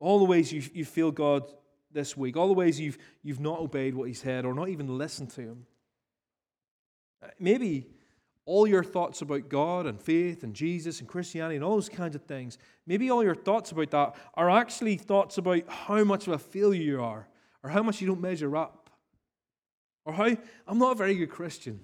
All 0.00 0.18
the 0.18 0.24
ways 0.24 0.52
you, 0.52 0.62
you 0.74 0.84
feel 0.84 1.10
God 1.10 1.44
this 1.92 2.16
week, 2.16 2.36
all 2.36 2.48
the 2.48 2.54
ways 2.54 2.80
you've, 2.80 2.98
you've 3.22 3.40
not 3.40 3.60
obeyed 3.60 3.94
what 3.94 4.08
He 4.08 4.14
said 4.14 4.44
or 4.44 4.54
not 4.54 4.68
even 4.68 4.98
listened 4.98 5.30
to 5.30 5.42
Him. 5.42 5.66
Uh, 7.22 7.28
maybe 7.38 7.86
all 8.44 8.66
your 8.66 8.82
thoughts 8.82 9.22
about 9.22 9.48
God 9.48 9.86
and 9.86 10.00
faith 10.00 10.42
and 10.42 10.54
Jesus 10.54 11.00
and 11.00 11.08
Christianity 11.08 11.56
and 11.56 11.64
all 11.64 11.74
those 11.74 11.88
kinds 11.88 12.16
of 12.16 12.22
things, 12.22 12.58
maybe 12.86 13.10
all 13.10 13.22
your 13.22 13.34
thoughts 13.34 13.70
about 13.70 13.90
that 13.90 14.16
are 14.34 14.50
actually 14.50 14.96
thoughts 14.96 15.38
about 15.38 15.62
how 15.68 16.02
much 16.04 16.26
of 16.26 16.32
a 16.32 16.38
failure 16.38 16.82
you 16.82 17.00
are 17.00 17.28
or 17.62 17.70
how 17.70 17.82
much 17.82 18.00
you 18.00 18.06
don't 18.06 18.20
measure 18.20 18.56
up 18.56 18.90
or 20.04 20.12
how 20.12 20.36
I'm 20.66 20.78
not 20.78 20.92
a 20.92 20.96
very 20.96 21.14
good 21.14 21.30
Christian. 21.30 21.80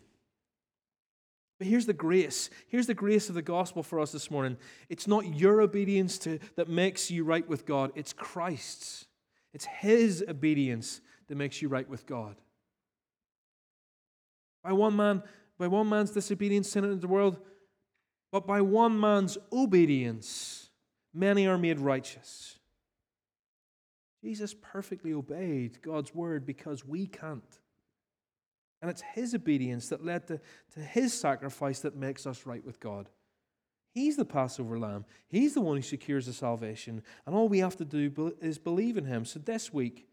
But 1.59 1.67
here's 1.67 1.87
the 1.87 1.93
grace. 1.93 2.51
Here's 2.69 2.87
the 2.87 2.95
grace 2.95 3.29
of 3.29 3.35
the 3.35 3.43
gospel 3.43 3.83
for 3.83 4.01
us 4.01 4.13
this 4.13 4.31
morning. 4.31 4.57
It's 4.89 5.09
not 5.09 5.27
your 5.27 5.61
obedience 5.61 6.19
to, 6.21 6.39
that 6.57 6.69
makes 6.69 7.11
you 7.11 7.25
right 7.25 7.49
with 7.49 7.67
God, 7.67 7.93
it's 7.95 8.13
Christ's. 8.13 9.07
It's 9.53 9.65
His 9.65 10.25
obedience 10.29 11.01
that 11.29 11.37
makes 11.37 11.61
you 11.61 11.69
right 11.69 11.89
with 11.89 12.07
God. 12.07 12.37
By 14.63 14.73
one 14.73 14.95
man, 14.97 15.23
by 15.59 15.67
one 15.67 15.89
man's 15.89 16.11
disobedience, 16.11 16.71
sin 16.71 16.85
entered 16.85 17.01
the 17.01 17.09
world, 17.09 17.39
but 18.31 18.47
by 18.47 18.61
one 18.61 18.99
man's 18.99 19.39
obedience, 19.53 20.71
many 21.13 21.47
are 21.47 21.59
made 21.59 21.81
righteous. 21.81 22.59
Jesus 24.23 24.55
perfectly 24.55 25.13
obeyed 25.13 25.81
God's 25.83 26.15
word 26.15 26.45
because 26.45 26.85
we 26.85 27.07
can't. 27.07 27.61
And 28.81 28.91
it's 28.91 29.03
his 29.15 29.35
obedience 29.35 29.89
that 29.89 30.05
led 30.05 30.27
to, 30.29 30.41
to 30.75 30.81
his 30.81 31.13
sacrifice 31.13 31.81
that 31.81 31.97
makes 31.97 32.27
us 32.27 32.47
right 32.47 32.65
with 32.65 32.81
God. 32.81 33.09
He's 33.95 34.17
the 34.17 34.25
Passover 34.25 34.79
lamb. 34.79 35.05
He's 35.29 35.55
the 35.55 35.61
one 35.61 35.77
who 35.77 35.83
secures 35.83 36.27
the 36.27 36.33
salvation. 36.33 37.03
And 37.27 37.35
all 37.35 37.49
we 37.49 37.59
have 37.59 37.77
to 37.77 37.85
do 37.85 38.35
is 38.41 38.59
believe 38.59 38.97
in 38.97 39.05
him. 39.05 39.25
So 39.25 39.41
this 39.41 39.73
week, 39.73 40.07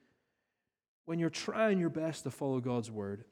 when 1.06 1.20
you're 1.20 1.30
trying 1.30 1.80
your 1.80 1.90
best 1.90 2.24
to 2.24 2.32
follow 2.32 2.60
God's 2.60 2.90
word, 2.90 3.26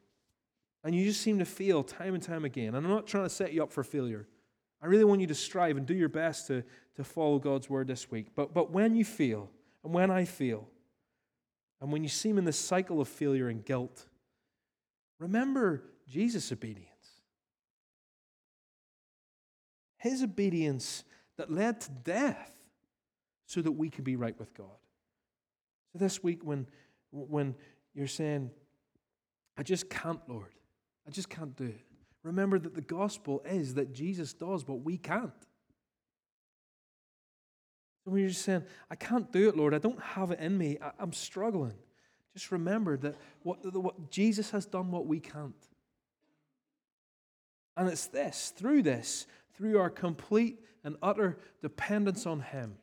and 0.84 0.94
you 0.94 1.04
just 1.04 1.22
seem 1.22 1.38
to 1.38 1.46
fail 1.46 1.82
time 1.82 2.14
and 2.14 2.22
time 2.22 2.44
again. 2.44 2.74
And 2.74 2.86
I'm 2.86 2.92
not 2.92 3.06
trying 3.06 3.24
to 3.24 3.30
set 3.30 3.54
you 3.54 3.62
up 3.62 3.72
for 3.72 3.82
failure. 3.82 4.28
I 4.82 4.86
really 4.86 5.04
want 5.04 5.22
you 5.22 5.26
to 5.28 5.34
strive 5.34 5.78
and 5.78 5.86
do 5.86 5.94
your 5.94 6.10
best 6.10 6.46
to, 6.48 6.62
to 6.96 7.04
follow 7.04 7.38
God's 7.38 7.70
word 7.70 7.86
this 7.86 8.10
week. 8.10 8.28
But, 8.36 8.52
but 8.52 8.70
when 8.70 8.94
you 8.94 9.04
fail, 9.04 9.50
and 9.82 9.94
when 9.94 10.10
I 10.10 10.26
fail, 10.26 10.68
and 11.80 11.90
when 11.90 12.02
you 12.02 12.10
seem 12.10 12.36
in 12.36 12.44
this 12.44 12.58
cycle 12.58 13.00
of 13.00 13.08
failure 13.08 13.48
and 13.48 13.64
guilt, 13.64 14.06
remember 15.18 15.82
Jesus' 16.06 16.52
obedience. 16.52 16.88
His 19.96 20.22
obedience 20.22 21.02
that 21.38 21.50
led 21.50 21.80
to 21.80 21.90
death 21.90 22.52
so 23.46 23.62
that 23.62 23.72
we 23.72 23.88
could 23.88 24.04
be 24.04 24.16
right 24.16 24.38
with 24.38 24.52
God. 24.52 24.76
So 25.92 25.98
this 25.98 26.22
week, 26.22 26.44
when, 26.44 26.66
when 27.10 27.54
you're 27.94 28.06
saying, 28.06 28.50
I 29.56 29.62
just 29.62 29.88
can't, 29.88 30.20
Lord, 30.28 30.52
I 31.06 31.10
just 31.10 31.28
can't 31.28 31.56
do 31.56 31.64
it. 31.64 31.80
Remember 32.22 32.58
that 32.58 32.74
the 32.74 32.80
gospel 32.80 33.42
is 33.44 33.74
that 33.74 33.92
Jesus 33.92 34.32
does 34.32 34.66
what 34.66 34.82
we 34.82 34.96
can't. 34.96 35.32
So 38.04 38.10
when 38.10 38.20
you're 38.20 38.30
just 38.30 38.42
saying, 38.42 38.64
I 38.90 38.96
can't 38.96 39.30
do 39.32 39.48
it, 39.48 39.56
Lord, 39.56 39.74
I 39.74 39.78
don't 39.78 40.00
have 40.00 40.30
it 40.30 40.40
in 40.40 40.56
me, 40.56 40.78
I, 40.82 41.02
am 41.02 41.12
struggling, 41.12 41.74
just 42.34 42.50
remember 42.50 42.96
that 42.98 43.16
what, 43.42 43.64
what 43.74 44.10
Jesus 44.10 44.50
has 44.50 44.66
done 44.66 44.90
what 44.90 45.06
we 45.06 45.20
can't. 45.20 45.54
And 47.76 47.88
it's 47.88 48.06
this, 48.06 48.52
through 48.56 48.82
this, 48.82 49.26
through 49.56 49.78
our 49.78 49.90
complete 49.90 50.58
and 50.82 50.96
utter 51.02 51.38
dependence 51.62 52.26
on 52.26 52.40
Him. 52.40 52.76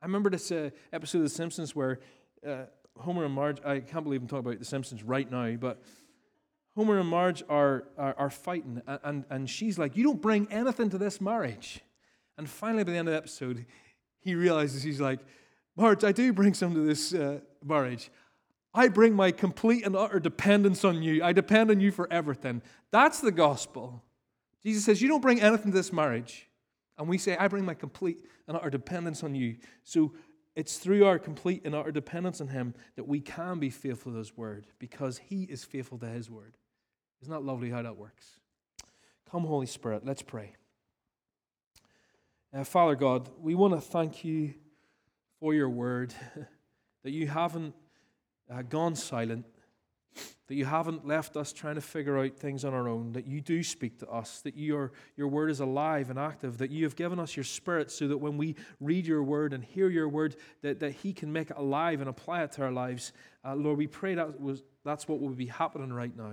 I 0.00 0.06
remember 0.06 0.30
this 0.30 0.50
uh, 0.52 0.70
episode 0.92 1.18
of 1.18 1.24
The 1.24 1.30
Simpsons 1.30 1.74
where 1.74 2.00
uh, 2.46 2.64
Homer 2.96 3.24
and 3.24 3.34
Marge, 3.34 3.58
I 3.64 3.80
can't 3.80 4.04
believe 4.04 4.22
I'm 4.22 4.28
talking 4.28 4.46
about 4.46 4.58
The 4.58 4.64
Simpsons 4.64 5.02
right 5.02 5.30
now, 5.30 5.54
but 5.56 5.82
Homer 6.78 7.00
and 7.00 7.08
Marge 7.08 7.42
are, 7.48 7.88
are, 7.98 8.14
are 8.16 8.30
fighting, 8.30 8.80
and, 8.86 9.24
and 9.30 9.50
she's 9.50 9.80
like, 9.80 9.96
You 9.96 10.04
don't 10.04 10.22
bring 10.22 10.46
anything 10.48 10.90
to 10.90 10.98
this 10.98 11.20
marriage. 11.20 11.80
And 12.36 12.48
finally, 12.48 12.84
by 12.84 12.92
the 12.92 12.98
end 12.98 13.08
of 13.08 13.12
the 13.14 13.18
episode, 13.18 13.66
he 14.20 14.36
realizes 14.36 14.84
he's 14.84 15.00
like, 15.00 15.18
Marge, 15.74 16.04
I 16.04 16.12
do 16.12 16.32
bring 16.32 16.54
some 16.54 16.74
to 16.74 16.80
this 16.80 17.12
uh, 17.12 17.40
marriage. 17.64 18.12
I 18.72 18.86
bring 18.86 19.14
my 19.14 19.32
complete 19.32 19.84
and 19.84 19.96
utter 19.96 20.20
dependence 20.20 20.84
on 20.84 21.02
you. 21.02 21.24
I 21.24 21.32
depend 21.32 21.72
on 21.72 21.80
you 21.80 21.90
for 21.90 22.06
everything. 22.12 22.62
That's 22.92 23.20
the 23.20 23.32
gospel. 23.32 24.04
Jesus 24.62 24.84
says, 24.84 25.02
You 25.02 25.08
don't 25.08 25.20
bring 25.20 25.40
anything 25.40 25.72
to 25.72 25.76
this 25.76 25.92
marriage. 25.92 26.46
And 26.96 27.08
we 27.08 27.18
say, 27.18 27.36
I 27.36 27.48
bring 27.48 27.64
my 27.64 27.74
complete 27.74 28.18
and 28.46 28.56
utter 28.56 28.70
dependence 28.70 29.24
on 29.24 29.34
you. 29.34 29.56
So 29.82 30.12
it's 30.54 30.76
through 30.76 31.06
our 31.06 31.18
complete 31.18 31.62
and 31.64 31.74
utter 31.74 31.90
dependence 31.90 32.40
on 32.40 32.46
Him 32.46 32.74
that 32.94 33.08
we 33.08 33.18
can 33.20 33.58
be 33.58 33.68
faithful 33.68 34.12
to 34.12 34.18
His 34.18 34.36
word 34.36 34.66
because 34.78 35.18
He 35.18 35.42
is 35.42 35.64
faithful 35.64 35.98
to 35.98 36.06
His 36.06 36.30
word. 36.30 36.54
Isn't 37.22 37.32
that 37.32 37.42
lovely 37.42 37.70
how 37.70 37.82
that 37.82 37.96
works? 37.96 38.26
Come, 39.30 39.44
Holy 39.44 39.66
Spirit, 39.66 40.06
let's 40.06 40.22
pray. 40.22 40.54
Uh, 42.54 42.64
Father 42.64 42.94
God, 42.94 43.28
we 43.40 43.54
want 43.54 43.74
to 43.74 43.80
thank 43.80 44.24
you 44.24 44.54
for 45.38 45.52
your 45.52 45.68
word, 45.68 46.14
that 47.04 47.10
you 47.10 47.26
haven't 47.26 47.74
uh, 48.50 48.62
gone 48.62 48.94
silent, 48.94 49.44
that 50.46 50.54
you 50.54 50.64
haven't 50.64 51.06
left 51.06 51.36
us 51.36 51.52
trying 51.52 51.74
to 51.74 51.80
figure 51.80 52.18
out 52.18 52.36
things 52.36 52.64
on 52.64 52.72
our 52.72 52.88
own, 52.88 53.12
that 53.12 53.26
you 53.26 53.42
do 53.42 53.62
speak 53.62 53.98
to 53.98 54.08
us, 54.08 54.40
that 54.40 54.56
your, 54.56 54.92
your 55.16 55.28
word 55.28 55.50
is 55.50 55.60
alive 55.60 56.08
and 56.08 56.18
active, 56.18 56.56
that 56.56 56.70
you 56.70 56.84
have 56.84 56.96
given 56.96 57.20
us 57.20 57.36
your 57.36 57.44
spirit 57.44 57.90
so 57.90 58.08
that 58.08 58.16
when 58.16 58.38
we 58.38 58.56
read 58.80 59.06
your 59.06 59.22
word 59.22 59.52
and 59.52 59.62
hear 59.62 59.90
your 59.90 60.08
word, 60.08 60.36
that, 60.62 60.80
that 60.80 60.92
he 60.92 61.12
can 61.12 61.30
make 61.30 61.50
it 61.50 61.56
alive 61.58 62.00
and 62.00 62.08
apply 62.08 62.42
it 62.42 62.52
to 62.52 62.62
our 62.62 62.72
lives. 62.72 63.12
Uh, 63.44 63.54
Lord, 63.54 63.76
we 63.76 63.86
pray 63.86 64.14
that 64.14 64.40
was, 64.40 64.62
that's 64.84 65.06
what 65.06 65.20
will 65.20 65.28
be 65.28 65.46
happening 65.46 65.92
right 65.92 66.16
now. 66.16 66.32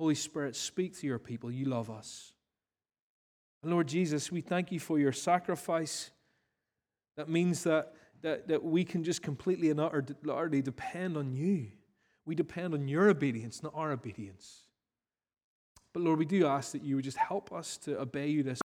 Holy 0.00 0.14
Spirit, 0.14 0.56
speak 0.56 0.98
to 0.98 1.06
your 1.06 1.18
people. 1.18 1.52
You 1.52 1.66
love 1.66 1.90
us. 1.90 2.32
And 3.62 3.70
Lord 3.70 3.86
Jesus, 3.86 4.32
we 4.32 4.40
thank 4.40 4.72
you 4.72 4.80
for 4.80 4.98
your 4.98 5.12
sacrifice. 5.12 6.10
That 7.18 7.28
means 7.28 7.64
that, 7.64 7.92
that, 8.22 8.48
that 8.48 8.64
we 8.64 8.82
can 8.82 9.04
just 9.04 9.20
completely 9.20 9.68
and 9.68 9.78
utterly 9.78 10.62
depend 10.62 11.18
on 11.18 11.34
you. 11.34 11.66
We 12.24 12.34
depend 12.34 12.72
on 12.72 12.88
your 12.88 13.10
obedience, 13.10 13.62
not 13.62 13.74
our 13.74 13.92
obedience. 13.92 14.62
But 15.92 16.02
Lord, 16.02 16.18
we 16.18 16.24
do 16.24 16.46
ask 16.46 16.72
that 16.72 16.82
you 16.82 16.96
would 16.96 17.04
just 17.04 17.18
help 17.18 17.52
us 17.52 17.76
to 17.78 18.00
obey 18.00 18.28
you 18.28 18.42
this 18.42 18.62